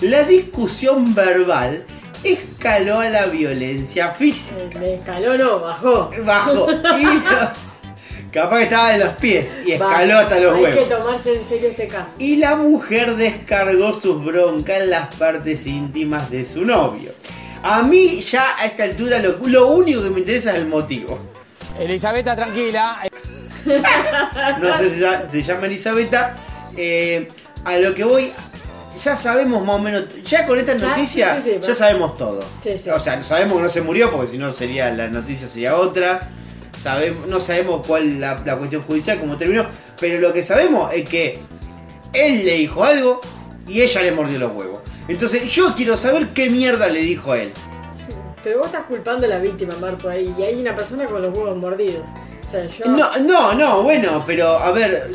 [0.00, 1.84] la discusión verbal
[2.24, 4.78] escaló a la violencia física.
[4.80, 6.10] Me escaló, no, bajó.
[6.24, 6.68] Bajo.
[6.72, 7.04] Y
[8.42, 10.84] capaz que estaba de los pies y escaló hasta los Hay huevos.
[10.88, 12.12] que tomarse en serio este caso.
[12.18, 17.10] Y la mujer descargó sus broncas en las partes íntimas de su novio.
[17.62, 21.18] A mí ya a esta altura lo, lo único que me interesa es el motivo.
[21.78, 22.98] Elisabetta, tranquila.
[24.60, 26.36] No sé si se llama- se llama Elisabetta.
[26.76, 27.28] eh,
[27.64, 28.30] a lo que voy,
[29.02, 32.16] ya sabemos más o menos, ya con esta Ya, noticia, sí, sí, sí, ya sabemos
[32.18, 32.40] todo.
[32.62, 32.90] Sí, sí.
[32.90, 36.20] O sea, sabemos que no se murió, porque si no sería la noticia sería otra.
[36.78, 39.66] Sabemos, no sabemos cuál la, la cuestión judicial, cómo terminó,
[39.98, 41.40] pero lo que sabemos es que
[42.12, 43.20] él le dijo algo
[43.66, 44.80] y ella le mordió los huevos.
[45.08, 47.52] Entonces yo quiero saber qué mierda le dijo a él.
[48.42, 50.32] Pero vos estás culpando a la víctima, Marco, ahí.
[50.38, 52.06] Y hay una persona con los huevos mordidos.
[52.46, 52.84] O sea, yo.
[52.86, 55.10] No, no, no, bueno, pero a ver,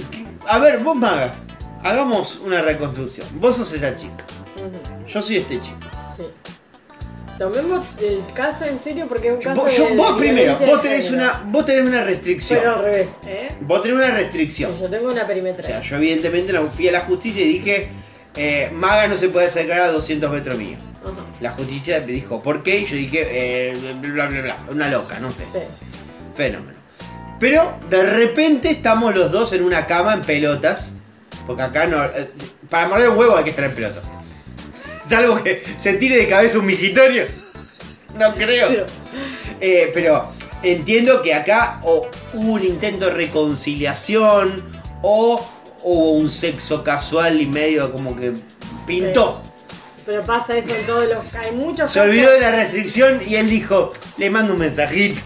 [0.47, 1.37] a ver, vos magas,
[1.81, 3.25] hagamos una reconstrucción.
[3.39, 4.25] Vos sos esta chica,
[5.07, 5.77] yo soy este chico.
[6.17, 6.23] sí.
[7.41, 10.55] Tomemos el caso en serio porque es un caso Vos, yo- de- vos de primero,
[10.63, 12.59] vos tenés una, vos tenés una restricción.
[12.59, 13.47] Pero al revés, ¿eh?
[13.61, 14.79] Vos tenés una restricción.
[14.79, 15.65] Yo tengo una O perimetral.
[15.65, 17.89] sea, yo evidentemente no fui a la justicia y dije,
[18.35, 20.77] eh, Maga no se puede acercar a 200 metros mío.
[21.39, 22.77] La justicia me dijo, ¿por qué?
[22.81, 25.43] Y yo dije, eh, bla, bla, bla, una loca, no sé.
[25.51, 25.57] sí.
[26.35, 26.77] Fenómeno.
[27.39, 30.93] Pero de repente estamos los dos en una cama en pelotas.
[31.47, 32.03] Porque acá no.
[32.69, 34.03] Para morder un huevo hay que estar en pelotas.
[35.11, 37.25] Salvo que se tire de cabeza un migitorio.
[38.15, 38.67] No creo.
[38.69, 38.85] Pero-
[39.59, 40.31] Eh, pero
[40.63, 44.63] entiendo que acá o hubo un intento de reconciliación
[45.01, 45.45] o
[45.83, 48.33] hubo un sexo casual y medio como que
[48.87, 49.41] pintó.
[50.05, 51.35] Pero pasa eso en todos los.
[51.35, 55.21] Hay muchos Se casos- olvidó de la restricción y él dijo, le mando un mensajito.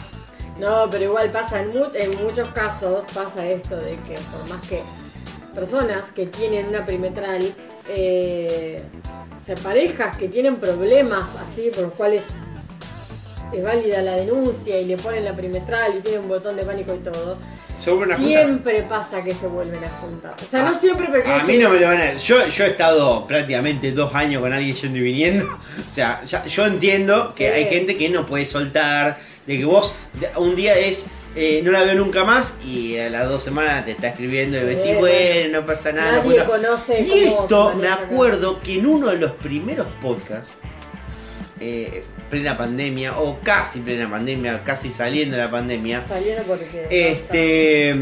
[0.59, 4.81] No, pero igual pasa en, en muchos casos, pasa esto de que por más que
[5.55, 7.41] personas que tienen una perimetral,
[7.89, 8.81] eh,
[9.41, 12.23] o sea, parejas que tienen problemas así por los cuales
[13.53, 16.93] es válida la denuncia y le ponen la perimetral y tienen un botón de pánico
[16.93, 17.37] y todo,
[17.79, 18.17] Se juntar.
[18.17, 20.35] siempre pasa que se vuelven a juntar.
[20.41, 22.65] O sea, no Ah, siempre, pero A mí no me lo van a yo, yo
[22.65, 25.45] he estado prácticamente dos años con alguien yendo y viniendo.
[25.91, 27.53] O sea, ya- yo entiendo que Sí.
[27.53, 29.93] hay gente que no puede soltar, de que vos
[30.37, 31.05] un día es
[31.35, 34.61] eh, no la veo nunca más y a las dos semanas te está escribiendo y
[34.61, 36.11] decís, bueno, no pasa nada.
[36.13, 36.45] no Nadie puedo".
[36.45, 40.57] conoce Y esto me acuerdo que en uno de los primeros podcasts,
[41.59, 46.03] eh, plena pandemia, o casi plena pandemia, casi saliendo de la pandemia,
[46.47, 46.87] porque.
[46.89, 47.95] este.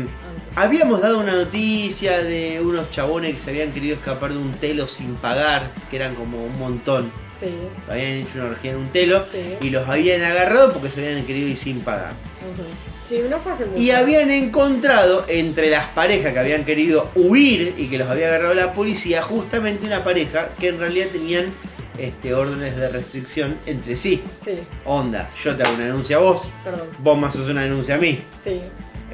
[0.56, 4.88] Habíamos dado una noticia de unos chabones que se habían querido escapar de un telo
[4.88, 7.12] sin pagar, que eran como un montón.
[7.40, 7.48] Sí.
[7.90, 9.56] Habían hecho una orgía en un telo Sí.
[9.62, 12.14] y los habían agarrado porque se habían querido ir sin pagar.
[13.08, 13.82] Sí, no fue hace mucho.
[13.82, 18.54] Y habían encontrado entre las parejas que habían querido huir y que los había agarrado
[18.54, 21.46] la policía, justamente una pareja que en realidad tenían
[21.98, 24.24] este, órdenes de restricción entre sí.
[24.40, 26.88] Sí, Onda, yo te hago una denuncia a vos, perdón.
[27.00, 28.20] vos me haces una denuncia a mí.
[28.44, 28.62] Sí.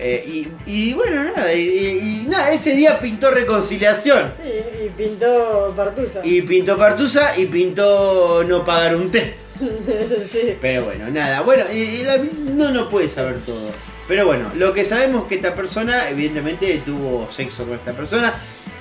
[0.02, 4.32] Eh, y, y bueno, nada, y, y- y nada, ese día pintó reconciliación.
[4.42, 4.50] Sí,
[4.86, 6.22] y pintó Partusa.
[6.24, 9.36] Y pintó Partusa y pintó no pagar un té.
[9.60, 10.58] Sí.
[10.62, 13.70] Pero bueno, nada, bueno, y- y la- no no puede saber todo.
[14.08, 18.34] Pero bueno, lo que sabemos es que esta persona, evidentemente, tuvo sexo con esta persona.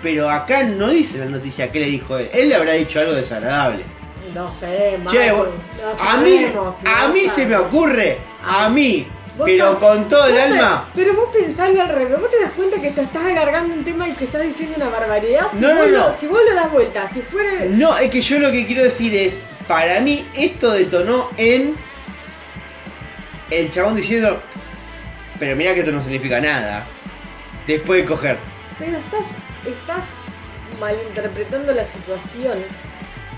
[0.03, 2.31] Pero acá no dice la noticia qué le dijo él.
[2.33, 3.85] Él le habrá dicho algo desagradable.
[4.35, 5.45] No sé, Marco, Che, no
[6.01, 9.07] a mí, sabemos, a mí se me ocurre, a mí,
[9.37, 10.91] Vos pero con todo el te- alma.
[10.95, 12.21] Pero vos pensalo al revés.
[12.21, 14.89] ¿Vos te das cuenta que te estás alargando un tema y que estás diciendo una
[14.89, 15.47] barbaridad?
[15.53, 16.09] Si, No, no, no.
[16.09, 17.51] Lo, si vos lo das vuelta, si fuera.
[17.71, 21.77] No, es que yo lo que quiero decir es, para mí esto detonó en
[23.51, 24.43] el chabón diciendo,
[25.39, 26.85] pero mira que esto no significa nada.
[27.67, 28.39] Después de coger.
[28.79, 29.27] Pero estás,
[29.67, 30.07] estás
[30.81, 32.59] malinterpretando la situación.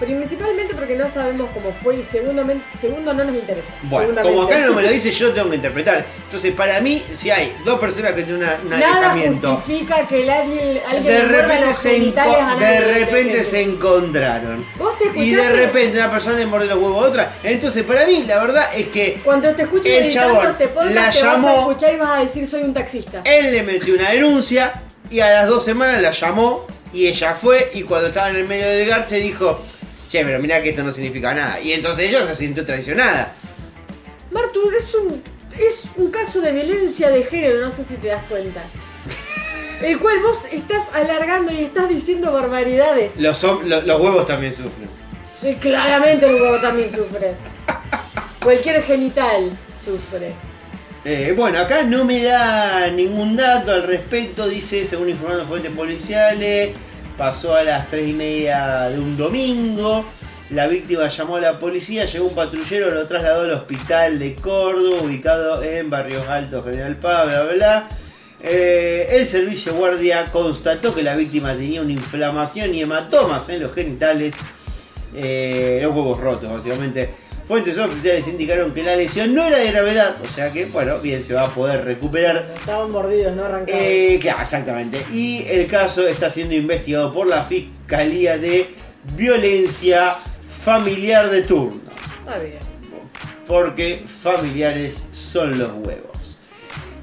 [0.01, 2.43] Principalmente porque no sabemos cómo fue y segundo,
[2.77, 3.69] segundo no nos interesa.
[3.83, 6.05] Bueno, como acá no me lo dice, yo lo tengo que interpretar.
[6.25, 10.31] Entonces, para mí, si hay dos personas que tienen un Nada alejamiento, justifica que el
[10.31, 14.65] alguien, alguien de repente, los se, a de repente se encontraron.
[14.79, 17.33] Vos Y de repente una persona le mordió los huevos a otra.
[17.43, 21.11] Entonces, para mí, la verdad es que Cuando te escuches el editando este podcast la
[21.11, 23.21] te vas a llamó- escuchar y vas a decir soy un taxista.
[23.25, 27.71] Él le metió una denuncia y a las dos semanas la llamó y ella fue
[27.75, 29.61] y cuando estaba en el medio del garche dijo,
[30.11, 31.61] che, pero mira que esto no significa nada.
[31.61, 33.33] Y entonces ella se sintió traicionada.
[34.33, 35.23] Martu, es un,
[35.59, 38.63] es un caso de violencia de género, no sé si te das cuenta.
[39.83, 43.17] El cual vos estás alargando y estás diciendo barbaridades.
[43.17, 44.89] Los, hom- lo- los huevos también sufren.
[45.41, 47.35] Sí, claramente el huevo también sufre.
[48.43, 49.51] Cualquier genital
[49.83, 50.33] sufre.
[51.05, 56.71] Eh, bueno, acá no me da ningún dato al respecto, dice, según informaron fuentes policiales,
[57.21, 60.07] pasó a las 3 y media de un domingo,
[60.49, 65.03] la víctima llamó a la policía, llegó un patrullero, lo trasladó al hospital de Córdoba,
[65.03, 67.89] ubicado en Barrios Altos, General Paz, bla, bla.
[68.43, 73.75] Eh, el servicio guardia constató que la víctima tenía una inflamación y hematomas en los
[73.75, 74.35] genitales,
[75.15, 77.11] eh, los huevos rotos básicamente.
[77.51, 81.21] Fuentes oficiales indicaron que la lesión no era de gravedad, o sea que, bueno, bien,
[81.21, 82.47] se va a poder recuperar.
[82.55, 83.83] Estaban mordidos, no arrancados.
[83.83, 85.05] Eh, claro, exactamente.
[85.13, 88.71] Y el caso está siendo investigado por la Fiscalía de
[89.17, 90.15] Violencia
[90.49, 91.81] Familiar de turno.
[92.21, 92.61] Está bien.
[93.49, 96.39] Porque familiares son los huevos.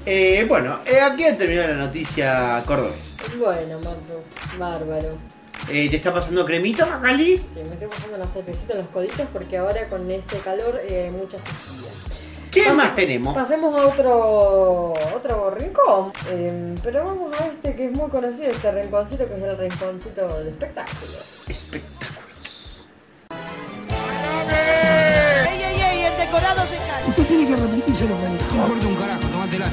[0.06, 3.16] Eh, bueno, eh, aquí ha terminado la noticia cordobesa.
[3.38, 4.24] Bueno, Marto,
[4.58, 5.37] bárbaro.
[5.70, 7.36] Eh, ¿Te está pasando cremita, Macali?
[7.36, 11.04] Sí, me estoy pasando una cervecita en los coditos porque ahora con este calor eh,
[11.04, 11.90] hay mucha sequía.
[12.50, 13.34] ¿Qué Pase- más tenemos?
[13.34, 18.70] Pasemos a otro otro rincón, eh, pero vamos a este que es muy conocido, este
[18.72, 21.22] rinconcito que es el rinconcito de espectáculos.
[21.46, 22.84] Espectáculos.
[24.50, 26.00] ¡Ey, ey, ey!
[26.06, 27.08] El decorado se cae.
[27.08, 28.54] Usted tiene que repetírselo, me dijo.
[28.56, 29.66] No importa un carajo, tomate la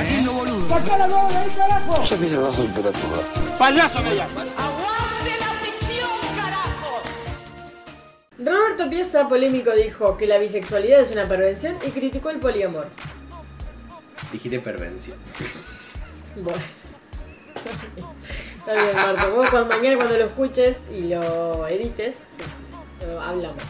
[0.00, 0.68] Aquí no boludo.
[0.68, 2.02] ¡Sacá la bola ahí, carajo!
[2.04, 3.18] Yo que bajo temperatura.
[3.58, 4.67] ¡Payaso me llama!
[8.38, 12.88] Roberto Pieza, polémico, dijo que la bisexualidad es una pervención y criticó el poliamor.
[14.32, 15.14] Dijiste pervencia.
[16.36, 16.62] Bueno.
[18.58, 19.34] Está bien, Marto.
[19.34, 22.26] Vos cuando, mañana cuando lo escuches y lo edites,
[23.04, 23.60] lo hablamos.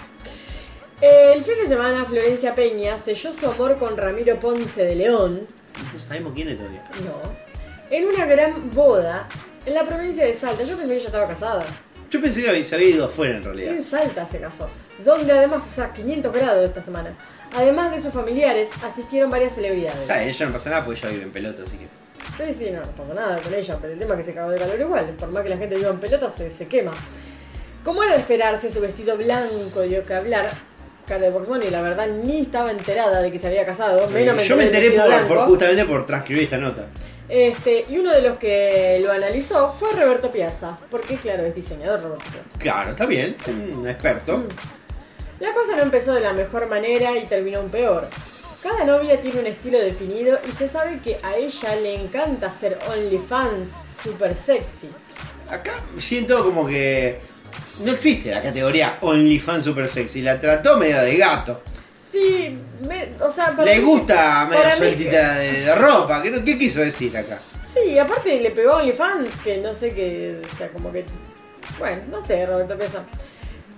[1.00, 5.46] El fin de semana, Florencia Peña selló su amor con Ramiro Ponce de León.
[5.92, 6.84] No sabemos quién es todavía.
[7.04, 7.22] No.
[7.88, 9.28] En una gran boda
[9.64, 10.64] en la provincia de Salta.
[10.64, 11.64] Yo pensé que ella estaba casada.
[12.11, 13.74] Yo pensé que había- se había ido afuera en realidad.
[13.74, 14.68] En Salta se casó.
[15.04, 17.16] Donde además, o sea, 500 grados esta semana.
[17.54, 20.09] Además de sus familiares, asistieron varias celebridades.
[20.11, 21.86] Ah, ella no pasa nada porque ella vive en pelota, así que.
[22.46, 24.50] Sí, sí, no, no pasa nada con ella, pero el tema es que se cagó
[24.50, 25.06] de calor igual.
[25.18, 26.92] Por más que la gente viva en pelota, se, se quema.
[27.84, 30.50] Como era de esperarse, su vestido blanco dio que hablar.
[31.06, 34.06] Cara de Bunny, la verdad, ni estaba enterada de que se había casado.
[34.11, 34.90] Menos Eh, yo me enteré
[35.26, 36.86] por, justamente por transcribir esta nota.
[37.29, 40.79] Este, y uno de los que lo analizó fue Roberto Piazza.
[40.91, 42.59] Porque, claro, es diseñador Roberto Piazza.
[42.59, 44.45] Claro, está bien, un experto.
[45.41, 48.09] La cosa no empezó de la mejor manera y terminó un peor.
[48.62, 52.76] Cada novia tiene un estilo definido y se sabe que a ella le encanta ser
[52.91, 53.70] OnlyFans
[54.03, 54.89] super sexy.
[55.49, 57.20] Acá siento como que
[57.85, 60.22] no existe la categoría OnlyFans super sexy.
[60.22, 61.62] La trató medio de gato.
[62.11, 62.56] Sí,
[62.88, 66.22] me- o sea, para Le mí- gusta medio para mí- sueltita de, de ropa.
[66.22, 67.40] ¿Qué, no- ¿Qué quiso decir acá?
[67.72, 71.04] Sí, aparte le pegó a OnlyFans, que no sé qué, o sea, como que...
[71.78, 73.04] Bueno, no sé, Roberto Piazza.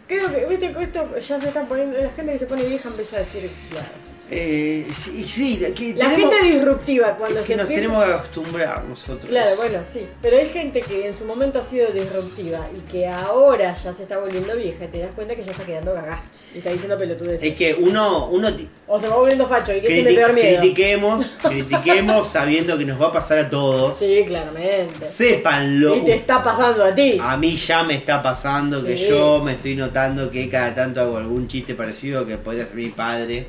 [0.07, 1.99] Creo que, viste, que esto ya se está poniendo...
[2.01, 3.51] La gente que se pone vieja empieza a decir...
[3.71, 3.87] "Claro".
[4.33, 7.87] Eh, sí, sí, la- que La tenemos- gente disruptiva cuando es se que nos empieza...
[7.89, 9.25] tenemos que acostumbrar nosotros.
[9.29, 10.07] Claro, bueno, sí.
[10.23, 14.05] Pero hay gente que en su momento ha sido disruptiva y que ahora ya se
[14.05, 16.23] está volviendo vieja y te das cuenta que ya está quedando cagá.
[16.55, 17.43] Y está diciendo pelotudeces.
[17.43, 18.49] Es que uno, uno
[18.87, 20.61] O se va volviendo facho y que me criti- peor miedo.
[20.61, 23.99] critiquemos, critiquemos sabiendo que nos va a pasar a todos.
[23.99, 25.05] Sí, claramente.
[25.05, 25.97] Sépanlo.
[25.97, 27.19] Y te está pasando a ti.
[27.21, 31.17] A mí ya me está pasando que yo me estoy notando que cada tanto hago
[31.17, 33.47] algún chiste parecido que podría ser mi padre.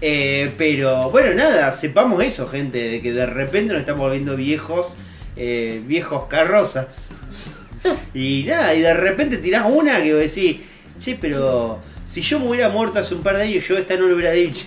[0.00, 4.96] Eh, pero bueno, nada, sepamos eso, gente, de que de repente nos estamos volviendo viejos,
[5.36, 7.10] eh, viejos carrozas.
[8.14, 10.60] Y nada, y de repente tirás una que vos decís,
[10.98, 14.06] che, pero si yo me hubiera muerto hace un par de años, yo esta no
[14.08, 14.66] lo hubiera dicho.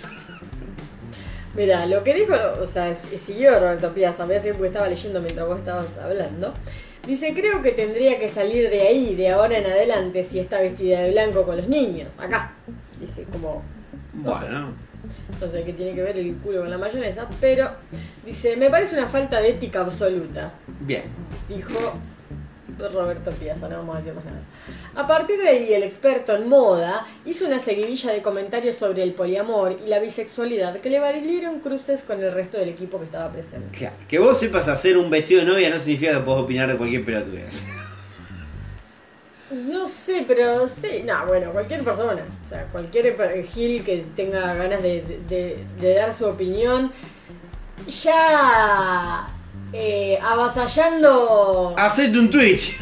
[1.55, 5.19] Mira, lo que dijo, o sea, siguió Roberto Piazza, voy a decir porque estaba leyendo
[5.19, 6.53] mientras vos estabas hablando.
[7.05, 11.01] Dice, creo que tendría que salir de ahí, de ahora en adelante, si está vestida
[11.01, 12.13] de blanco con los niños.
[12.17, 12.53] Acá.
[13.01, 13.63] Dice, como,
[14.13, 14.73] Bueno,
[15.39, 17.69] no sé qué tiene que ver el culo con la mayonesa, pero
[18.25, 20.53] dice, me parece una falta de ética absoluta.
[20.81, 21.03] bien.
[21.47, 21.99] dijo
[22.87, 24.41] Roberto Piazza, no vamos a decir más nada.
[24.95, 29.13] A partir de ahí, el experto en moda hizo una seguidilla de comentarios sobre el
[29.13, 33.29] poliamor y la bisexualidad que le valieron cruces con el resto del equipo que estaba
[33.31, 33.77] presente.
[33.77, 36.77] Claro, que vos sepas hacer un vestido de novia no significa que podés opinar de
[36.77, 37.65] cualquier pelotudez.
[39.51, 43.15] No sé, pero sí, no, bueno, cualquier persona, o sea, cualquier
[43.47, 46.91] gil que tenga ganas de, de- dar su opinión,
[47.87, 49.27] ya
[49.73, 51.73] eh, avasallando...
[51.77, 52.77] Hacete un Twitch,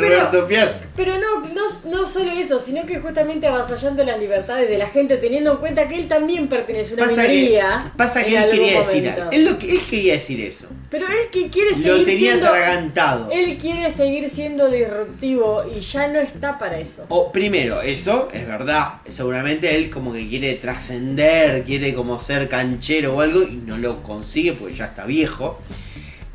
[0.00, 0.88] Roberto Piazza.
[0.96, 5.16] Pero no, no, no solo eso, sino que justamente avasallando las libertades de la gente,
[5.16, 7.60] teniendo en cuenta que él también pertenece a una Pasa que,
[7.96, 9.30] pasa que él quería decir momento.
[9.32, 10.68] Él, lo él quería decir eso.
[10.90, 12.46] Pero él que quiere Lo seguir tenía siendo.
[12.46, 13.28] atragantado.
[13.30, 17.04] Él quiere seguir siendo disruptivo y ya no está para eso.
[17.08, 18.94] O primero, eso es verdad.
[19.06, 24.02] Seguramente él como que quiere trascender, quiere como ser canchero o algo y no lo
[24.02, 25.60] consigue porque ya está viejo.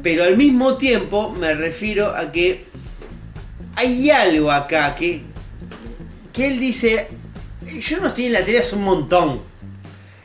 [0.02, 2.66] Pero al mismo tiempo me refiero a que
[3.76, 5.22] hay algo acá que,
[6.34, 7.08] que él dice,
[7.80, 9.42] yo no estoy en la tele hace un montón.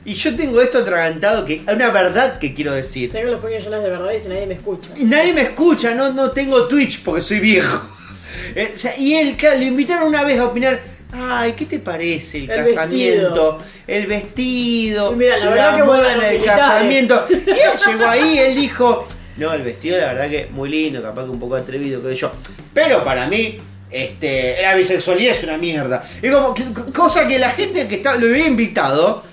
[0.04, 3.12] Y yo tengo esto atragantado que hay una verdad que quiero decir.
[3.12, 4.90] Tengo los puños llenos de verdad y nadie me escucha.
[4.96, 7.86] Y nadie me escucha, no, no tengo Twitch porque soy viejo.
[8.54, 10.80] Eh, o sea, y él, claro, lo invitaron una vez a opinar.
[11.12, 13.58] Ay, ¿qué te parece el, El casamiento?
[13.86, 16.62] El vestido, mira, la la, moda en el militares.
[16.62, 17.26] casamiento.
[17.30, 19.06] Y él llegó ahí, él dijo,
[19.40, 22.30] no, el vestido la verdad que muy lindo, capaz que un poco atrevido, que yo.
[22.72, 23.58] Pero para mí,
[23.90, 26.02] este, la bisexualidad es una mierda.
[26.22, 26.64] Y como, que-
[26.94, 29.24] cosa que la gente que está, lo había invitado,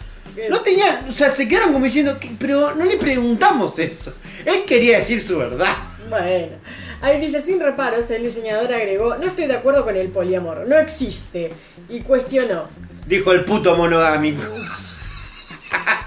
[0.50, 2.30] no tenía, o sea, se quedaron como diciendo, "¿Qué?
[2.40, 4.14] pero no le preguntamos eso.
[4.46, 5.76] Él quería decir su verdad.
[6.10, 6.56] Bueno,
[7.02, 10.78] ahí dice, sin reparos, el diseñador agregó, no estoy de acuerdo con el poliamor, no
[10.78, 11.52] existe.
[11.90, 12.70] Y cuestionó,
[13.08, 14.42] Dijo el puto monogámico.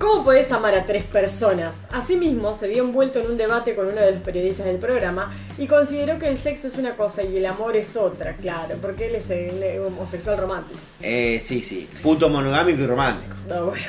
[0.00, 1.76] ¿cómo podés amar a tres personas?
[1.92, 5.66] Asimismo, se vio envuelto en un debate con uno de los periodistas del programa y
[5.66, 9.14] consideró que el sexo es una cosa y el amor es otra, claro, porque él
[9.14, 10.80] es el homosexual romántico.
[11.00, 11.88] Eh, sí, sí.
[12.02, 13.36] Puto monogámico y romántico.
[13.48, 13.86] No, bueno.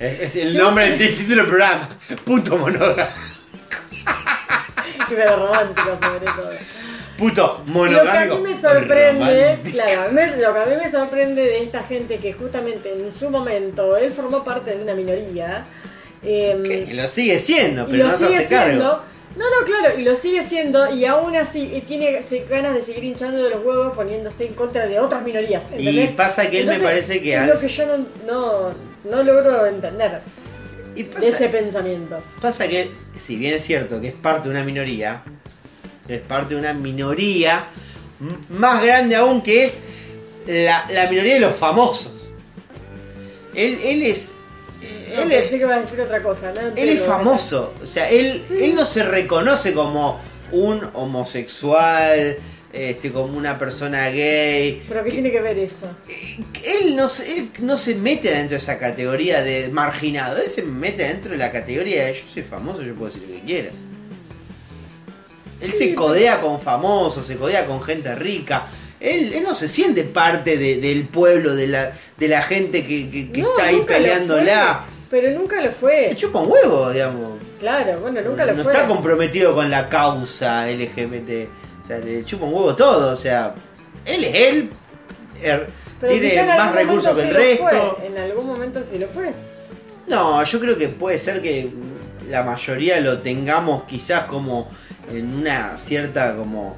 [0.00, 1.88] Es, es el nombre del título del programa.
[2.24, 3.02] Puto monogámico.
[5.08, 6.50] Pero romántico sobre todo.
[7.22, 8.36] Puto Lo que a monogámico.
[8.38, 12.92] mí me sorprende, claro, lo que a mí me sorprende de esta gente que justamente
[12.92, 15.64] en su momento él formó parte de una minoría.
[16.24, 18.84] em, Que lo sigue siendo, pero lo no se sigue hace siendo.
[18.90, 19.02] cargo.
[19.36, 23.42] No, no, claro, y lo sigue siendo y aún así tiene ganas de seguir hinchando
[23.42, 25.62] de los huevos poniéndose en contra de otras minorías.
[25.78, 28.72] Y pasa que él me parece que es al- lo que yo no, no,
[29.10, 30.20] no logro entender
[30.94, 32.20] Y de ese pensamiento.
[32.40, 35.22] pasa que, si bien es cierto que es parte de una minoría,
[36.08, 37.66] es parte de una minoría
[38.50, 39.80] más grande aún que es
[40.46, 42.30] la, la minoría de los famosos.
[43.54, 44.34] Él, él es.
[45.16, 46.52] Él es, que ibas a decir otra cosa.
[46.54, 46.60] ¿no?
[46.60, 47.74] él Entiendo, es famoso.
[47.82, 48.64] O sea, él, Sí.
[48.64, 50.18] él no se reconoce como
[50.52, 52.36] un homosexual,
[52.72, 54.82] este, como una persona gay.
[54.88, 55.86] Pero ¿qué tiene que ver eso?
[56.64, 60.38] Él no, se, él no se mete dentro de esa categoría de marginado.
[60.38, 63.34] Él se mete dentro de la categoría de yo soy famoso, yo puedo decir lo
[63.36, 63.70] que quiera.
[65.62, 68.66] Él Sí, se codea con famosos, se codea con gente rica.
[69.00, 73.10] Él, él no se siente parte de- del pueblo, de la, de la gente que,
[73.10, 74.84] que- que No, está ahí peleándola.
[75.10, 76.08] Pero nunca lo fue.
[76.10, 77.38] Le chupa un huevo, digamos.
[77.58, 78.72] Claro, bueno, nunca lo no fue.
[78.72, 81.48] está comprometido con la causa LGBT.
[81.82, 83.12] O sea, le chupa un huevo todo.
[83.12, 83.54] O sea,
[84.06, 84.70] él es él.
[85.42, 85.66] er-
[86.06, 87.66] tiene en más recursos que el resto.
[87.98, 89.32] fue, En algún momento sí lo fue.
[90.06, 91.70] No, yo creo que puede ser que
[92.28, 94.68] la mayoría lo tengamos quizás como
[95.10, 96.76] en una cierta como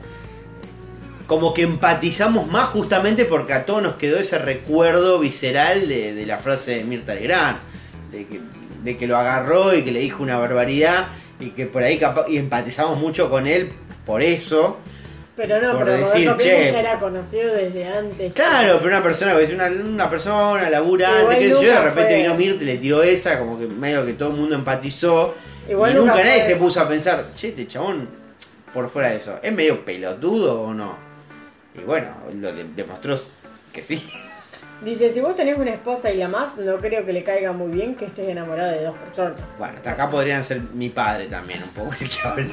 [1.26, 6.26] como que empatizamos más justamente porque a todos nos quedó ese recuerdo visceral de, de
[6.26, 7.58] la frase de Mirta Legrand,
[8.12, 8.40] de que,
[8.82, 11.06] de que lo agarró y que le dijo una barbaridad
[11.40, 11.98] y que por ahí
[12.28, 13.70] y empatizamos mucho con él
[14.04, 14.78] por eso.
[15.36, 16.42] Pero no, Por pero decir, Roberto.
[16.44, 18.32] Pienso ya era conocido desde antes.
[18.34, 22.34] Claro, pero una persona, una, una persona laburante, qué sé yo, de repente fue- vino
[22.36, 25.34] Mirta y le tiró esa, como que medio que todo el mundo empatizó.
[25.68, 28.08] Igual y nunca nunca nadie fue- se puso a pensar, che, este chabón,
[28.72, 30.96] por fuera de eso, ¿es medio pelotudo o no?
[31.74, 33.16] Y bueno, lo de- demostró
[33.72, 34.06] que sí.
[34.84, 37.72] Dice, si vos tenés una esposa y la más, no creo que le caiga muy
[37.72, 39.40] bien que estés enamorada de dos personas.
[39.58, 42.46] Bueno, hasta acá podrían ser mi padre también, un poco el que habla.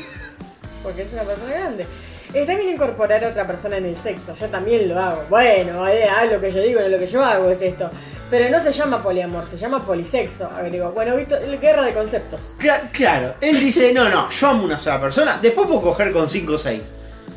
[0.82, 1.86] Porque es una persona grande.
[2.34, 5.24] Está bien incorporar a otra persona en el sexo, yo también lo hago.
[5.30, 7.90] Bueno, eh, ah, lo que yo digo, no lo que yo hago es esto.
[8.30, 10.92] Pero no se llama poliamor, se llama polisexo, agregó.
[10.92, 12.56] Bueno, visto, guerra de conceptos.
[12.58, 16.30] Cla- claro, él dice, no, no, yo amo una sola persona, después puedo coger con
[16.30, 16.82] 5 o 6.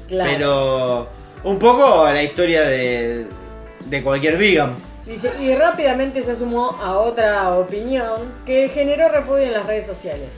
[0.07, 0.30] Claro.
[0.30, 1.09] Pero
[1.42, 3.26] un poco la historia de,
[3.86, 4.76] de cualquier vegan.
[5.05, 10.28] Dice, y rápidamente se sumó a otra opinión que generó repudio en las redes sociales.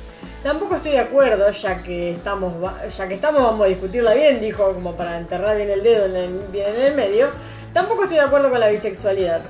[0.47, 2.55] Tampoco estoy de acuerdo, ya que estamos,
[2.97, 6.15] ya que estamos vamos a discutirla bien, dijo como para enterrar bien el dedo en
[6.15, 7.31] el, bien en el medio.
[7.73, 9.41] Tampoco estoy de acuerdo con la bisexualidad.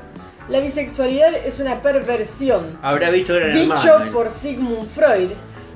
[0.49, 4.11] La bisexualidad es una perversión, Habrá visto Gran dicho Hermano.
[4.11, 5.32] por Sigmund Freud,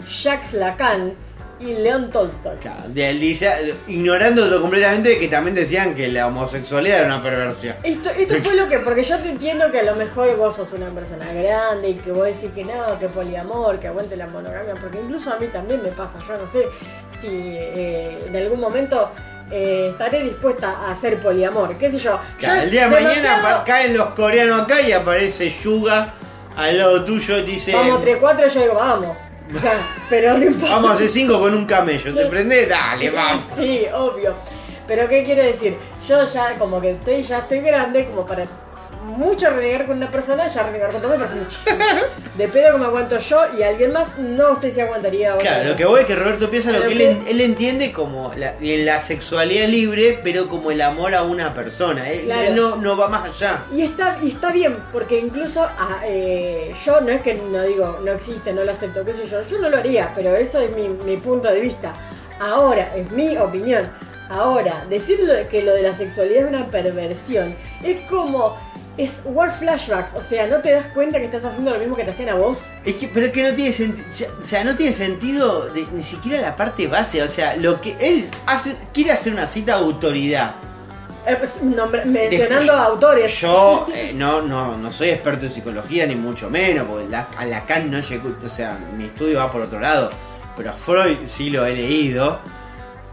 [0.09, 1.13] Jacques Lacan
[1.61, 2.57] y León Tolstoy.
[2.57, 3.51] Claro, de- dice,
[3.87, 7.77] ignorando completamente que también decían que la homosexualidad era una perversión.
[7.83, 10.73] Esto, esto fue lo que, porque yo te entiendo que a lo mejor vos sos
[10.73, 14.75] una persona grande y que vos decís que no, que poliamor, que aguante la monogamia,
[14.81, 16.65] porque incluso a mí también me pasa, yo no sé
[17.21, 19.11] si eh, en algún momento
[19.51, 22.19] eh, estaré dispuesta a hacer poliamor, qué sé yo.
[22.39, 26.15] Claro, Yo el día de mañana demasiado- caen los coreanos acá y aparece Yuga
[26.57, 29.17] al lado tuyo y te dice, Vamos, entre cuatro, yo digo, vamos.
[29.55, 29.73] O sea,
[30.09, 30.75] pero no importa.
[30.77, 32.69] vamos a hacer cinco con un camello, ¿te prendés?
[32.69, 33.45] Dale, vamos.
[33.57, 34.35] Sí, obvio.
[34.87, 35.77] Pero ¿qué quiero decir?
[36.07, 38.47] Yo ya como que estoy, ya estoy grande como para
[39.03, 41.77] mucho renegar con una persona, ya renegar con otra me parece muchísimo.
[42.37, 45.69] De pedo que me aguanto yo y alguien más, no sé si aguantaría otra Claro,
[45.71, 49.01] lo que voy es que Roberto piensa lo que él, él entiende como la, la
[49.01, 52.09] sexualidad libre, pero como el amor a una persona.
[52.11, 52.43] Él, Claro.
[52.49, 53.65] él no, no va más allá.
[53.73, 57.99] Y está, y está bien, porque incluso ah, eh, yo no es que no digo,
[58.05, 60.71] no existe, no lo acepto, qué sé yo, yo no lo haría, pero eso es
[60.77, 61.95] mi, mi punto de vista.
[62.41, 63.91] Ahora, es mi opinión.
[64.31, 65.19] Ahora, decir
[65.51, 68.70] que lo de la sexualidad es una perversión es como.
[69.01, 72.05] Es war flashbacks, o sea, ¿no te das cuenta que estás haciendo lo mismo que
[72.05, 72.65] te hacían a vos?
[72.85, 74.07] Es que, pero es que no tiene sentido,
[74.39, 77.97] o sea, no tiene sentido de- ni siquiera la parte base, o sea, lo que
[77.99, 80.55] él hace, quiere hacer una cita de autoridad.
[81.27, 83.41] Eh, pues, mencionando Después, a autores.
[83.41, 87.47] Yo eh, no, no, no soy experto en psicología, ni mucho menos, porque la- a
[87.47, 90.11] Lacan no llegó, o sea, mi estudio va por otro lado,
[90.57, 92.41] pero a Freud sí lo he leído.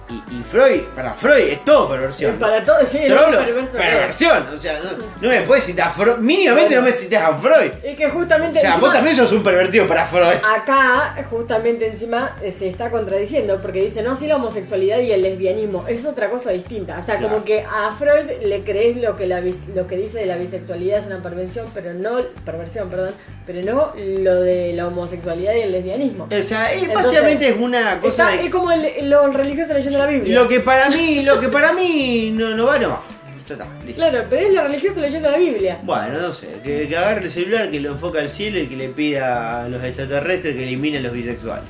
[0.09, 2.35] Y, y Freud, para Freud es todo perversión.
[2.35, 3.83] Eh, para todo, sí, Trolos, perverso es.
[3.85, 4.89] perversión, o sea, no,
[5.21, 6.81] no me puedes citar a Freud, mínimamente Bueno.
[6.81, 7.71] no me cites a Freud.
[7.83, 8.59] Y que justamente.
[8.59, 10.37] O sea, vos encima- también sos un pervertido para Freud.
[10.55, 15.21] Acá, justamente encima, eh, se está contradiciendo porque dice, no, sí, la homosexualidad y el
[15.23, 16.97] lesbianismo es otra cosa distinta.
[16.97, 17.33] O sea, Claro.
[17.33, 19.41] como que a Freud le crees lo que, la
[19.75, 23.11] lo que dice de la bisexualidad es una perversión, pero no, perversión, perdón,
[23.45, 26.29] pero no lo de la homosexualidad y el lesbianismo.
[26.31, 28.45] O sea, es- Entonces, básicamente es una cosa Está- de...
[28.47, 30.35] Es como el- los religiosos leyendo la Biblia.
[30.35, 33.01] Lo que para mí, lo que para mí no, no va, no va.
[33.47, 34.01] Ya está, listo.
[34.01, 35.79] Claro, pero es los religiosos leyendo la Biblia.
[35.83, 38.75] Bueno, no sé, que, que agarre el celular, que lo enfoca al cielo y que
[38.75, 41.65] le pida a los extraterrestres que eliminen los bisexuales.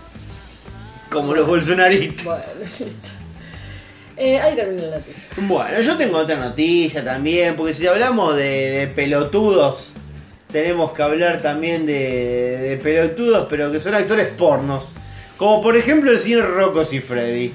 [1.10, 2.26] Como los bolsonaristas.
[2.26, 3.10] Bueno, listo.
[4.18, 5.30] Eh, ahí termina la noticia.
[5.38, 9.94] Bueno, yo tengo otra noticia también, porque si hablamos de, de pelotudos,
[10.52, 14.96] tenemos que hablar también de, de pelotudos, pero que son actores pornos.
[15.38, 17.54] Como por ejemplo el señor Rocco Freddy.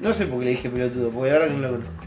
[0.00, 2.04] No sé por qué le dije pelotudo, porque la verdad que no lo conozco.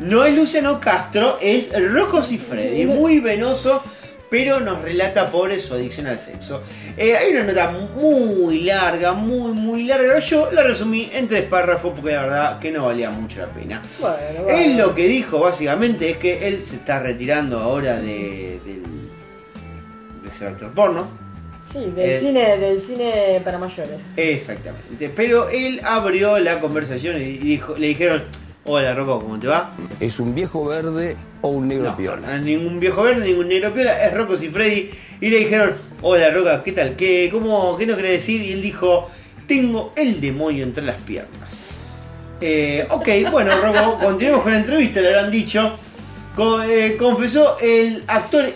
[0.00, 3.82] No es Luciano Castro, es Rocco Freddy, muy venoso,
[4.30, 6.62] pero nos relata pobre su adicción al sexo.
[6.96, 10.18] Eh, hay una nota muy larga, muy, muy larga.
[10.20, 13.82] Yo la resumí en tres párrafos porque la verdad que no valía mucho la pena.
[14.00, 14.86] Bueno, Él bueno.
[14.86, 19.09] lo que dijo básicamente es que él se está retirando ahora de, del-
[20.30, 21.08] de ser actor porno.
[21.70, 24.00] Sí, del, Eh, cine, del cine para mayores.
[24.16, 25.10] Exactamente.
[25.14, 28.24] Pero él abrió la conversación y dijo, le dijeron,
[28.64, 29.70] hola Rocco, ¿cómo te va?
[30.00, 32.26] ¿Es un viejo verde o un negro No, piola?
[32.26, 34.90] no es ningún viejo verde, ningún negro piola, es Rocco Freddy.
[35.20, 36.96] Y le dijeron, hola Roca, ¿qué tal?
[36.96, 38.40] ¿Qué, cómo, ¿Qué no quiere decir?
[38.40, 39.08] Y él dijo,
[39.46, 41.64] tengo el demonio entre las piernas.
[42.40, 45.76] Eh, ok, bueno, Rocco, continuemos con la entrevista, le habrán dicho.
[46.66, 48.46] Eh, confesó el actor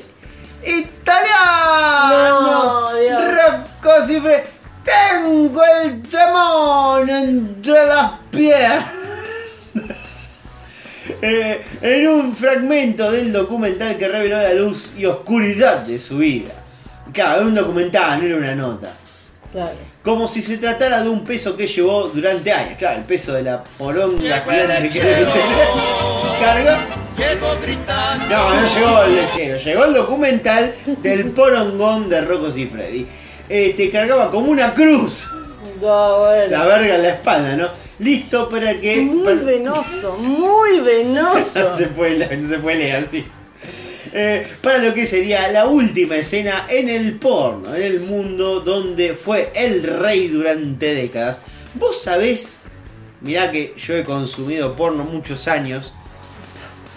[0.66, 2.90] italiano No.
[3.30, 3.90] Rocco.
[4.84, 8.86] Tengo el demonio entre las piernas.
[11.20, 16.54] Eh, en un fragmento del documental que reveló la luz y oscuridad de su vida.
[17.12, 18.92] Claro, era un documental, no era una nota.
[19.52, 19.74] Claro.
[20.02, 22.78] Como si se tratara de un peso que llevó durante años.
[22.78, 25.68] Claro, el peso de la poronga que debe tener.
[26.40, 27.03] Carga.
[28.28, 33.06] No, no llegó el lechero, llegó el documental del porongón de Rocco Freddy.
[33.48, 35.28] Este cargaba como una cruz.
[35.80, 36.46] No, bueno.
[36.50, 37.68] La verga en la espalda, ¿no?
[38.00, 39.02] Listo para que.
[39.02, 41.60] Muy para- venoso, muy venoso.
[41.70, 43.24] no se puede, leer- no se puede leer así.
[44.12, 49.14] Eh, para lo que sería la última escena en el porno, en el mundo donde
[49.14, 51.42] fue el rey durante décadas.
[51.74, 52.52] Vos sabés,
[53.20, 55.94] mirá que yo he consumido porno muchos años,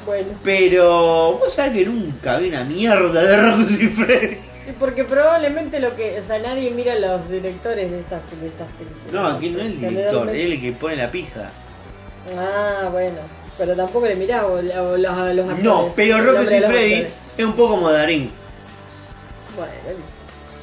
[0.07, 4.37] Bueno, pero vos sabés que nunca vi una mierda de Rocco Freddy.
[4.69, 6.17] y porque probablemente lo que.
[6.17, 9.11] O sea, nadie mira a los directores de estas, de estas películas.
[9.11, 11.51] No, aquí no es el director, es el que pone la pija.
[12.37, 13.17] Ah, bueno.
[13.57, 14.61] Pero tampoco le mirás o, o
[14.97, 15.63] los, a los actores.
[15.63, 18.31] No, pero de los Freddy es un poco como Darín.
[19.57, 20.11] Bueno, listo.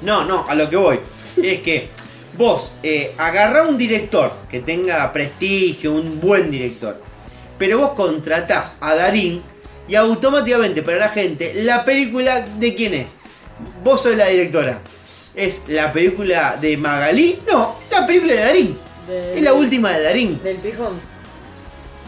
[0.01, 1.01] No, no, a lo que voy.
[1.43, 1.91] Es que
[2.39, 7.01] vos eh, agarrá un director que tenga prestigio, un buen director.
[7.59, 9.43] Pero vos contratás a Darín
[9.89, 13.19] y automáticamente para la gente, la película de quién es.
[13.83, 14.81] Vos sos la directora.
[15.35, 17.39] ¿Es la película de Magalí?
[17.51, 18.79] No, es la película de Darín.
[19.07, 20.43] De- Es la última de Darín.
[20.43, 21.01] Del pijón.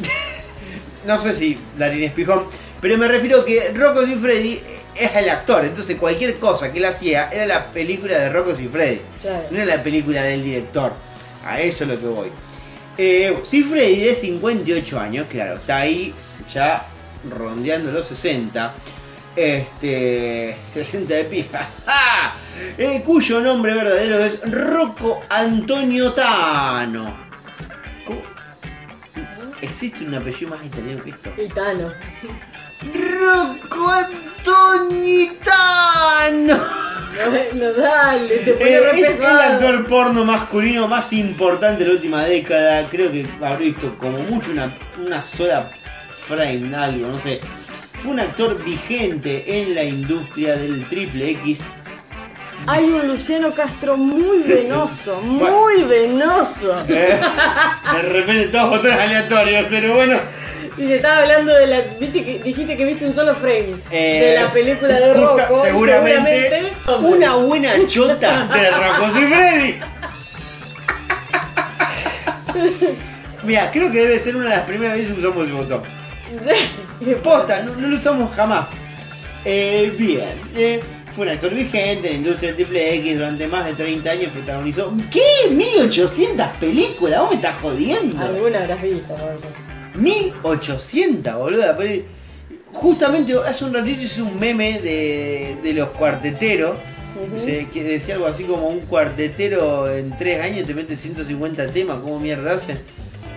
[1.07, 2.47] No sé si Darín es pijón,
[2.81, 4.61] pero me refiero que Rocco y Freddy
[4.97, 5.65] es el actor.
[5.65, 9.01] Entonces cualquier cosa que él hacía era la película de Rocco y Freddy.
[9.23, 9.47] Claro.
[9.51, 10.93] No era la película del director.
[11.45, 12.33] A eso es lo que voy.
[12.99, 16.15] Eh, si Freddy de 58 años, claro, está ahí
[16.53, 16.87] ya
[17.31, 18.75] rondeando los 60.
[19.35, 20.57] Este.
[20.73, 21.69] 60 de pija.
[21.87, 22.35] ¡Ja!
[22.79, 27.17] Eh, cuyo nombre verdadero es Rocco Antonio Tano.
[28.07, 28.23] ¿Cómo?
[29.61, 31.33] ¿Existe un apellido más italiano que esto?
[31.37, 31.93] Itano.
[32.83, 36.57] Rocco Antonio Tano.
[36.57, 41.91] No, no, dale, te pone Eh, re es el actor porno masculino más importante de
[41.91, 42.89] la última década.
[42.91, 45.70] Creo que habré visto como mucho una, una sola
[46.27, 47.41] frame, algo, no sé.
[47.95, 51.64] Fue un actor vigente en la industria del triple X
[52.66, 56.74] hay un Luciano Castro muy venoso, muy venoso.
[56.89, 57.20] Eh,
[57.93, 60.18] de repente todos botones aleatorios, pero bueno.
[60.79, 61.81] Y se estaba hablando de la.
[61.99, 65.64] ¿viste que, dijiste que viste un solo frame Eh, de la película de justa- Rocco.
[65.64, 69.74] seguramente, una buena chota de Rocco y Freddy.
[73.45, 75.83] Mira, creo que debe ser una de las primeras veces que usamos ese botón.
[77.22, 78.68] Posta, no, no lo usamos jamás.
[79.45, 80.81] Eh, bien, eh,
[81.14, 84.33] fue un actor vigente en la industria del triple X durante más de 30 años.
[84.33, 84.93] Protagonizó.
[85.11, 85.22] ¿Qué?
[85.51, 87.20] ¿1800 películas?
[87.20, 88.20] ¿Vos me estás jodiendo?
[88.20, 89.14] Alguna habrás visto.
[89.97, 91.75] 1800, boludo.
[91.77, 92.05] Pero
[92.77, 96.77] Justamente hace un ratito hice un meme de, de los cuarteteros.
[97.73, 101.99] Que decía algo así como un cuartetero en 3 años te mete 150 temas.
[101.99, 102.79] ¿Cómo mierda hacen?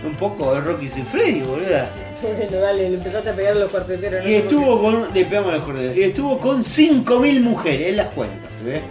[0.05, 1.89] Un poco de Rocky y Freddy, boluda.
[2.22, 4.26] Bueno, dale, le empezaste a pegar a los cuarteteros.
[4.26, 4.30] ¿no?
[4.30, 5.14] Y estuvo con.
[5.14, 5.95] Le pegamos a los cuarteteros.
[5.95, 8.82] Y estuvo con 5.000 mujeres en las cuentas, ¿ves?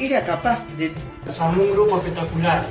[0.00, 0.92] Era capaz de.
[1.38, 2.62] Armó un grupo espectacular.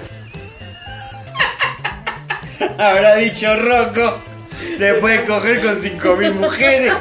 [2.77, 4.21] Habrá dicho Rocco.
[4.77, 6.93] Después de coger con 5.000 mujeres.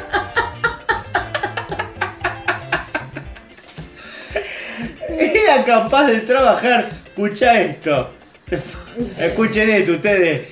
[5.09, 6.89] Era capaz de trabajar.
[6.89, 8.11] Escucha esto.
[9.19, 10.49] Escuchen esto ustedes.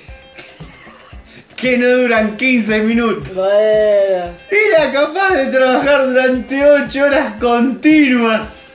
[1.56, 3.34] Que no duran 15 minutos.
[3.34, 4.38] Bueno.
[4.50, 8.69] Era capaz de trabajar durante 8 horas continuas.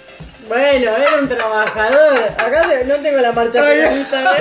[0.48, 2.20] Bueno, era un trabajador.
[2.38, 4.24] Acá no tengo la marcha feminista.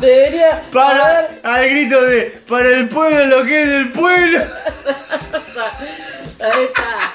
[0.00, 0.62] Debería.
[0.72, 4.38] Para al grito de para el pueblo lo que es del pueblo.
[6.40, 7.12] Ahí está.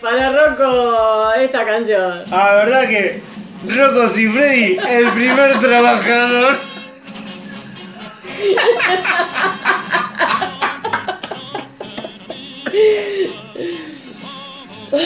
[0.00, 2.24] Para Rocco, esta canción.
[2.30, 3.22] Ah, verdad que
[3.68, 6.58] Rocco Freddy, el primer trabajador.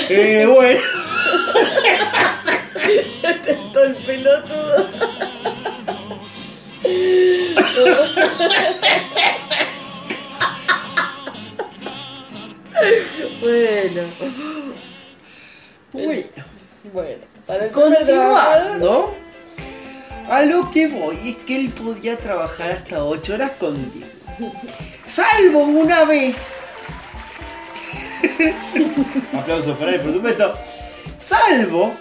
[0.09, 0.81] Eh, bueno,
[3.23, 4.87] Se tentó el pelotudo.
[13.41, 14.03] bueno.
[15.93, 16.51] bueno.
[16.93, 17.73] Bueno, para el.
[17.73, 19.15] Continuando,
[20.29, 24.11] a lo que voy es que él podía trabajar hasta 8 horas continuas.
[25.07, 26.69] Salvo una vez.
[29.35, 30.55] Aplausos para él, por supuesto.
[31.21, 31.93] Salvo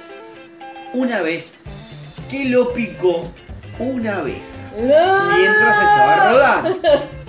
[0.94, 1.56] una vez
[2.30, 3.22] que lo picó
[3.78, 4.40] una abeja
[4.78, 5.38] No.
[5.38, 6.80] mientras estaba rodando.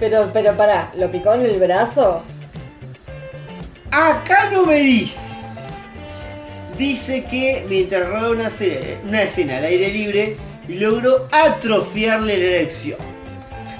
[0.00, 2.24] Pero, pero pará, ¿lo picó en el brazo?
[3.92, 5.36] Acá no me dice.
[6.76, 12.98] Dice que mientras rodaba una, se- una escena al aire libre, logró atrofiarle la erección.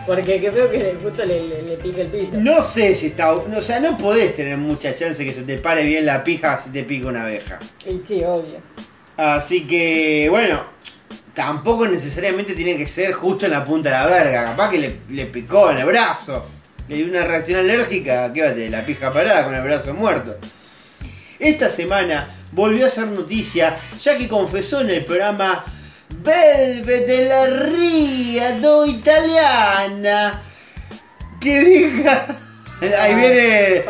[0.07, 2.38] Porque qué feo que le, justo le, le, le pique el pito.
[2.40, 3.32] No sé si está.
[3.32, 6.70] O sea, no podés tener mucha chance que se te pare bien la pija si
[6.70, 7.61] te pica una abeja.
[7.86, 8.61] Y sí, obvio.
[9.16, 10.64] Así que, bueno,
[11.34, 14.44] tampoco necesariamente tiene que ser justo en la punta de la verga.
[14.44, 16.46] Capaz que le, le picó en el brazo.
[16.88, 18.32] Le dio una reacción alérgica.
[18.32, 18.70] ¿Qué va a tener?
[18.70, 20.36] La pija parada con el brazo muerto.
[21.38, 25.64] Esta semana volvió a ser noticia ya que confesó en el programa
[26.18, 30.42] Velvet de la Ria do Italiana
[31.40, 32.26] que diga.
[33.00, 33.84] Ahí viene.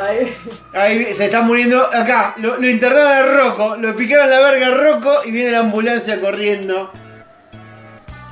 [0.75, 1.83] Ahí se está muriendo.
[1.95, 5.61] Acá, lo, lo internaron a Rocco, lo picaron la verga a Rocco y viene la
[5.61, 6.93] ambulancia corriendo.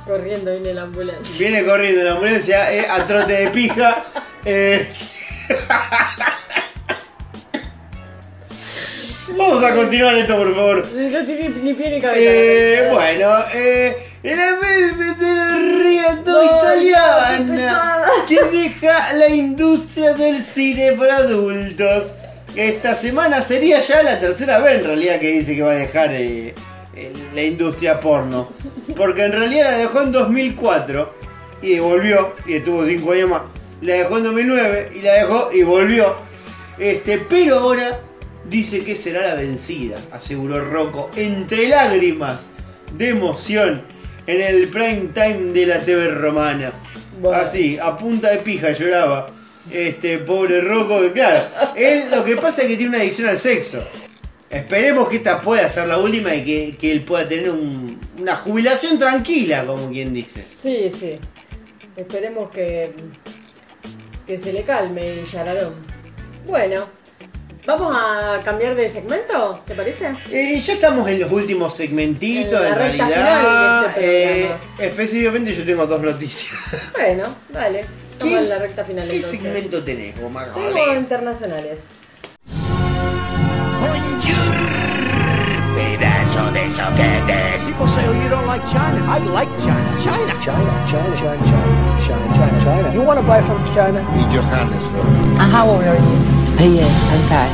[0.05, 1.35] corriendo viene la ambulancia.
[1.49, 4.03] Viene corriendo la ambulancia eh, a trote de pija.
[4.45, 4.87] eh.
[9.37, 10.77] Vamos a continuar esto, por favor.
[10.77, 12.21] No tiene ni pie ni cabeza.
[12.23, 20.41] Eh, bueno, eh, era Velvet de la Riato qué italiana que deja la industria del
[20.41, 22.13] cine para adultos.
[22.55, 26.09] Esta semana sería ya la tercera vez en realidad que dice que va a dejar
[26.13, 26.53] eh,
[27.33, 28.49] la industria porno.
[28.95, 31.13] Porque en realidad la dejó en 2004
[31.61, 33.41] y volvió y estuvo 5 años más.
[33.81, 36.15] La dejó en 2009 y la dejó y volvió.
[36.77, 37.99] Este, pero ahora
[38.49, 42.51] dice que será la vencida, aseguró Rocco, entre lágrimas
[42.97, 43.83] de emoción
[44.27, 46.71] en el prime time de la TV romana.
[47.21, 47.37] Bueno.
[47.37, 49.29] Así, a punta de pija lloraba.
[49.71, 53.37] Este pobre Rocco, que claro, él lo que pasa es que tiene una adicción al
[53.37, 53.83] sexo.
[54.49, 58.35] Esperemos que esta pueda ser la última y que, que él pueda tener un- una
[58.35, 60.45] jubilación tranquila, como quien dice.
[60.61, 61.13] Sí, sí.
[61.95, 62.91] Esperemos que,
[64.25, 65.75] que se le calme el yararón.
[66.47, 66.87] Bueno,
[67.65, 69.61] ¿vamos a cambiar de segmento?
[69.65, 70.13] ¿Te parece?
[70.31, 73.85] Eh, ya estamos en los últimos segmentitos, En la en, recta realidad.
[73.87, 76.53] este eh, específicamente yo tengo dos noticias.
[76.93, 77.85] Bueno, dale.
[78.11, 79.07] Estamos ¿Qué- en la recta final.
[79.07, 79.39] ¿Qué entonces.
[79.41, 80.53] segmento tenés, Magali?
[80.73, 81.89] Tengo internacionales.
[85.75, 87.63] Pedazo de soquetes.
[87.65, 88.99] People say, oh, you don't like China.
[89.07, 89.97] I like China.
[89.99, 90.33] China.
[90.39, 92.93] China, China, China, China, China, China, China.
[92.93, 93.99] You want to buy from China?
[94.17, 95.39] Y Johannesburg.
[95.39, 96.40] And how old are you?
[96.61, 97.49] Yes, I'm five.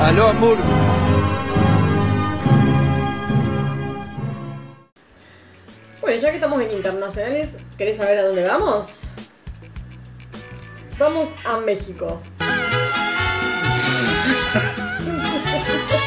[0.00, 0.56] Aló, amor.
[6.00, 8.86] Bueno, ya que estamos en internacionales, ¿querés saber a dónde vamos?
[10.96, 12.22] Vamos a México.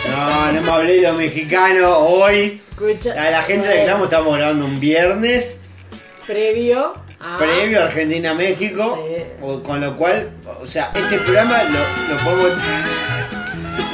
[0.10, 2.61] No, no me hablé de los mexicanos hoy.
[2.69, 5.60] Escucha, A la gente bueno, reclamo, estamos grabando un viernes
[6.26, 7.38] Previo a.
[7.38, 9.07] previo a Argentina-México.
[9.07, 9.61] Sí.
[9.64, 10.31] Con lo cual,
[10.61, 12.61] o sea, este programa lo, lo podemos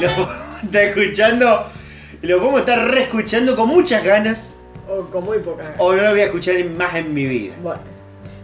[0.00, 0.28] lo
[0.64, 1.66] estar escuchando.
[2.22, 4.54] Lo podemos estar reescuchando con muchas ganas.
[4.88, 5.74] O con muy poca.
[5.78, 7.54] O no lo voy a escuchar más en mi vida.
[7.62, 7.80] Bueno.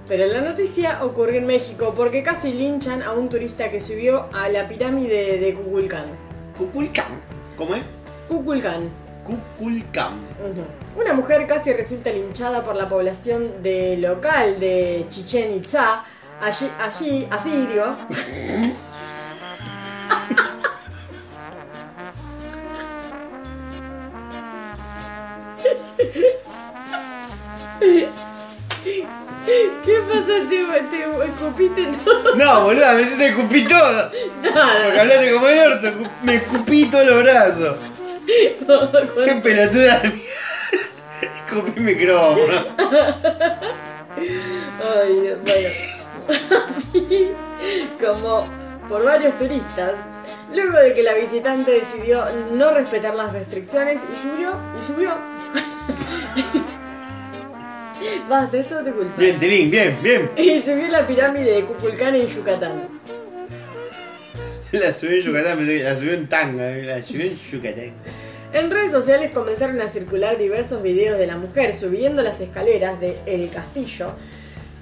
[0.08, 4.48] Pero la noticia ocurrió en México porque casi linchan a un turista que subió a
[4.48, 6.06] la pirámide de Kukulcán.
[6.56, 7.20] Cuculcán.
[7.56, 7.82] ¿Cómo es?
[8.26, 8.88] Cuculcán.
[10.40, 11.00] Ujú.
[11.00, 16.04] Una mujer casi resulta linchada por la población de local de Chichen Itza.
[16.40, 17.96] Allí, allí, así digo.
[29.84, 30.32] ¿Qué pasó?
[30.48, 32.36] ¿Te, te escupiste todo?
[32.36, 34.10] No, boluda, me hiciste escupí todo.
[34.10, 35.00] Porque Nada.
[35.00, 37.76] hablaste como el orto, me escupí todos los brazos.
[38.28, 40.02] Qué pelotuda.
[41.20, 42.52] Escupí el micrófono.
[44.96, 45.68] Ay, Dios, bueno.
[46.68, 47.32] Así
[48.00, 48.46] como
[48.88, 49.94] por varios turistas,
[50.52, 55.14] luego de que la visitante decidió no respetar las restricciones y subió, y subió.
[58.28, 59.14] Basta, esto te culpa.
[59.16, 60.30] Bien, Tilín, bien, bien.
[60.36, 62.88] Y subió la pirámide de Kukulcán en Yucatán.
[64.72, 67.92] La subí en Yucatán, la subí en tanga, eh, la subí en Yucatán.
[68.52, 73.18] En redes sociales comenzaron a circular diversos videos de la mujer subiendo las escaleras de
[73.24, 74.12] El Castillo,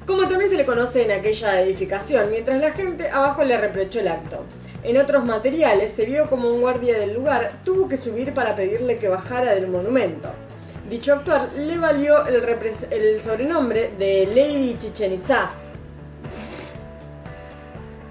[0.05, 4.09] como también se le conoce en aquella edificación, mientras la gente abajo le reprochó el
[4.09, 4.45] acto.
[4.83, 8.97] En otros materiales se vio como un guardia del lugar tuvo que subir para pedirle
[8.97, 10.31] que bajara del monumento.
[10.91, 12.43] Dicho actuar le valió el,
[12.91, 15.51] el sobrenombre de Lady Chichen Itza.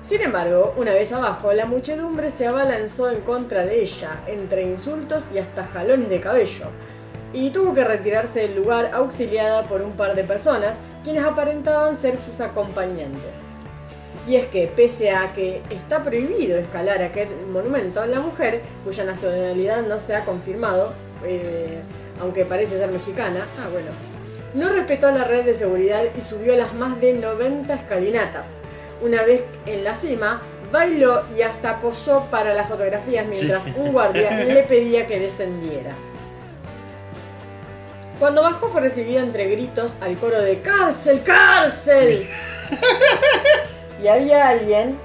[0.07, 5.23] Sin embargo, una vez abajo, la muchedumbre se abalanzó en contra de ella, entre insultos
[5.34, 6.65] y hasta jalones de cabello,
[7.34, 12.19] y tuvo que retirarse del lugar auxiliada por un par de personas, quienes aparentaban ser
[12.19, 13.34] sus acompañantes.
[14.27, 19.88] Y es que, pese a que está prohibido escalar aquel monumento, la mujer, cuya nacionalidad
[19.88, 20.94] no se ha confirmado,
[21.26, 21.80] eh,
[22.22, 23.90] aunque parece ser mexicana, ah bueno,
[24.53, 28.60] no respetó la red de seguridad y subió las más de 90 escalinatas.
[29.06, 30.41] Una vez en la cima,
[30.72, 35.91] bailó y hasta posó para las fotografías mientras un guardia le pedía que descendiera.
[38.19, 42.27] Cuando bajó fue recibida entre gritos al coro de ¡Cárcel, cárcel!
[44.02, 44.98] Y había alguien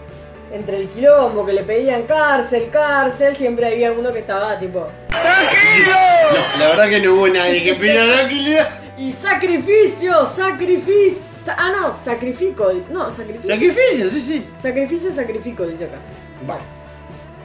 [0.50, 6.58] entre el quilombo que le pedían cárcel, cárcel, siempre había uno que estaba tipo No,
[6.58, 8.79] la verdad que no hubo nadie que pidiera tranquilidad.
[9.00, 13.54] Y sacrificio, sacrificio, sa- ah no, sacrifico, no, sacrificio.
[13.54, 14.46] Sacrificio, sí, sí.
[14.58, 15.96] Sacrificio, sacrifico, dice acá.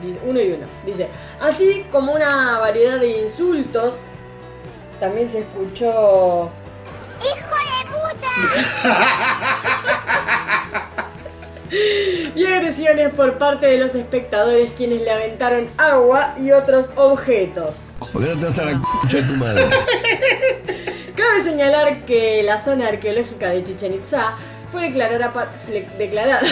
[0.01, 0.67] Dice uno y uno.
[0.85, 1.07] Dice,
[1.39, 3.99] así como una variedad de insultos,
[4.99, 6.51] también se escuchó.
[7.21, 8.27] ¡Hijo de puta!
[12.35, 17.75] y agresiones por parte de los espectadores quienes le aventaron agua y otros objetos.
[18.11, 19.63] ¿Por qué no te vas a la concha de tu madre?
[21.45, 24.35] Señalar que la zona arqueológica de Chichen Itza
[24.71, 25.31] fue declarada,
[25.99, 26.41] declarada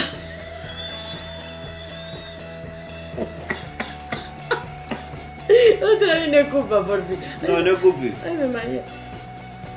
[5.96, 7.18] Otra vez no ocupa, por fin.
[7.42, 8.14] Ay, No, no cupi.
[8.24, 8.82] Ay, me mareé.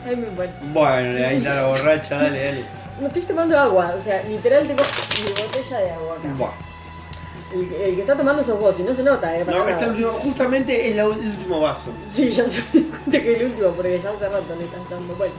[0.06, 0.54] Ay, me bueno.
[0.72, 2.66] Bueno, ahí está la borracha, dale, dale.
[3.02, 6.28] No estoy tomando agua, o sea, literal tengo mi botella de agua acá.
[6.38, 6.67] Buah.
[7.54, 9.46] El, el que está tomando sos vos, y no se nota, eh.
[9.46, 9.78] para No, nada.
[9.78, 11.92] este último, justamente es la- el último vaso.
[12.10, 15.16] Sí, ya se di cuenta que el último, porque ya hace rato le estás dando.
[15.16, 15.34] Bueno.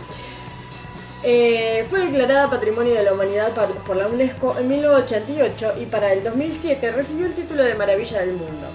[1.24, 3.52] Eh, fue declarada Patrimonio de la Humanidad
[3.84, 8.34] por la UNESCO en 1988 y para el 2007 recibió el título de Maravilla del
[8.34, 8.68] Mundo.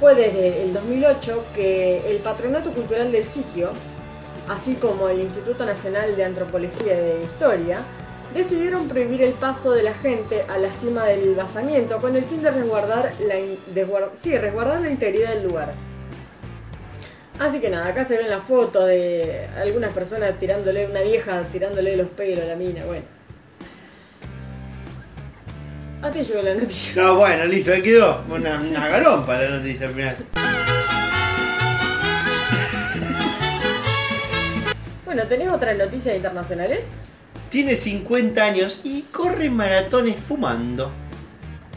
[0.00, 3.70] Fue desde el 2008 que el Patronato Cultural del sitio,
[4.48, 7.82] así como el Instituto Nacional de Antropología y de Historia,
[8.34, 12.42] decidieron prohibir el paso de la gente a la cima del basamiento con el fin
[12.42, 13.34] de resguardar la,
[13.72, 15.72] desguar- sí, resguardar la integridad del lugar.
[17.38, 21.96] Así que nada, acá se ven la foto de algunas personas tirándole, una vieja tirándole
[21.96, 23.02] los pelos a la mina, bueno.
[26.02, 27.02] Hasta ahí llegó la noticia.
[27.02, 28.22] No, bueno, listo, ahí quedó.
[28.28, 30.16] Una, una galompa la noticia al final.
[35.04, 36.80] Bueno, ¿tenés otras noticias internacionales?
[37.54, 40.90] Tiene 50 años y corre maratones fumando.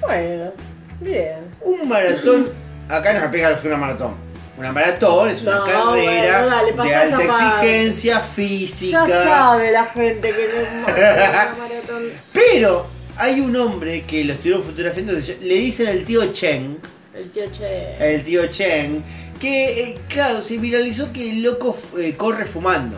[0.02, 0.52] Bueno,
[0.99, 1.36] bien.
[1.62, 2.49] Un maratón.
[2.90, 4.16] Acá nos lo que es una maratón.
[4.58, 7.28] Una maratón es una No, carrera bueno, dale, de pasá alta parte.
[7.68, 9.06] exigencia física.
[9.06, 12.04] Ya sabe la gente que no es una maratón.
[12.34, 16.80] Pero hay un hombre que lo estuvieron fotografiando, le dicen al tío Chen,
[17.14, 18.16] El tío Che.
[18.16, 19.04] el tío Chen,
[19.40, 22.98] que eh, claro, se viralizó que el loco eh, corre fumando.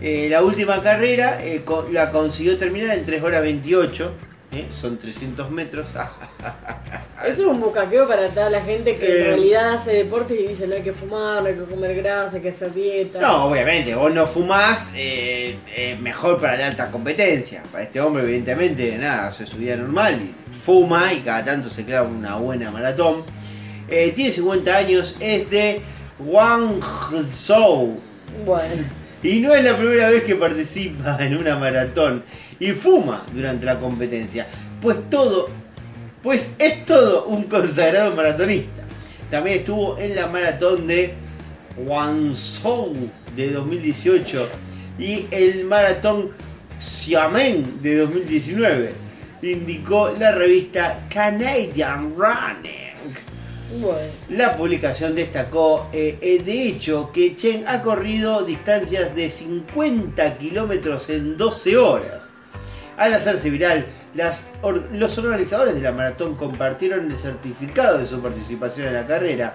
[0.00, 4.12] Eh, la última carrera eh, co- la consiguió terminar en 3 horas 28,
[4.52, 5.94] eh, son 300 metros.
[7.26, 10.68] Eso es un bucaqueo para toda la gente que en realidad hace deportes y dice
[10.68, 13.20] no hay que fumar, no hay que comer grasa, hay que hacer dieta.
[13.20, 14.92] No, obviamente, vos no fumás,
[16.00, 17.64] mejor para la alta competencia.
[17.72, 20.32] Para este hombre, evidentemente, nada, hace su vida normal y
[20.64, 23.24] fuma y cada tanto se clava una buena maratón.
[23.88, 25.80] Tiene 50 años, es de
[26.20, 27.98] Guangzhou.
[28.46, 28.84] Bueno,
[29.22, 32.22] Y no es la primera vez que participa en una maratón
[32.60, 34.46] y fuma durante la competencia.
[34.80, 35.48] Pues todo,
[36.22, 38.82] pues es todo un consagrado maratonista.
[39.30, 41.14] También estuvo en la maratón de
[41.76, 42.94] Guangzhou
[43.34, 44.48] de 2018
[44.98, 46.30] y el maratón
[46.78, 48.92] Xiamen de 2019.
[49.42, 52.87] Indicó la revista Canadian Running.
[54.30, 61.10] La publicación destacó, eh, eh, de hecho, que Chen ha corrido distancias de 50 kilómetros
[61.10, 62.34] en 12 horas.
[62.96, 63.86] Al hacerse viral,
[64.92, 69.54] los organizadores de la maratón compartieron el certificado de su participación en la carrera,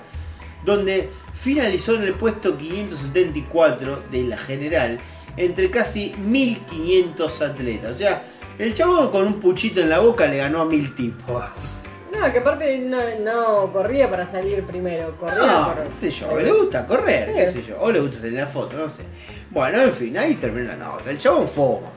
[0.63, 4.99] donde finalizó en el puesto 574 de la general
[5.35, 7.95] entre casi 1500 atletas.
[7.95, 8.23] O sea,
[8.59, 11.82] el chabón con un puchito en la boca le ganó a mil tipos.
[12.23, 15.83] No, que aparte no, no corría para salir primero, corría No, por...
[15.89, 17.35] qué sé yo, le gusta correr, Sí.
[17.35, 19.03] qué sé yo, o le gusta tener la foto, no sé.
[19.49, 21.09] Bueno, en fin, ahí termina la nota.
[21.11, 21.89] El chabón fuma.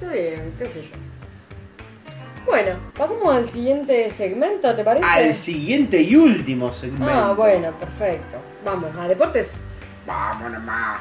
[0.00, 0.96] Está bien, qué sé yo.
[2.46, 5.04] Bueno, pasamos al siguiente segmento, ¿te parece?
[5.06, 7.12] Al siguiente y último segmento.
[7.12, 8.38] Ah, bueno, perfecto.
[8.64, 9.50] Vamos, a deportes.
[10.06, 11.00] Vamos nomás.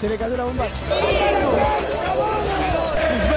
[0.00, 0.80] Se le cayó la bombacha.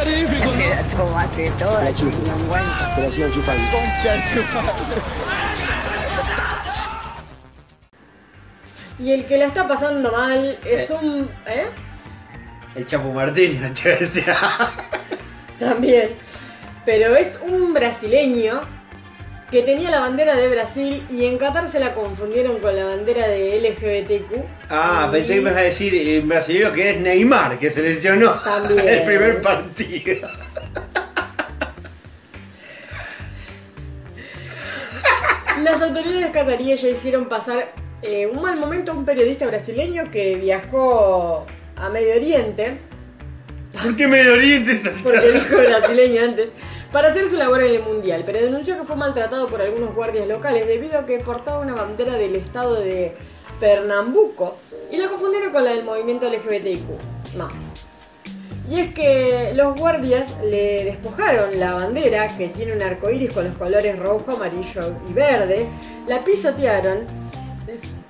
[0.08, 2.94] Me la tomaste toda, chingüengüenza.
[2.96, 3.64] Pero sigo chupando.
[3.72, 5.02] Concha madre.
[9.00, 10.98] Y el que la está pasando mal es Eh.
[11.02, 11.30] un...
[11.46, 11.66] ¿Eh?
[12.76, 14.36] El Chapo Martínez, te decía.
[15.60, 16.12] También.
[16.86, 18.62] Pero es un brasileño
[19.52, 23.28] que tenía la bandera de Brasil y en Qatar se la confundieron con la bandera
[23.28, 24.44] de LGBTQ.
[24.70, 28.32] Ah, Y- pensé que ibas a decir en brasileño que es Neymar, que se lesionó
[28.34, 28.80] También.
[28.88, 30.28] el primer partido.
[35.64, 40.36] Las autoridades cataríes ya hicieron pasar eh, un mal momento a un periodista brasileño que
[40.36, 41.46] viajó
[41.76, 42.78] a Medio Oriente,
[43.82, 46.50] ¿Por qué Medio Oriente es porque dijo brasileño antes,
[46.92, 50.28] para hacer su labor en el Mundial, pero denunció que fue maltratado por algunos guardias
[50.28, 53.14] locales debido a que portaba una bandera del estado de
[53.60, 54.56] Pernambuco
[54.92, 56.86] y la confundieron con la del movimiento LGBTIQ.
[57.38, 57.52] Más.
[58.70, 63.46] Y es que los guardias le despojaron la bandera, que tiene un arco iris con
[63.48, 65.68] los colores rojo, amarillo y verde,
[66.08, 67.06] la pisotearon.
[67.68, 68.04] Es-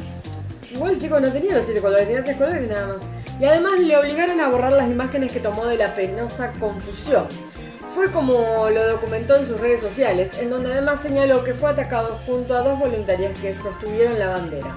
[0.72, 2.98] Igual el chico no tenía los siete colores, tenía tres colores nada más.
[3.40, 7.28] Y además le obligaron a borrar las imágenes que tomó de la penosa confusión.
[7.98, 12.20] Fue como lo documentó en sus redes sociales, en donde además señaló que fue atacado
[12.28, 14.76] junto a dos voluntarias que sostuvieron la bandera.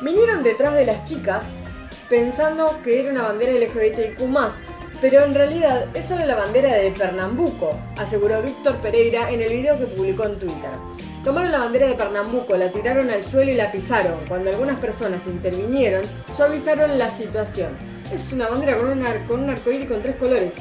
[0.00, 1.44] Vinieron detrás de las chicas
[2.08, 4.28] pensando que era una bandera LGBTIQ+,
[5.00, 9.78] pero en realidad es solo la bandera de Pernambuco, aseguró Víctor Pereira en el video
[9.78, 10.70] que publicó en Twitter.
[11.22, 14.18] Tomaron la bandera de Pernambuco, la tiraron al suelo y la pisaron.
[14.26, 16.02] Cuando algunas personas intervinieron,
[16.36, 17.70] suavizaron la situación.
[18.12, 20.52] Es una bandera con un, con un arcoíris con tres colores.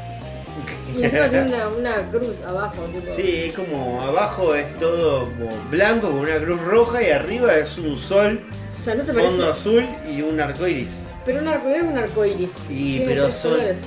[0.97, 2.83] Y encima tiene una, una cruz abajo.
[2.93, 3.11] Tipo.
[3.11, 7.77] Sí, es como abajo es todo como blanco con una cruz roja y arriba es
[7.77, 9.51] un sol, O sea, no se fondo parece.
[9.51, 11.03] azul y un arco iris.
[11.25, 12.51] Pero un arcoíris es un arcoíris.
[12.69, 13.77] Y, Tiene pero son- colores.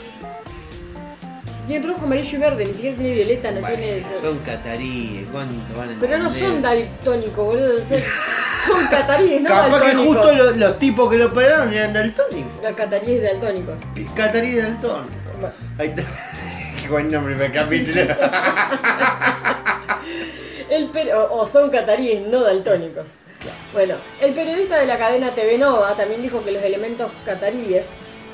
[1.66, 4.04] Tiene rojo, amarillo y verde, ni siquiera tiene violeta, no tiene.
[4.20, 7.78] Son cataríes, ¿cuánto van a Pero no son daltónicos, boludo.
[7.84, 8.00] sea,
[8.66, 10.06] son cataríes, no Capaz que daltónicos.
[10.16, 12.62] justo lo- los, tipos que lo operaron eran daltónicos.
[12.64, 13.80] Los cataríes daltónicos.
[14.14, 15.12] Catarí daltónico.
[15.40, 15.54] Bueno.
[15.78, 16.02] Ahí está.
[16.82, 18.02] Qué buen nombre para el capítulo.
[20.68, 23.06] El per- o, o son cataríes no daltónicos.
[23.72, 27.86] Bueno, el periodista de la cadena TV Nova también dijo que los elementos cataríes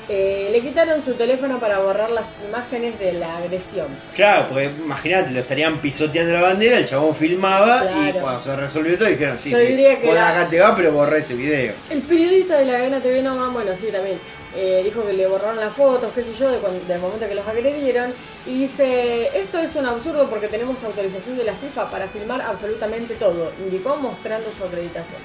[0.07, 3.87] eh, le quitaron su teléfono para borrar las imágenes de la agresión.
[4.15, 8.97] Claro, porque imagínate, lo estarían pisoteando la bandera, el chabón filmaba y cuando se resolvió
[8.97, 11.33] todo dijeron, sí, Yo sí, diría que vos la- acá te va, pero borré ese
[11.35, 11.73] video.
[11.89, 14.19] El periodista de la Gana TV, no, ah, bueno, sí, también,
[14.61, 18.13] eh, dijo que le borraron las fotos, qué sé yo, del momento que los agredieron.
[18.45, 23.15] Y dice, esto es un absurdo porque tenemos autorización de la FIFA para filmar absolutamente
[23.15, 25.21] todo, indicó mostrando su acreditación.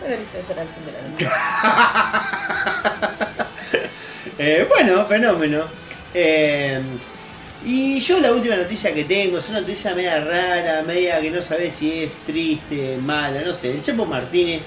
[0.00, 1.28] Bueno, listo, ese era el fin.
[4.40, 5.64] Eh, bueno, fenómeno.
[6.14, 6.80] Eh,
[7.64, 11.42] y yo la última noticia que tengo es una noticia media rara, media que no
[11.42, 13.72] sabes si es triste, mala, no sé.
[13.72, 14.62] El Chapo Martínez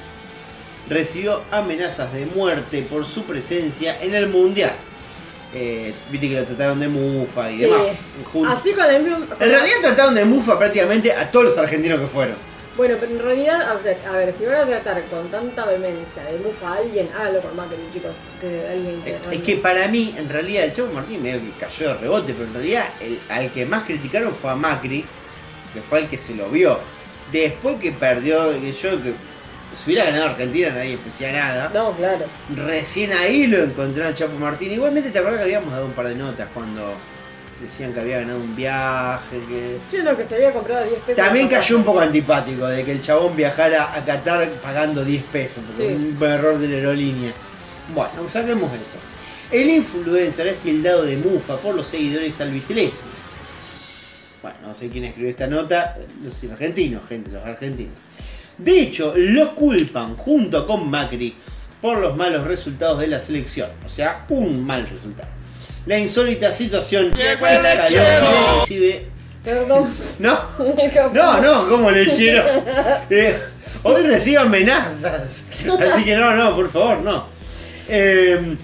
[0.92, 4.74] recibió amenazas de muerte por su presencia en el Mundial.
[5.54, 7.62] Eh, Viste que lo trataron de mufa y Sí.
[7.66, 8.58] demás.
[8.58, 9.26] Así con el mismo...
[9.40, 12.36] En realidad trataron de mufa prácticamente a todos los argentinos que fueron.
[12.78, 16.24] Bueno, pero en realidad, o sea, a ver, si van a tratar con tanta vehemencia
[16.24, 18.12] de mufa a alguien, hágalo con Macri, chicos.
[18.40, 21.90] Que alguien que Es que para mí, en realidad, el Chapo Martín medio que cayó
[21.90, 25.04] de rebote, pero en realidad el, al que más criticaron fue a Macri,
[25.74, 26.80] que fue el que se lo vio.
[27.32, 29.14] Después que perdió, que yo que
[29.74, 31.70] si hubiera ganado Argentina nadie decía nada.
[31.74, 32.26] No, claro.
[32.56, 34.72] Recién ahí lo encontró el Chapo Martín.
[34.72, 36.94] Igualmente te acuerdas que habíamos dado un par de notas cuando
[37.62, 39.78] decían que había ganado un viaje, que.
[39.90, 41.24] Siendo que se había comprado 10 pesos.
[41.24, 45.64] También cayó un poco antipático de que el chabón viajara a Qatar pagando 10 pesos,
[45.68, 46.16] porque Sí.
[46.20, 47.32] un error de la aerolínea.
[47.94, 48.98] Bueno, saquemos eso.
[49.52, 53.00] El influencer es tildado de mufa por los seguidores albicelestes.
[54.42, 58.00] Bueno, no sé quién escribió esta nota, los argentinos, gente, los argentinos.
[58.64, 61.36] De hecho, lo culpan junto con Macri
[61.82, 63.70] por los malos resultados de la selección.
[63.86, 65.30] O sea, un mal resultado.
[65.88, 69.08] La insólita situación escaló inclusive
[69.44, 69.90] Perdón.
[70.20, 70.40] no,
[71.14, 72.44] no, no, como lechero.
[73.10, 73.36] Eh,
[73.84, 75.46] hoy recibo amenazas.
[75.80, 77.26] Así que no, no, por favor, no.
[77.90, 78.56] Eh,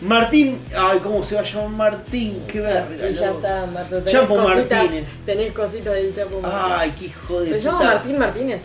[0.00, 2.44] Martín, ay, ¿cómo se va a llamar Martín?
[2.48, 3.08] Qué verga.
[3.08, 3.98] Y ya está, Marto.
[3.98, 5.04] Tenés Chapo cositas- Martínez.
[5.26, 6.66] Tenés cositas del Chapo Martínez.
[6.78, 7.68] Ay, qué hijo de ¿Se puta.
[7.68, 8.60] llama Martín Martínez?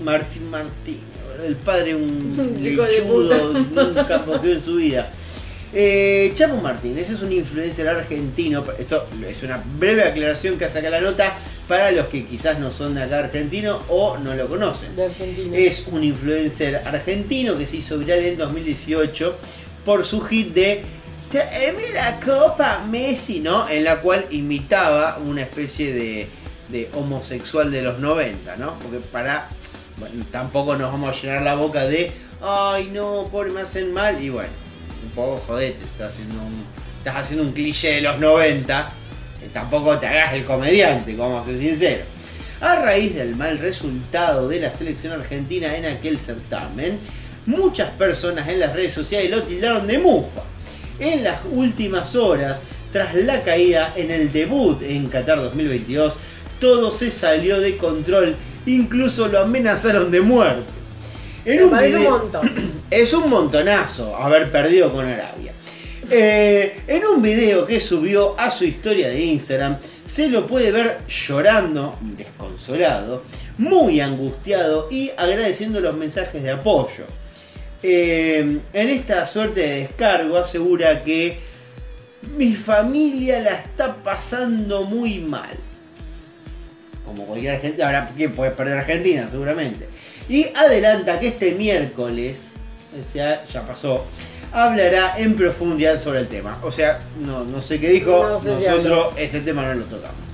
[0.00, 1.00] Martín Martín.
[1.44, 5.10] El padre un lechudo, nunca cogió en su vida.
[5.72, 8.64] Eh, Chapo Martínez es un influencer argentino.
[8.78, 11.36] Esto es una breve aclaración que hace acá la nota
[11.68, 14.96] para los que quizás no son de acá argentinos o no lo conocen.
[14.96, 15.66] De.
[15.66, 19.36] Es un influencer argentino que se hizo viral en 2018
[19.84, 20.82] por su hit de
[21.30, 23.68] Traeme la copa Messi, ¿no?
[23.68, 26.28] En la cual imitaba una especie de,
[26.68, 28.78] de homosexual de los 90, ¿no?
[28.78, 29.48] Porque para.
[29.98, 32.12] Bueno, tampoco nos vamos a llenar la boca de.
[32.42, 34.22] Ay, no, pobre, me hacen mal.
[34.22, 34.50] Y bueno,
[35.04, 36.64] un poco jodete, estás haciendo un,
[36.98, 38.92] estás haciendo un cliché de los 90.
[39.42, 42.06] eh, tampoco te hagas el comediante, vamos a ser sinceros.
[42.60, 46.98] A raíz del mal resultado de la selección argentina en aquel certamen,
[47.44, 50.42] muchas personas en las redes sociales lo tildaron de mufa.
[50.98, 52.62] En las últimas horas,
[52.92, 56.16] tras la caída en el debut en Qatar 2022,
[56.58, 58.34] todo se salió de control,
[58.66, 60.64] incluso lo amenazaron de muerte.
[61.44, 62.52] En un parece un video- montón.
[62.90, 65.52] es un montonazo haber perdido con Arabia.
[66.10, 70.98] Eh, en un video que subió a su historia de Instagram, se lo puede ver
[71.08, 73.24] llorando, desconsolado,
[73.58, 77.04] muy angustiado y agradeciendo los mensajes de apoyo.
[77.82, 81.38] Eh, en esta suerte de descargo asegura que
[82.36, 85.56] mi familia la está pasando muy mal.
[87.06, 89.88] Como cualquier argentina, habrá que puede perder Argentina seguramente.
[90.28, 92.54] Y adelanta que este miércoles,
[92.98, 94.04] o sea, ya pasó,
[94.52, 96.58] hablará en profundidad sobre el tema.
[96.62, 99.84] O sea, no, no sé qué dijo, No sé si nosotros este tema no lo
[99.84, 100.26] tocamos.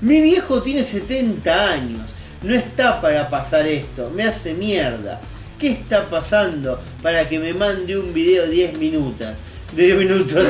[0.00, 5.20] Mi viejo tiene 70 años, no está para pasar esto, me hace mierda.
[5.58, 9.28] ¿Qué está pasando para que me mande un video de 10 minutos?
[9.72, 10.44] De 10 minutos.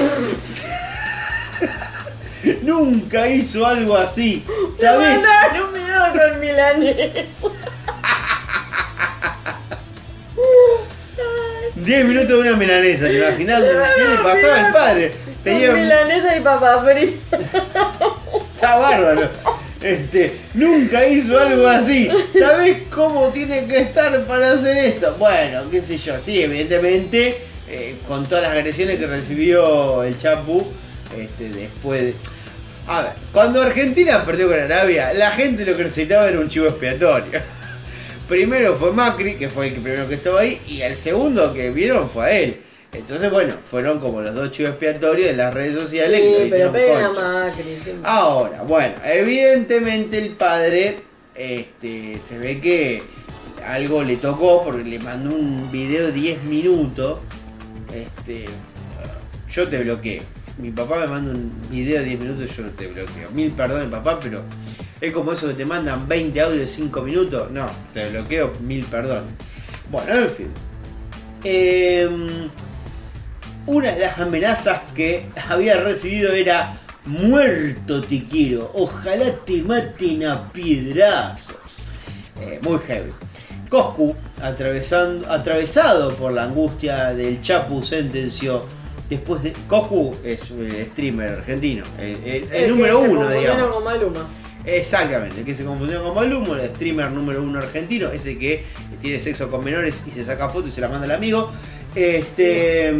[2.63, 4.45] Nunca hizo algo así.
[4.79, 5.17] ¿Sabés?
[5.17, 7.47] mandaron un video con milanés.
[11.75, 13.61] 10 minutos de una milanesa, ¿te imaginas?
[13.63, 15.13] ¿Qué le pasaba al padre?
[15.43, 17.37] Tenía milanesa y papá frito.
[18.55, 19.29] Está bárbaro.
[19.83, 22.09] Este, nunca hizo algo así.
[22.39, 25.15] ¿Sabés cómo tiene que estar para hacer esto?
[25.19, 27.37] Bueno, qué sé yo, sí, evidentemente,
[27.69, 30.67] eh, con todas las agresiones que recibió el Chapu,
[31.19, 32.15] este, después de.
[32.87, 36.67] A ver, cuando Argentina perdió con Arabia, la gente lo que necesitaba era un chivo
[36.67, 37.41] expiatorio.
[38.29, 41.71] Primero fue Macri, que fue el que primero que estaba ahí, y el segundo que
[41.71, 42.61] vieron fue a él.
[42.93, 46.21] Entonces, bueno, fueron como los dos chivos expiatorios de las redes sociales.
[46.23, 47.33] que Sí, pero a concha.
[47.33, 47.77] Macri.
[47.85, 47.93] sí.
[48.03, 51.01] Ahora, bueno, evidentemente el padre
[51.35, 53.03] este, se ve que
[53.67, 57.19] algo le tocó porque le mandó un video de 10 minutos.
[57.93, 58.47] Este,
[59.51, 60.23] yo te bloqueo.
[60.59, 63.31] Mi papá me manda un video de 10 minutos, yo no te bloqueo.
[63.31, 64.43] Mil perdones, papá, pero
[65.01, 67.51] es como eso que te mandan 20 audios de 5 minutos.
[67.51, 69.31] No, te bloqueo, mil perdones.
[69.91, 70.49] Bueno, en fin.
[71.43, 72.49] Em,
[73.67, 80.51] una de las amenazas que había recibido era muerto te quiero, ojalá te maten a
[80.53, 81.83] piedrazos.
[82.41, 83.13] Eh, muy heavy.
[83.69, 88.65] Coscu, atravesando, atravesado por la angustia del Chapu, sentenció
[89.11, 89.53] después de.
[89.69, 93.75] Coscu es un streamer argentino, el, el- el El número que se uno, digamos.
[93.75, 94.29] con Maluma.
[94.67, 98.65] Exactamente, el que se confundió con Maluma, el streamer número uno argentino, ese que
[99.01, 101.51] tiene sexo con menores y se saca fotos y se la manda al amigo.
[101.95, 102.95] Este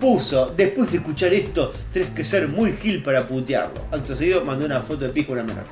[0.00, 3.82] puso, después de escuchar esto, tenés que ser muy gil para putearlo.
[3.90, 5.64] Acto seguido mandó una foto de pijo a una menor.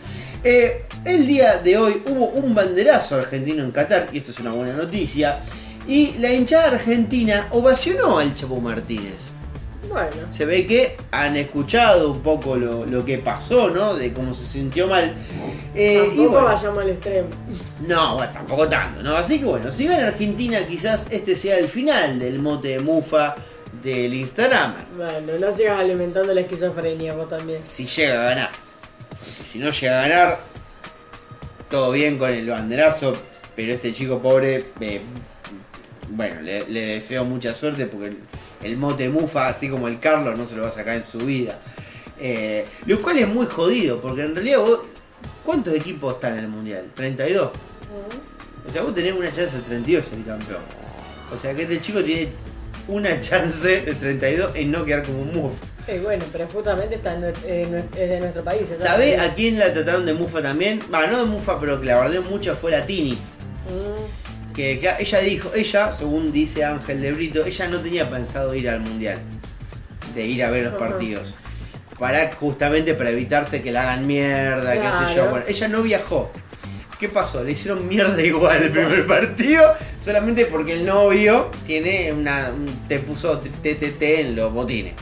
[0.44, 4.52] Eh, el día de hoy hubo un banderazo argentino en Qatar, y esto es una
[4.52, 5.40] buena noticia,
[5.86, 9.32] y la hinchada argentina ovacionó al Chapo Martínez
[9.88, 10.10] Bueno.
[10.30, 13.94] se ve que han escuchado un poco lo, lo que pasó, ¿no?
[13.94, 15.14] De cómo se sintió mal.
[15.74, 17.28] Eh, y Tampoco bueno, vayamos al extremo.
[17.86, 19.16] no, bueno, tampoco tanto, ¿no?
[19.16, 23.34] Así que bueno, si gana Argentina, quizás este sea el final del mote de Mufa
[23.82, 24.74] del Instagram.
[24.96, 27.60] Bueno, no sigas alimentando la esquizofrenia vos también.
[27.64, 28.50] Si llega a ganar.
[29.10, 30.38] Porque si no llega a ganar,
[31.70, 33.14] todo bien con el banderazo,
[33.54, 35.00] pero este chico pobre, eh,
[36.10, 38.18] bueno, le, le deseo mucha suerte porque el,
[38.62, 41.18] el mote Mufa, así como el Carlos, no se lo va a sacar en su
[41.18, 41.58] vida.
[42.20, 44.80] Eh, lo cual es muy jodido, porque en realidad vos,
[45.44, 46.86] ¿cuántos equipos están en el Mundial?
[46.94, 47.50] 32.
[48.66, 50.60] O sea, vos tenés una chance de 32 de ser campeón.
[51.32, 52.28] O sea que este chico tiene
[52.88, 55.64] una chance de 32 en no quedar como un Mufa.
[55.86, 58.66] Eh, bueno, pero justamente está en, nue- es de nuestro país.
[58.78, 60.80] ¿Sabés a quién la trataron de mufa también?
[60.92, 63.12] Va, no de mufa, pero que la bardeó mucho fue la Tini.
[63.12, 64.27] Mm,
[64.58, 68.68] Que claro, ella dijo, ella, según dice Ángel de Brito, ella no tenía pensado ir
[68.68, 69.20] al mundial.
[70.16, 71.36] De ir a ver los partidos.
[71.96, 75.14] Para justamente para evitarse que la hagan mierda, qué sé yo.
[75.14, 75.30] Claro.
[75.30, 76.32] Bueno, ella no viajó.
[76.98, 77.44] ¿Qué pasó?
[77.44, 79.62] Le hicieron mierda igual el primer partido,
[80.00, 82.50] solamente porque el novio tiene una.
[82.52, 84.94] un- te puso TTT en los botines.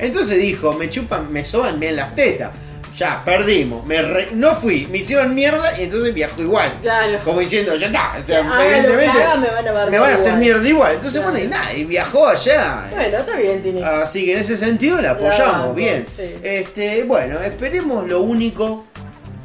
[0.00, 2.50] Entonces dijo, me chupan, me soban bien las tetas.
[2.98, 3.86] Ya, perdimos.
[3.86, 6.78] Me re- no fui, me hicieron mierda y entonces viajo igual.
[6.82, 7.20] Claro.
[7.24, 8.14] Como diciendo, ya está.
[8.18, 10.94] O sea, evidentemente me van a bardear me van a hacer mierda igual.
[10.94, 11.30] Entonces, Claro.
[11.30, 12.88] bueno, y nada, y viajó allá.
[12.90, 13.82] Bueno, está bien, Tini.
[13.84, 16.04] Así que en ese sentido la apoyamos, banco, bien.
[16.16, 16.34] sí.
[16.42, 18.86] Este, bueno, esperemos lo único.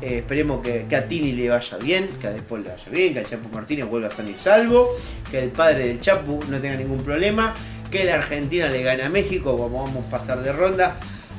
[0.02, 3.14] eh, esperemos que, que a Tini le vaya bien, que a después le vaya bien,
[3.14, 4.90] que a Chapo Martínez vuelva sano y salvo,
[5.32, 7.54] que el padre del Chapu no tenga ningún problema,
[7.92, 10.96] que la Argentina le gane a México, como vamos a pasar de ronda.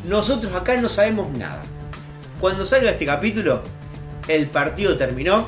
[0.06, 1.62] Nosotros acá no sabemos nada.
[2.40, 3.62] Cuando salga este capítulo,
[4.28, 5.46] el partido terminó.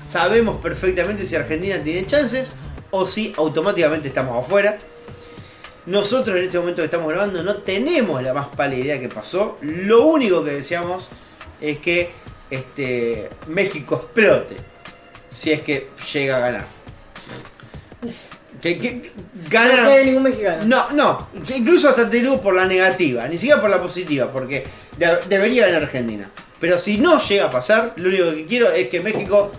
[0.00, 2.52] Sabemos perfectamente si Argentina tiene chances
[2.90, 4.78] o si automáticamente estamos afuera.
[5.86, 9.58] Nosotros en este momento que estamos grabando no tenemos la más pálida idea que pasó.
[9.62, 11.10] Lo único que deseamos
[11.60, 12.10] es que
[12.50, 14.56] este, México explote.
[15.30, 16.66] Si es que llega a ganar.
[18.60, 19.02] Que, que-
[19.48, 19.84] gana.
[19.84, 20.64] No ningún mexicano.
[20.66, 21.28] No, no.
[21.54, 24.64] Incluso hasta digo por la negativa, ni siquiera por la positiva, porque
[24.98, 26.30] de- debería ganar Argentina.
[26.60, 29.50] Pero si no llega a pasar, lo único que quiero es que México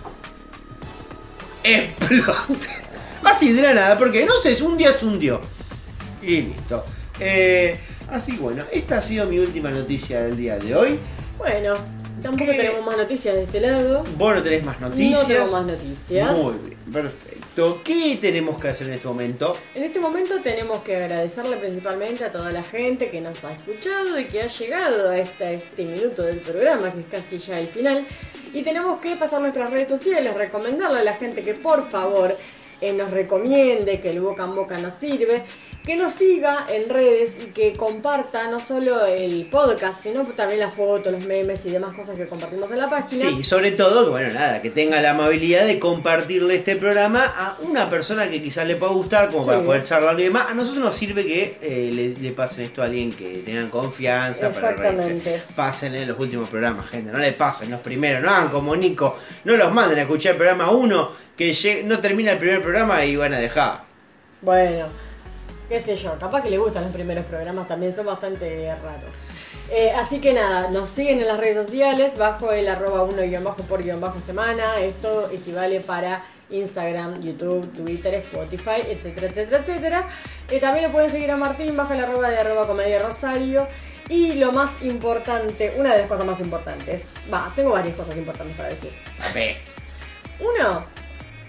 [1.64, 2.68] explote.
[3.24, 5.40] Así de la nada, porque no sé, un día es un dio.
[6.22, 6.84] Y listo.
[7.20, 7.78] Eh,
[8.10, 10.98] así bueno, esta ha sido mi última noticia del día de hoy.
[11.38, 11.76] Bueno,
[12.22, 12.56] tampoco ¿Qué?
[12.58, 14.04] tenemos más noticias de este lado.
[14.16, 15.20] Vos no tenés más noticias.
[15.22, 16.32] No tengo más noticias.
[16.36, 17.41] Muy bien, perfecto.
[17.84, 19.54] ¿Qué tenemos que hacer en este momento?
[19.74, 24.18] En este momento tenemos que agradecerle principalmente a toda la gente que nos ha escuchado
[24.18, 27.68] y que ha llegado a esta- este minuto del programa, que es casi ya el
[27.68, 28.06] final.
[28.54, 32.34] Y tenemos que pasar nuestras redes sociales, recomendarle a la gente que por favor
[32.80, 35.42] eh, nos recomiende, que el boca en boca nos sirve,
[35.84, 40.74] que nos siga en redes y que comparta no solo el podcast, sino también las
[40.74, 43.10] fotos, los memes y demás cosas que compartimos en la página.
[43.30, 47.90] Sí, sobre todo, bueno, nada, que tenga la amabilidad de compartirle este programa a una
[47.90, 50.46] persona que quizás le pueda gustar, como para poder charlar y demás.
[50.50, 54.50] A nosotros nos sirve que eh, le, le pasen esto a alguien que tengan confianza
[54.50, 54.70] para.
[54.70, 55.42] Exactamente.
[55.56, 59.16] Pasen en los últimos programas, gente, no le pasen los primeros, no hagan como Nico,
[59.44, 63.04] no los manden a escuchar el programa 1, que llegue- no termina el primer programa
[63.04, 63.82] y van a dejar.
[64.42, 64.86] Bueno,
[65.72, 69.28] qué sé yo, capaz que le gustan los primeros programas también, son bastante raros.
[69.70, 73.42] Eh, así que nada, nos siguen en las redes sociales bajo el arroba 1 guion
[73.42, 74.78] bajo por guion bajo semana.
[74.80, 80.08] Esto equivale para Instagram, YouTube, Twitter, Spotify, etcétera, etcétera, etcétera.
[80.50, 83.66] Eh, también lo pueden seguir a Martín bajo el arroba de arroba comedia rosario.
[84.10, 88.54] Y lo más importante, una de las cosas más importantes, va, tengo varias cosas importantes
[88.58, 88.90] para decir.
[90.38, 90.84] Uno,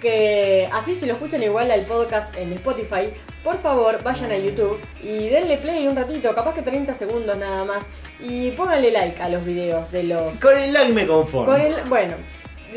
[0.03, 4.77] que así si lo escuchan igual al podcast en Spotify, por favor vayan a YouTube
[5.01, 7.85] y denle play un ratito, capaz que 30 segundos nada más,
[8.19, 10.33] y pónganle like a los videos de los...
[10.35, 11.53] Con el like me conformo.
[11.53, 12.15] Con el, bueno,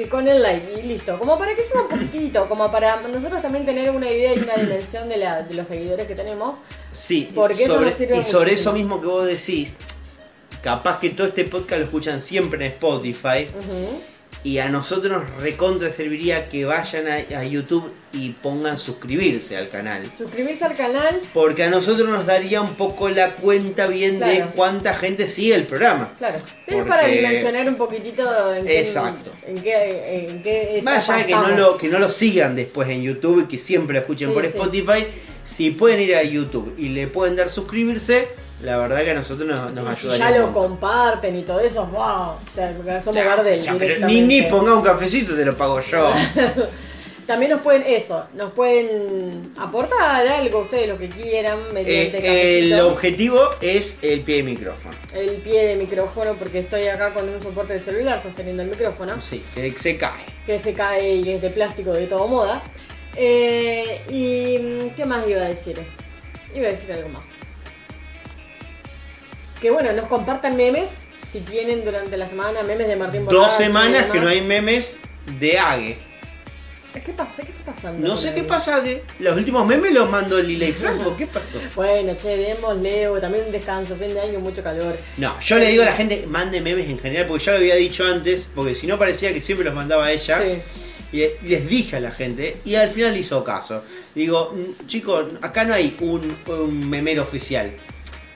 [0.09, 1.19] con el like y listo.
[1.19, 4.55] Como para que suba un poquitito, como para nosotros también tener una idea y una
[4.55, 6.59] dimensión de, la, de los seguidores que tenemos.
[6.93, 8.71] Sí, porque eso sobre, nos sirve y sobre muchísimo.
[8.71, 9.79] eso mismo que vos decís,
[10.63, 13.49] capaz que todo este podcast lo escuchan siempre en Spotify.
[13.59, 14.01] Ujú.
[14.45, 19.69] Y a nosotros nos recontra serviría que vayan a, a YouTube y pongan suscribirse al
[19.69, 20.09] canal.
[20.17, 24.95] Suscribirse al canal, Porque a nosotros nos daría un poco la cuenta bien de cuánta
[24.95, 26.15] gente sigue el programa.
[26.17, 26.39] claro.
[26.67, 29.31] Sí, es para dimensionar un poquitito en qué, Exacto.
[29.47, 32.89] en qué, en qué Más allá de que no, lo, que no lo sigan después
[32.89, 34.49] en YouTube y que siempre lo escuchen Sí, por sí.
[34.49, 35.07] Spotify,
[35.45, 38.27] si pueden ir a YouTube y le pueden dar suscribirse,
[38.63, 41.87] la verdad que a nosotros nos, nos Y si ya lo comparten y todo eso,
[41.87, 44.23] wow, o sea, somos Ya, Gardel ya, pero directamente.
[44.23, 46.11] ni, ni ponga un cafecito, te lo pago yo.
[47.27, 52.81] También nos pueden, eso, nos pueden aportar algo, ustedes lo que quieran, mediante Eh, el
[52.81, 54.95] objetivo es el pie de micrófono.
[55.13, 59.21] el pie de micrófono, porque estoy acá con un soporte de celular sosteniendo el micrófono,
[59.21, 60.25] Sí, que se cae.
[60.47, 62.63] que se cae y es de plástico de todo moda.
[63.17, 65.81] Eh, y ¿qué más iba a decir?
[66.55, 67.25] Iba a decir algo más.
[69.61, 70.91] Que bueno, nos compartan memes
[71.33, 74.41] si tienen durante la semana memes de Martín Dos Borracho y semanas que no hay
[74.43, 74.99] memes
[75.39, 75.99] de Age.
[77.05, 77.43] ¿Qué pasa?
[77.43, 78.09] ¿Qué está pasando?
[78.09, 79.03] No sé qué pasa Age.
[79.19, 81.15] Los últimos memes los mandó Lila y Franco.
[81.17, 81.61] ¿Qué pasó?
[81.75, 84.97] Bueno, che, demos Leo, también un descanso, fin de año, mucho calor.
[85.19, 87.75] No, yo le digo a la gente, mande memes en general, porque ya lo había
[87.75, 90.41] dicho antes, porque si no parecía que siempre los mandaba ella.
[90.41, 90.59] Sí.
[91.13, 93.83] Y y les dije a la gente, y al final hizo caso.
[94.15, 97.75] Digo, "Mm, chicos, acá no hay un, un memero oficial.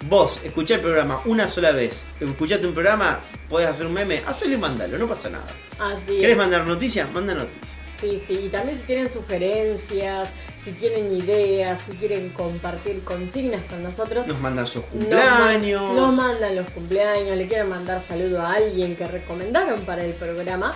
[0.09, 2.05] Vos, escuchá el programa una sola vez.
[2.21, 5.47] Escuchaste un programa, podés hacer un meme, hacelo y mandalo, no pasa nada.
[5.79, 6.37] Así ¿Querés es.
[6.39, 7.11] mandar noticias?
[7.13, 7.71] Manda noticias.
[8.01, 10.29] Sí, sí, y también si tienen sugerencias,
[10.65, 14.27] si tienen ideas, si quieren compartir consignas con nosotros.
[14.27, 15.93] Nos mandan sus cumpleaños.
[15.95, 20.75] Nos mandan los cumpleaños, le quieren mandar saludo a alguien que recomendaron para el programa.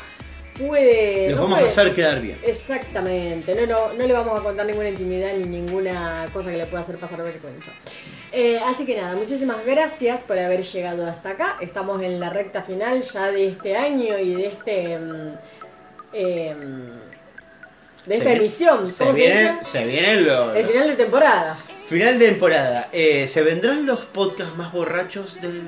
[0.58, 1.30] Puede.
[1.30, 2.38] Los no vamos puede- a hacer quedar bien.
[2.44, 6.66] Exactamente, no, no, no le vamos a contar ninguna intimidad ni ninguna cosa que le
[6.66, 7.72] pueda hacer pasar vergüenza.
[8.36, 11.56] Eh, así que nada, muchísimas gracias por haber llegado hasta acá.
[11.60, 14.98] Estamos en la recta final ya de este año y de este.
[14.98, 15.34] mm,
[16.12, 16.88] em,
[18.06, 18.86] de esta emisión.
[18.86, 19.64] Se ¿Cómo se viene, dice?
[19.64, 21.56] se viene lo- El final de temporada.
[21.86, 22.88] Final de temporada.
[22.92, 25.62] Eh, ¿Se vendrán los podcasts más borrachos del.?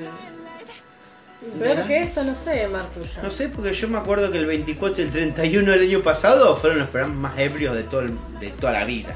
[1.61, 3.21] Peor que esto, no sé, Martuya.
[3.23, 6.57] No sé, porque yo me acuerdo que el 24 y el 31 del año pasado
[6.57, 9.15] fueron los programas más ebrios de, todo el- de toda la vida.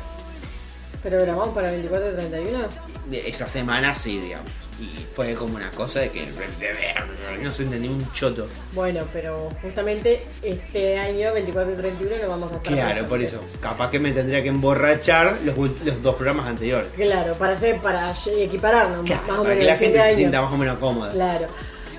[1.02, 2.59] Pero grabamos para 24 y 31.
[3.06, 4.51] De esa semana sí, digamos.
[4.78, 6.28] Y fue como una cosa de que
[7.43, 8.47] no se entendía un choto.
[8.72, 13.43] Bueno, pero justamente este año, 24 y 31, no vamos a estar Claro, por eso.
[13.60, 16.90] Capaz que me tendría que emborrachar los, los dos programas anteriores.
[16.94, 20.43] Claro, para hacer, para equipararnos Claro, más o para menos que la gente se sienta
[20.43, 21.12] más o menos cómoda.
[21.12, 21.48] Claro.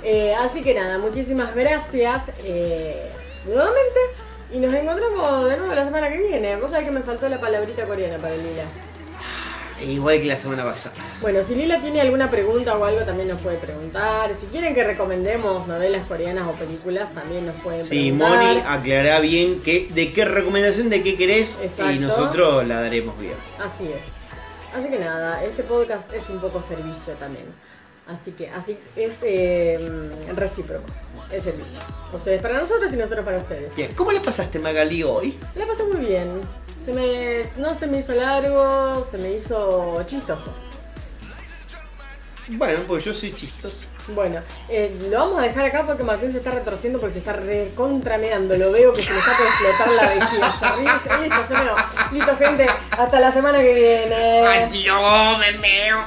[0.03, 3.09] Eh, así que nada, muchísimas gracias eh,
[3.45, 3.99] nuevamente.
[4.53, 6.57] Y nos encontramos de nuevo la semana que viene.
[6.57, 8.63] Vos sabés que me faltó la palabrita coreana para el Lila.
[9.83, 10.95] Igual que la semana pasada.
[11.21, 14.31] Bueno, si Lila tiene alguna pregunta o algo, también nos puede preguntar.
[14.39, 18.43] Si quieren que recomendemos novelas coreanas o películas, también nos pueden Sí, preguntar.
[18.43, 21.91] Moni aclará bien que, de qué recomendación, de qué querés Exacto.
[21.93, 23.33] y nosotros la daremos bien.
[23.59, 24.03] Así es.
[24.77, 27.45] Así que nada, este podcast es un poco servicio también.
[28.07, 29.79] Así que así es eh,
[30.35, 30.85] recíproco,
[31.31, 31.81] es servicio.
[32.13, 33.73] Ustedes para nosotros y nosotros para ustedes.
[33.75, 35.37] Bien, ¿cómo le pasaste Magali hoy?
[35.55, 36.41] La pasé muy bien.
[36.83, 40.51] Se me, no se me hizo largo, se me hizo chistoso.
[42.47, 43.87] Bueno, pues yo soy chistoso.
[44.07, 47.33] Bueno, eh, lo vamos a dejar acá porque Martín se está retorciendo porque se está
[47.33, 48.57] recontrameando.
[48.57, 50.51] Lo veo que se le está por explotar la vejiga.
[50.51, 51.75] Se Listo, se meó.
[52.11, 52.67] Listo, gente.
[52.91, 54.47] Hasta la semana que viene.
[54.47, 55.99] Adiós, me meo.